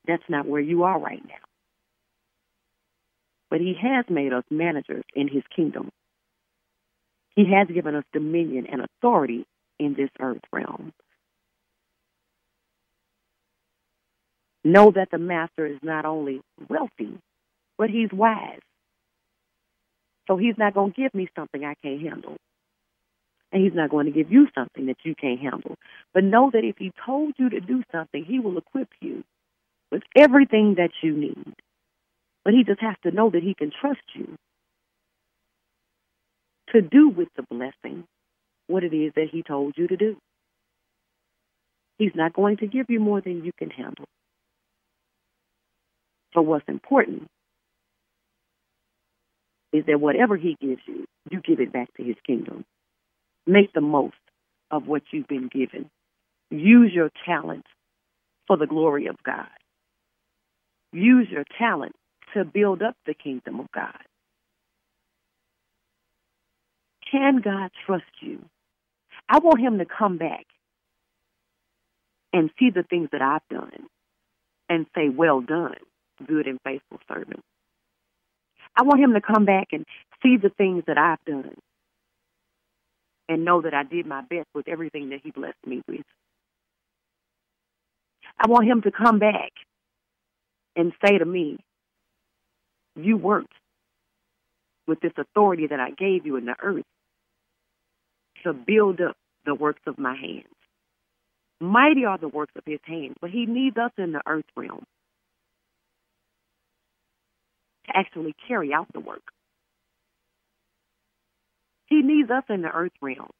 That's 0.06 0.22
not 0.30 0.46
where 0.46 0.62
you 0.62 0.84
are 0.84 0.98
right 0.98 1.22
now. 1.28 1.44
But 3.50 3.60
He 3.60 3.74
has 3.78 4.06
made 4.08 4.32
us 4.32 4.44
managers 4.50 5.04
in 5.14 5.28
His 5.28 5.42
kingdom. 5.54 5.90
He 7.36 7.52
has 7.52 7.68
given 7.68 7.94
us 7.96 8.04
dominion 8.14 8.66
and 8.72 8.80
authority 8.80 9.44
in 9.78 9.92
this 9.92 10.08
earth 10.20 10.40
realm. 10.54 10.94
Know 14.68 14.90
that 14.90 15.10
the 15.10 15.16
Master 15.16 15.64
is 15.64 15.78
not 15.82 16.04
only 16.04 16.42
wealthy, 16.68 17.18
but 17.78 17.88
He's 17.88 18.12
wise. 18.12 18.60
So 20.26 20.36
He's 20.36 20.58
not 20.58 20.74
going 20.74 20.92
to 20.92 21.00
give 21.00 21.14
me 21.14 21.26
something 21.34 21.64
I 21.64 21.72
can't 21.82 22.02
handle. 22.02 22.36
And 23.50 23.64
He's 23.64 23.74
not 23.74 23.88
going 23.88 24.04
to 24.04 24.12
give 24.12 24.30
you 24.30 24.46
something 24.54 24.84
that 24.86 24.98
you 25.04 25.14
can't 25.14 25.40
handle. 25.40 25.74
But 26.12 26.24
know 26.24 26.50
that 26.52 26.64
if 26.64 26.76
He 26.76 26.92
told 27.06 27.32
you 27.38 27.48
to 27.48 27.60
do 27.60 27.82
something, 27.90 28.22
He 28.22 28.40
will 28.40 28.58
equip 28.58 28.88
you 29.00 29.24
with 29.90 30.02
everything 30.14 30.74
that 30.76 30.90
you 31.02 31.16
need. 31.16 31.54
But 32.44 32.52
He 32.52 32.62
just 32.62 32.82
has 32.82 32.96
to 33.04 33.10
know 33.10 33.30
that 33.30 33.42
He 33.42 33.54
can 33.54 33.70
trust 33.80 34.02
you 34.14 34.36
to 36.74 36.82
do 36.82 37.08
with 37.08 37.28
the 37.38 37.44
blessing 37.50 38.04
what 38.66 38.84
it 38.84 38.92
is 38.92 39.14
that 39.16 39.30
He 39.32 39.42
told 39.42 39.78
you 39.78 39.88
to 39.88 39.96
do. 39.96 40.18
He's 41.96 42.12
not 42.14 42.34
going 42.34 42.58
to 42.58 42.66
give 42.66 42.90
you 42.90 43.00
more 43.00 43.22
than 43.22 43.46
you 43.46 43.52
can 43.58 43.70
handle. 43.70 44.04
So, 46.34 46.42
what's 46.42 46.68
important 46.68 47.28
is 49.72 49.84
that 49.86 50.00
whatever 50.00 50.36
He 50.36 50.56
gives 50.60 50.82
you, 50.86 51.04
you 51.30 51.40
give 51.40 51.60
it 51.60 51.72
back 51.72 51.92
to 51.96 52.02
His 52.04 52.16
kingdom. 52.26 52.64
Make 53.46 53.72
the 53.72 53.80
most 53.80 54.14
of 54.70 54.86
what 54.86 55.02
you've 55.12 55.28
been 55.28 55.48
given. 55.48 55.90
Use 56.50 56.92
your 56.92 57.10
talent 57.26 57.66
for 58.46 58.56
the 58.56 58.66
glory 58.66 59.06
of 59.06 59.16
God. 59.24 59.48
Use 60.92 61.28
your 61.30 61.44
talent 61.58 61.94
to 62.34 62.44
build 62.44 62.82
up 62.82 62.96
the 63.06 63.14
kingdom 63.14 63.60
of 63.60 63.66
God. 63.74 63.98
Can 67.10 67.40
God 67.42 67.70
trust 67.86 68.04
you? 68.20 68.44
I 69.28 69.38
want 69.38 69.60
Him 69.60 69.78
to 69.78 69.86
come 69.86 70.18
back 70.18 70.44
and 72.32 72.50
see 72.58 72.70
the 72.70 72.82
things 72.82 73.08
that 73.12 73.22
I've 73.22 73.46
done 73.50 73.86
and 74.68 74.86
say, 74.94 75.08
Well 75.08 75.40
done, 75.40 75.76
good 76.26 76.46
and 76.46 76.58
faithful 76.64 76.98
servant. 77.08 77.40
I 78.76 78.82
want 78.82 79.00
Him 79.00 79.14
to 79.14 79.20
come 79.20 79.44
back 79.44 79.68
and 79.72 79.84
see 80.22 80.36
the 80.36 80.50
things 80.50 80.84
that 80.86 80.98
I've 80.98 81.24
done 81.24 81.54
and 83.28 83.44
know 83.44 83.62
that 83.62 83.74
I 83.74 83.82
did 83.82 84.06
my 84.06 84.22
best 84.22 84.48
with 84.54 84.68
everything 84.68 85.10
that 85.10 85.20
He 85.22 85.30
blessed 85.30 85.66
me 85.66 85.82
with. 85.88 86.04
I 88.38 88.48
want 88.48 88.66
Him 88.66 88.82
to 88.82 88.90
come 88.90 89.18
back 89.18 89.52
and 90.76 90.92
say 91.04 91.18
to 91.18 91.24
me, 91.24 91.58
You 92.96 93.16
worked 93.16 93.52
with 94.86 95.00
this 95.00 95.12
authority 95.18 95.66
that 95.66 95.80
I 95.80 95.90
gave 95.90 96.24
you 96.24 96.36
in 96.36 96.46
the 96.46 96.56
earth 96.62 96.84
to 98.44 98.52
build 98.52 99.00
up 99.00 99.16
the 99.44 99.54
works 99.54 99.82
of 99.86 99.98
my 99.98 100.14
hands. 100.14 100.46
Mighty 101.60 102.04
are 102.04 102.18
the 102.18 102.28
works 102.28 102.52
of 102.56 102.62
his 102.64 102.78
hands, 102.84 103.16
but 103.20 103.30
he 103.30 103.46
needs 103.46 103.76
us 103.76 103.90
in 103.98 104.12
the 104.12 104.22
earth 104.26 104.44
realm 104.56 104.84
to 107.88 107.96
actually 107.96 108.34
carry 108.46 108.72
out 108.72 108.86
the 108.92 109.00
work. 109.00 109.22
He 111.86 112.02
needs 112.02 112.30
us 112.30 112.44
in 112.48 112.62
the 112.62 112.68
earth 112.68 112.92
realm 113.00 113.30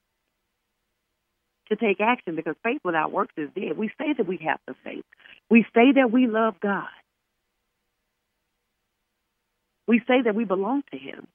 to 1.68 1.76
take 1.76 2.00
action 2.00 2.34
because 2.34 2.54
faith 2.62 2.80
without 2.82 3.12
works 3.12 3.34
is 3.36 3.50
dead. 3.54 3.76
We 3.76 3.90
say 3.98 4.14
that 4.16 4.26
we 4.26 4.38
have 4.46 4.58
the 4.66 4.74
faith. 4.84 5.04
We 5.50 5.64
say 5.74 5.92
that 5.96 6.10
we 6.10 6.26
love 6.26 6.54
God. 6.60 6.88
We 9.86 10.00
say 10.06 10.22
that 10.24 10.34
we 10.34 10.44
belong 10.44 10.82
to 10.92 10.98
Him. 10.98 11.26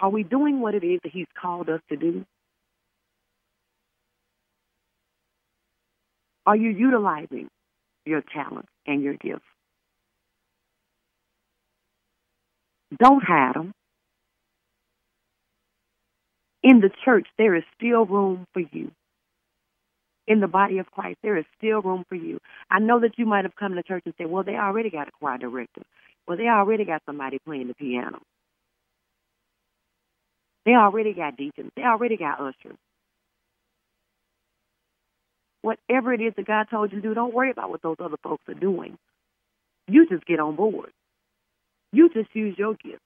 Are 0.00 0.10
we 0.10 0.22
doing 0.22 0.60
what 0.60 0.74
it 0.74 0.84
is 0.84 1.00
that 1.02 1.12
He's 1.12 1.26
called 1.40 1.68
us 1.68 1.80
to 1.88 1.96
do? 1.96 2.24
Are 6.46 6.56
you 6.56 6.70
utilizing 6.70 7.48
your 8.06 8.22
talents 8.22 8.70
and 8.86 9.02
your 9.02 9.14
gifts? 9.14 9.42
Don't 12.96 13.22
hide 13.22 13.54
them. 13.54 13.72
In 16.62 16.80
the 16.80 16.90
church, 17.04 17.26
there 17.36 17.54
is 17.54 17.64
still 17.76 18.04
room 18.06 18.46
for 18.52 18.60
you. 18.60 18.90
In 20.26 20.40
the 20.40 20.48
body 20.48 20.78
of 20.78 20.90
Christ, 20.90 21.18
there 21.22 21.36
is 21.36 21.44
still 21.56 21.80
room 21.80 22.04
for 22.08 22.14
you. 22.14 22.38
I 22.70 22.80
know 22.80 23.00
that 23.00 23.18
you 23.18 23.26
might 23.26 23.44
have 23.44 23.56
come 23.56 23.74
to 23.74 23.82
church 23.82 24.02
and 24.04 24.14
said, 24.18 24.26
well, 24.28 24.42
they 24.44 24.56
already 24.56 24.90
got 24.90 25.08
a 25.08 25.12
choir 25.12 25.38
director. 25.38 25.82
Well, 26.26 26.36
they 26.36 26.48
already 26.48 26.84
got 26.84 27.02
somebody 27.06 27.38
playing 27.46 27.68
the 27.68 27.74
piano. 27.74 28.18
They 30.66 30.72
already 30.72 31.14
got 31.14 31.36
deacons. 31.36 31.70
They 31.76 31.82
already 31.82 32.16
got 32.18 32.40
ushers. 32.40 32.76
Whatever 35.62 36.12
it 36.12 36.20
is 36.20 36.34
that 36.36 36.46
God 36.46 36.66
told 36.70 36.92
you 36.92 37.00
to 37.00 37.08
do, 37.08 37.14
don't 37.14 37.34
worry 37.34 37.50
about 37.50 37.70
what 37.70 37.82
those 37.82 37.96
other 38.00 38.18
folks 38.22 38.42
are 38.48 38.54
doing. 38.54 38.98
You 39.88 40.06
just 40.08 40.26
get 40.26 40.40
on 40.40 40.56
board. 40.56 40.90
You 41.92 42.10
just 42.10 42.34
use 42.34 42.54
your 42.58 42.74
gift. 42.74 43.02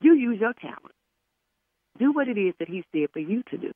You 0.00 0.14
use 0.14 0.40
your 0.40 0.52
talent. 0.52 0.94
Do 1.98 2.12
what 2.12 2.28
it 2.28 2.38
is 2.38 2.54
that 2.58 2.68
He 2.68 2.84
said 2.92 3.08
for 3.12 3.18
you 3.18 3.42
to 3.50 3.58
do. 3.58 3.72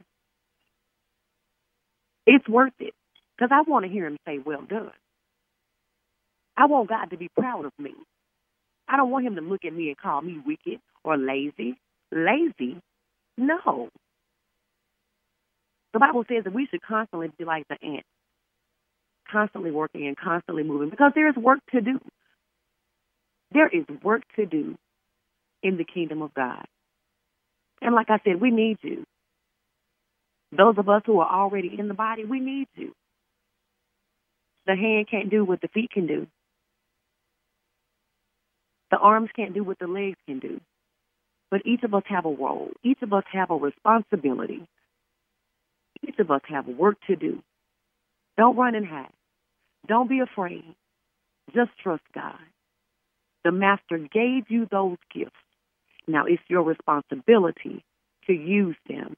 It's 2.26 2.48
worth 2.48 2.74
it 2.78 2.94
because 3.36 3.50
I 3.52 3.68
want 3.68 3.84
to 3.84 3.90
hear 3.90 4.06
Him 4.06 4.16
say, 4.26 4.38
Well 4.38 4.62
done. 4.68 4.92
I 6.56 6.66
want 6.66 6.88
God 6.88 7.06
to 7.06 7.16
be 7.16 7.28
proud 7.36 7.64
of 7.64 7.72
me. 7.78 7.92
I 8.88 8.96
don't 8.96 9.10
want 9.10 9.26
Him 9.26 9.34
to 9.36 9.40
look 9.40 9.64
at 9.64 9.72
me 9.72 9.88
and 9.88 9.96
call 9.96 10.22
me 10.22 10.40
wicked 10.44 10.80
or 11.02 11.16
lazy. 11.16 11.76
Lazy? 12.12 12.80
No. 13.36 13.88
The 15.92 15.98
Bible 15.98 16.24
says 16.28 16.44
that 16.44 16.54
we 16.54 16.66
should 16.70 16.82
constantly 16.82 17.30
be 17.36 17.44
like 17.44 17.66
the 17.68 17.76
ant, 17.84 18.04
constantly 19.30 19.70
working 19.70 20.06
and 20.06 20.16
constantly 20.16 20.62
moving 20.62 20.90
because 20.90 21.12
there 21.14 21.28
is 21.28 21.36
work 21.36 21.60
to 21.72 21.80
do. 21.80 21.98
There 23.52 23.68
is 23.68 23.84
work 24.02 24.22
to 24.36 24.46
do 24.46 24.76
in 25.62 25.76
the 25.76 25.84
kingdom 25.84 26.22
of 26.22 26.34
God. 26.34 26.64
And 27.80 27.94
like 27.94 28.10
I 28.10 28.18
said, 28.24 28.40
we 28.40 28.50
need 28.50 28.78
you. 28.82 29.04
Those 30.56 30.74
of 30.78 30.88
us 30.88 31.02
who 31.06 31.20
are 31.20 31.40
already 31.40 31.74
in 31.78 31.88
the 31.88 31.94
body, 31.94 32.24
we 32.24 32.40
need 32.40 32.68
you. 32.74 32.92
The 34.66 34.76
hand 34.76 35.08
can't 35.10 35.30
do 35.30 35.44
what 35.44 35.60
the 35.60 35.68
feet 35.68 35.90
can 35.90 36.06
do. 36.06 36.26
The 38.90 38.98
arms 38.98 39.30
can't 39.34 39.54
do 39.54 39.64
what 39.64 39.78
the 39.78 39.86
legs 39.86 40.18
can 40.26 40.38
do. 40.38 40.60
But 41.50 41.62
each 41.66 41.82
of 41.82 41.94
us 41.94 42.04
have 42.06 42.26
a 42.26 42.30
role. 42.30 42.70
Each 42.84 43.00
of 43.02 43.12
us 43.12 43.24
have 43.32 43.50
a 43.50 43.56
responsibility. 43.56 44.66
Each 46.06 46.18
of 46.18 46.30
us 46.30 46.42
have 46.48 46.66
work 46.66 46.96
to 47.08 47.16
do. 47.16 47.42
Don't 48.36 48.56
run 48.56 48.74
and 48.74 48.86
hide. 48.86 49.12
Don't 49.88 50.08
be 50.08 50.20
afraid. 50.20 50.64
Just 51.54 51.70
trust 51.82 52.02
God. 52.14 52.38
The 53.44 53.52
Master 53.52 53.98
gave 53.98 54.50
you 54.50 54.66
those 54.70 54.98
gifts. 55.12 55.32
Now 56.06 56.24
it's 56.26 56.42
your 56.48 56.62
responsibility 56.62 57.84
to 58.26 58.32
use 58.32 58.76
them 58.88 59.16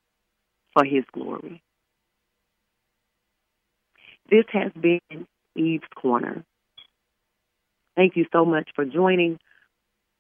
for 0.73 0.85
His 0.85 1.05
glory. 1.13 1.63
This 4.31 4.45
has 4.53 4.73
been 4.81 5.27
Eve's 5.55 5.85
Corner. 5.95 6.45
Thank 7.97 8.17
you 8.17 8.27
so 8.33 8.45
much 8.45 8.71
for 8.75 8.85
joining. 8.85 9.39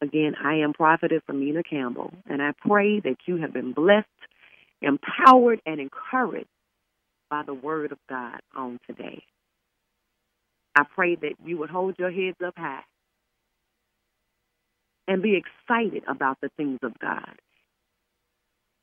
Again, 0.02 0.34
I 0.42 0.56
am 0.56 0.74
Prophetess 0.74 1.22
Amina 1.28 1.62
Campbell, 1.62 2.12
and 2.28 2.42
I 2.42 2.52
pray 2.66 3.00
that 3.00 3.16
you 3.26 3.38
have 3.38 3.52
been 3.52 3.72
blessed, 3.72 4.06
empowered, 4.82 5.60
and 5.64 5.80
encouraged 5.80 6.48
by 7.30 7.42
the 7.46 7.54
Word 7.54 7.92
of 7.92 7.98
God 8.08 8.40
on 8.54 8.78
today. 8.86 9.24
I 10.76 10.84
pray 10.94 11.14
that 11.16 11.34
you 11.44 11.58
would 11.58 11.70
hold 11.70 11.98
your 11.98 12.10
heads 12.10 12.36
up 12.44 12.54
high 12.56 12.82
and 15.06 15.22
be 15.22 15.36
excited 15.36 16.02
about 16.08 16.38
the 16.40 16.50
things 16.56 16.78
of 16.82 16.98
God 16.98 17.34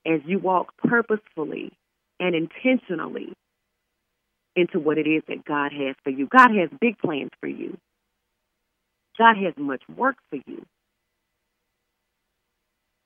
as 0.05 0.21
you 0.25 0.39
walk 0.39 0.73
purposefully 0.77 1.71
and 2.19 2.35
intentionally 2.35 3.33
into 4.55 4.79
what 4.79 4.97
it 4.97 5.07
is 5.07 5.23
that 5.27 5.45
God 5.45 5.71
has 5.71 5.95
for 6.03 6.09
you. 6.09 6.27
God 6.27 6.49
has 6.51 6.69
big 6.79 6.97
plans 6.97 7.31
for 7.39 7.47
you. 7.47 7.77
God 9.17 9.35
has 9.37 9.53
much 9.57 9.81
work 9.95 10.15
for 10.29 10.39
you. 10.45 10.65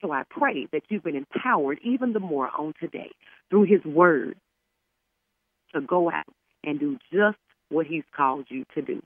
So 0.02 0.12
I 0.12 0.24
pray 0.30 0.68
that 0.72 0.84
you've 0.90 1.04
been 1.04 1.16
empowered 1.16 1.80
even 1.84 2.14
the 2.14 2.20
more 2.20 2.50
on 2.50 2.74
today 2.80 3.12
through 3.50 3.64
His 3.64 3.84
Word 3.84 4.38
to 5.74 5.82
go 5.82 6.10
out 6.10 6.26
and 6.64 6.80
do 6.80 6.98
just 7.12 7.38
what 7.70 7.88
He's 7.88 8.04
called 8.16 8.46
you 8.50 8.66
to 8.76 8.82
do. 8.82 9.02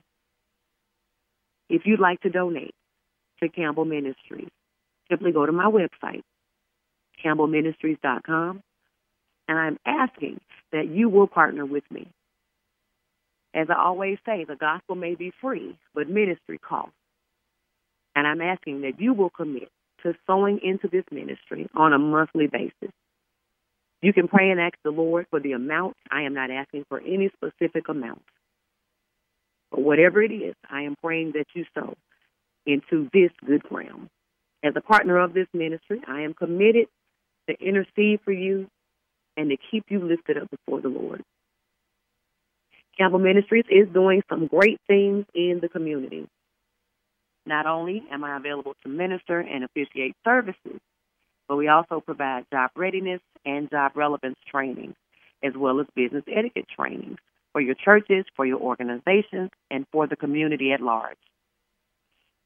If 1.70 1.84
you'd 1.86 1.99
like 1.99 2.22
to 2.22 2.30
donate 2.30 2.74
to 3.42 3.50
Campbell 3.50 3.86
Ministries, 3.86 4.50
simply 5.10 5.32
go 5.32 5.46
to 5.46 5.52
my 5.52 5.66
website, 5.66 6.24
campbellministries.com, 7.24 8.62
and 9.48 9.58
I'm 9.58 9.80
asking 9.86 10.40
that 10.72 10.88
you 10.88 11.10
will 11.10 11.28
partner 11.28 11.66
with 11.66 11.84
me. 11.92 12.08
As 13.54 13.68
I 13.70 13.82
always 13.82 14.20
say, 14.26 14.46
the 14.46 14.56
gospel 14.56 14.96
may 14.96 15.16
be 15.16 15.32
free, 15.42 15.76
but 15.96 16.08
ministry 16.08 16.60
costs. 16.60 16.94
And 18.16 18.28
I'm 18.28 18.42
asking 18.42 18.82
that 18.82 19.00
you 19.00 19.14
will 19.14 19.32
commit 19.32 19.70
to 20.04 20.14
sowing 20.28 20.60
into 20.64 20.88
this 20.88 21.04
ministry 21.12 21.68
on 21.76 21.94
a 21.94 22.00
monthly 22.00 22.48
basis. 22.48 22.94
You 24.02 24.14
can 24.14 24.28
pray 24.28 24.52
and 24.52 24.60
ask 24.60 24.76
the 24.84 24.92
Lord 24.92 25.26
for 25.30 25.40
the 25.40 25.54
amount. 25.54 25.98
I 26.10 26.22
am 26.22 26.34
not 26.34 26.52
asking 26.52 26.86
for 26.88 27.00
any 27.00 27.32
specific 27.36 27.90
amount. 27.90 28.22
But 29.72 29.82
whatever 29.82 30.22
it 30.22 30.32
is, 30.32 30.56
I 30.70 30.84
am 30.84 30.96
praying 31.04 31.34
that 31.34 31.48
you 31.54 31.66
sow 31.74 31.96
into 32.66 33.10
this 33.14 33.32
good 33.45 33.64
ground. 33.64 34.10
As 34.64 34.74
a 34.76 34.82
partner 34.82 35.18
of 35.18 35.34
this 35.34 35.47
ministry, 35.53 36.01
I 36.07 36.22
am 36.22 36.34
committed 36.34 36.88
to 37.49 37.55
intercede 37.60 38.20
for 38.24 38.32
you 38.32 38.68
and 39.38 39.49
to 39.49 39.57
keep 39.72 39.86
you 39.89 39.99
lifted 39.99 40.38
up 40.38 40.49
before 40.51 40.82
the 40.82 40.89
Lord. 40.89 41.24
Campbell 42.97 43.20
Ministries 43.20 43.66
is 43.70 43.88
doing 43.93 44.22
some 44.30 44.47
great 44.47 44.80
things 44.86 45.26
in 45.34 45.60
the 45.62 45.70
community. 45.70 46.28
Not 47.45 47.66
only 47.66 48.03
am 48.12 48.24
I 48.24 48.36
available 48.36 48.76
to 48.84 48.89
minister 48.89 49.39
and 49.39 49.64
officiate 49.64 50.16
services, 50.26 50.80
but 51.47 51.55
we 51.55 51.70
also 51.70 52.01
provide 52.01 52.45
job 52.51 52.72
readiness 52.76 53.22
and 53.45 53.70
job 53.70 53.93
relevance 53.95 54.38
training, 54.51 54.95
as 55.41 55.53
well 55.55 55.80
as 55.80 55.88
business 55.95 56.24
etiquette 56.28 56.68
training 56.76 57.18
for 57.53 57.62
your 57.62 57.76
churches, 57.76 58.26
for 58.36 58.45
your 58.45 58.60
organizations, 58.60 59.49
and 59.72 59.86
for 59.91 60.05
the 60.05 60.16
community 60.16 60.72
at 60.74 60.82
large. 60.82 61.18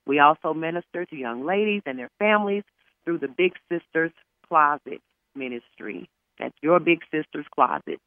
We 0.05 0.19
also 0.19 0.53
minister 0.53 1.05
to 1.05 1.15
young 1.15 1.45
ladies 1.45 1.81
and 1.85 1.97
their 1.97 2.11
families 2.19 2.63
through 3.05 3.19
the 3.19 3.27
Big 3.27 3.53
Sisters 3.71 4.11
Closet 4.47 5.01
Ministry. 5.35 6.09
That's 6.39 6.55
your 6.61 6.79
Big 6.79 6.99
Sisters 7.11 7.45
Closet. 7.53 7.99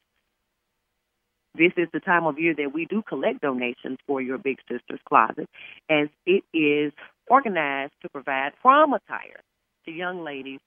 This 1.55 1.71
is 1.75 1.87
the 1.91 1.99
time 1.99 2.25
of 2.25 2.37
year 2.37 2.53
that 2.55 2.71
we 2.73 2.85
do 2.85 3.01
collect 3.01 3.41
donations 3.41 3.97
for 4.05 4.21
your 4.21 4.37
Big 4.37 4.57
Sisters 4.69 4.99
Closet, 5.07 5.49
as 5.89 6.07
it 6.25 6.43
is 6.53 6.93
organized 7.27 7.93
to 8.03 8.09
provide 8.09 8.51
prom 8.61 8.93
attire 8.93 9.41
to 9.85 9.91
young 9.91 10.23
ladies 10.23 10.59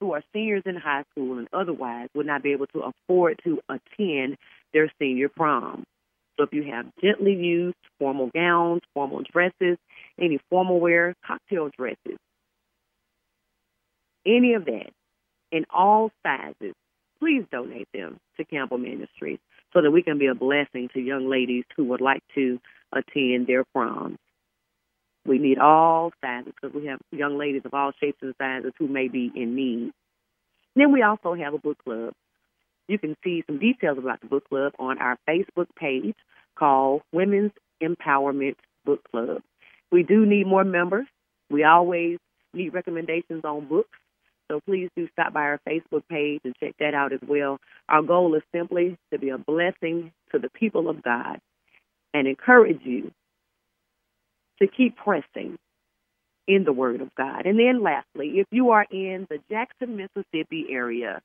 who 0.00 0.12
are 0.12 0.22
seniors 0.32 0.62
in 0.66 0.76
high 0.76 1.04
school 1.10 1.38
and 1.38 1.48
otherwise 1.52 2.08
would 2.14 2.26
not 2.26 2.42
be 2.42 2.52
able 2.52 2.66
to 2.68 2.82
afford 2.82 3.40
to 3.44 3.58
attend 3.68 4.36
their 4.72 4.92
senior 4.98 5.28
prom. 5.28 5.84
So 6.36 6.44
if 6.44 6.52
you 6.52 6.64
have 6.70 6.86
gently 7.02 7.34
used 7.34 7.76
formal 7.98 8.30
gowns, 8.32 8.82
formal 8.94 9.22
dresses, 9.32 9.78
any 10.18 10.38
formal 10.50 10.80
wear, 10.80 11.14
cocktail 11.26 11.70
dresses, 11.76 12.18
any 14.26 14.54
of 14.54 14.64
that 14.66 14.90
in 15.50 15.64
all 15.70 16.10
sizes, 16.22 16.74
please 17.18 17.44
donate 17.50 17.88
them 17.92 18.18
to 18.36 18.44
Campbell 18.44 18.78
Ministries 18.78 19.38
so 19.72 19.82
that 19.82 19.90
we 19.90 20.02
can 20.02 20.18
be 20.18 20.26
a 20.26 20.34
blessing 20.34 20.88
to 20.94 21.00
young 21.00 21.28
ladies 21.28 21.64
who 21.76 21.84
would 21.84 22.00
like 22.00 22.22
to 22.34 22.60
attend 22.92 23.46
their 23.46 23.64
prom. 23.72 24.16
We 25.26 25.38
need 25.38 25.58
all 25.58 26.12
sizes 26.22 26.52
because 26.54 26.74
we 26.74 26.86
have 26.86 27.00
young 27.10 27.36
ladies 27.38 27.62
of 27.64 27.74
all 27.74 27.92
shapes 28.00 28.18
and 28.22 28.34
sizes 28.38 28.72
who 28.78 28.88
may 28.88 29.08
be 29.08 29.30
in 29.34 29.54
need. 29.54 29.92
Then 30.74 30.92
we 30.92 31.02
also 31.02 31.34
have 31.34 31.54
a 31.54 31.58
book 31.58 31.78
club. 31.84 32.12
You 32.86 32.98
can 32.98 33.16
see 33.22 33.44
some 33.46 33.58
details 33.58 33.98
about 33.98 34.20
the 34.20 34.26
book 34.26 34.48
club 34.48 34.72
on 34.78 34.98
our 34.98 35.18
Facebook 35.28 35.66
page 35.78 36.16
called 36.58 37.02
Women's 37.12 37.52
Empowerment 37.82 38.56
Book 38.86 39.00
Club. 39.10 39.42
We 39.90 40.02
do 40.02 40.26
need 40.26 40.46
more 40.46 40.64
members. 40.64 41.06
We 41.50 41.64
always 41.64 42.18
need 42.52 42.74
recommendations 42.74 43.44
on 43.44 43.66
books. 43.66 43.98
So 44.50 44.60
please 44.60 44.88
do 44.96 45.08
stop 45.12 45.32
by 45.32 45.42
our 45.42 45.60
Facebook 45.68 46.02
page 46.08 46.40
and 46.44 46.54
check 46.58 46.74
that 46.80 46.94
out 46.94 47.12
as 47.12 47.20
well. 47.26 47.58
Our 47.88 48.02
goal 48.02 48.34
is 48.34 48.42
simply 48.54 48.96
to 49.12 49.18
be 49.18 49.28
a 49.28 49.38
blessing 49.38 50.12
to 50.32 50.38
the 50.38 50.48
people 50.50 50.88
of 50.88 51.02
God 51.02 51.38
and 52.14 52.26
encourage 52.26 52.80
you 52.84 53.12
to 54.60 54.66
keep 54.66 54.96
pressing 54.96 55.58
in 56.46 56.64
the 56.64 56.72
Word 56.72 57.02
of 57.02 57.14
God. 57.14 57.44
And 57.44 57.58
then 57.58 57.82
lastly, 57.82 58.38
if 58.38 58.46
you 58.50 58.70
are 58.70 58.86
in 58.90 59.26
the 59.28 59.38
Jackson, 59.50 59.96
Mississippi 59.96 60.66
area, 60.70 61.20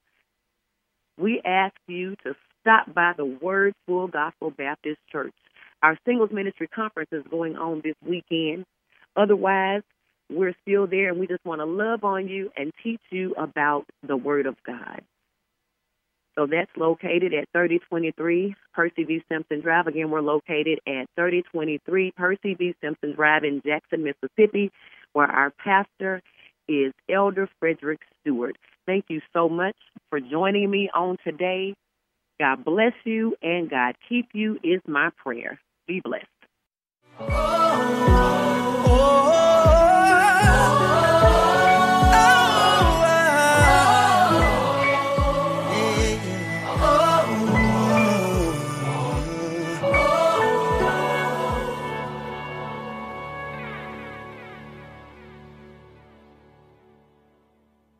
we 1.17 1.41
ask 1.45 1.75
you 1.87 2.15
to 2.25 2.35
stop 2.61 2.93
by 2.93 3.13
the 3.15 3.25
Word 3.25 3.73
Full 3.87 4.07
Gospel 4.07 4.51
Baptist 4.51 4.99
Church. 5.11 5.33
Our 5.83 5.97
singles 6.05 6.31
ministry 6.31 6.67
conference 6.67 7.09
is 7.11 7.23
going 7.29 7.57
on 7.57 7.81
this 7.83 7.95
weekend. 8.07 8.65
Otherwise, 9.17 9.81
we're 10.31 10.55
still 10.61 10.87
there 10.87 11.09
and 11.09 11.19
we 11.19 11.27
just 11.27 11.43
want 11.45 11.59
to 11.59 11.65
love 11.65 12.05
on 12.05 12.29
you 12.29 12.51
and 12.55 12.71
teach 12.81 13.01
you 13.11 13.35
about 13.37 13.85
the 14.07 14.15
Word 14.15 14.45
of 14.45 14.55
God. 14.65 15.01
So 16.35 16.47
that's 16.47 16.71
located 16.77 17.33
at 17.33 17.49
3023 17.51 18.55
Percy 18.73 19.03
V. 19.03 19.23
Simpson 19.29 19.59
Drive. 19.59 19.87
Again, 19.87 20.09
we're 20.09 20.21
located 20.21 20.79
at 20.87 21.07
3023 21.15 22.11
Percy 22.15 22.55
V. 22.55 22.73
Simpson 22.81 23.13
Drive 23.13 23.43
in 23.43 23.61
Jackson, 23.65 24.03
Mississippi, 24.03 24.71
where 25.11 25.27
our 25.27 25.51
pastor 25.51 26.21
is 26.67 26.93
Elder 27.09 27.49
Frederick 27.59 27.99
Stewart. 28.21 28.57
Thank 28.87 29.05
you 29.09 29.21
so 29.33 29.49
much 29.49 29.75
for 30.09 30.21
joining 30.21 30.71
me 30.71 30.89
on 30.95 31.17
today. 31.25 31.75
God 32.39 32.65
bless 32.65 32.93
you 33.03 33.35
and 33.43 33.69
God 33.69 33.95
keep 34.09 34.29
you 34.33 34.59
is 34.63 34.81
my 34.87 35.09
prayer. 35.21 35.59
Be 35.87 36.01
blessed. 36.03 36.25
Oh, 37.19 38.42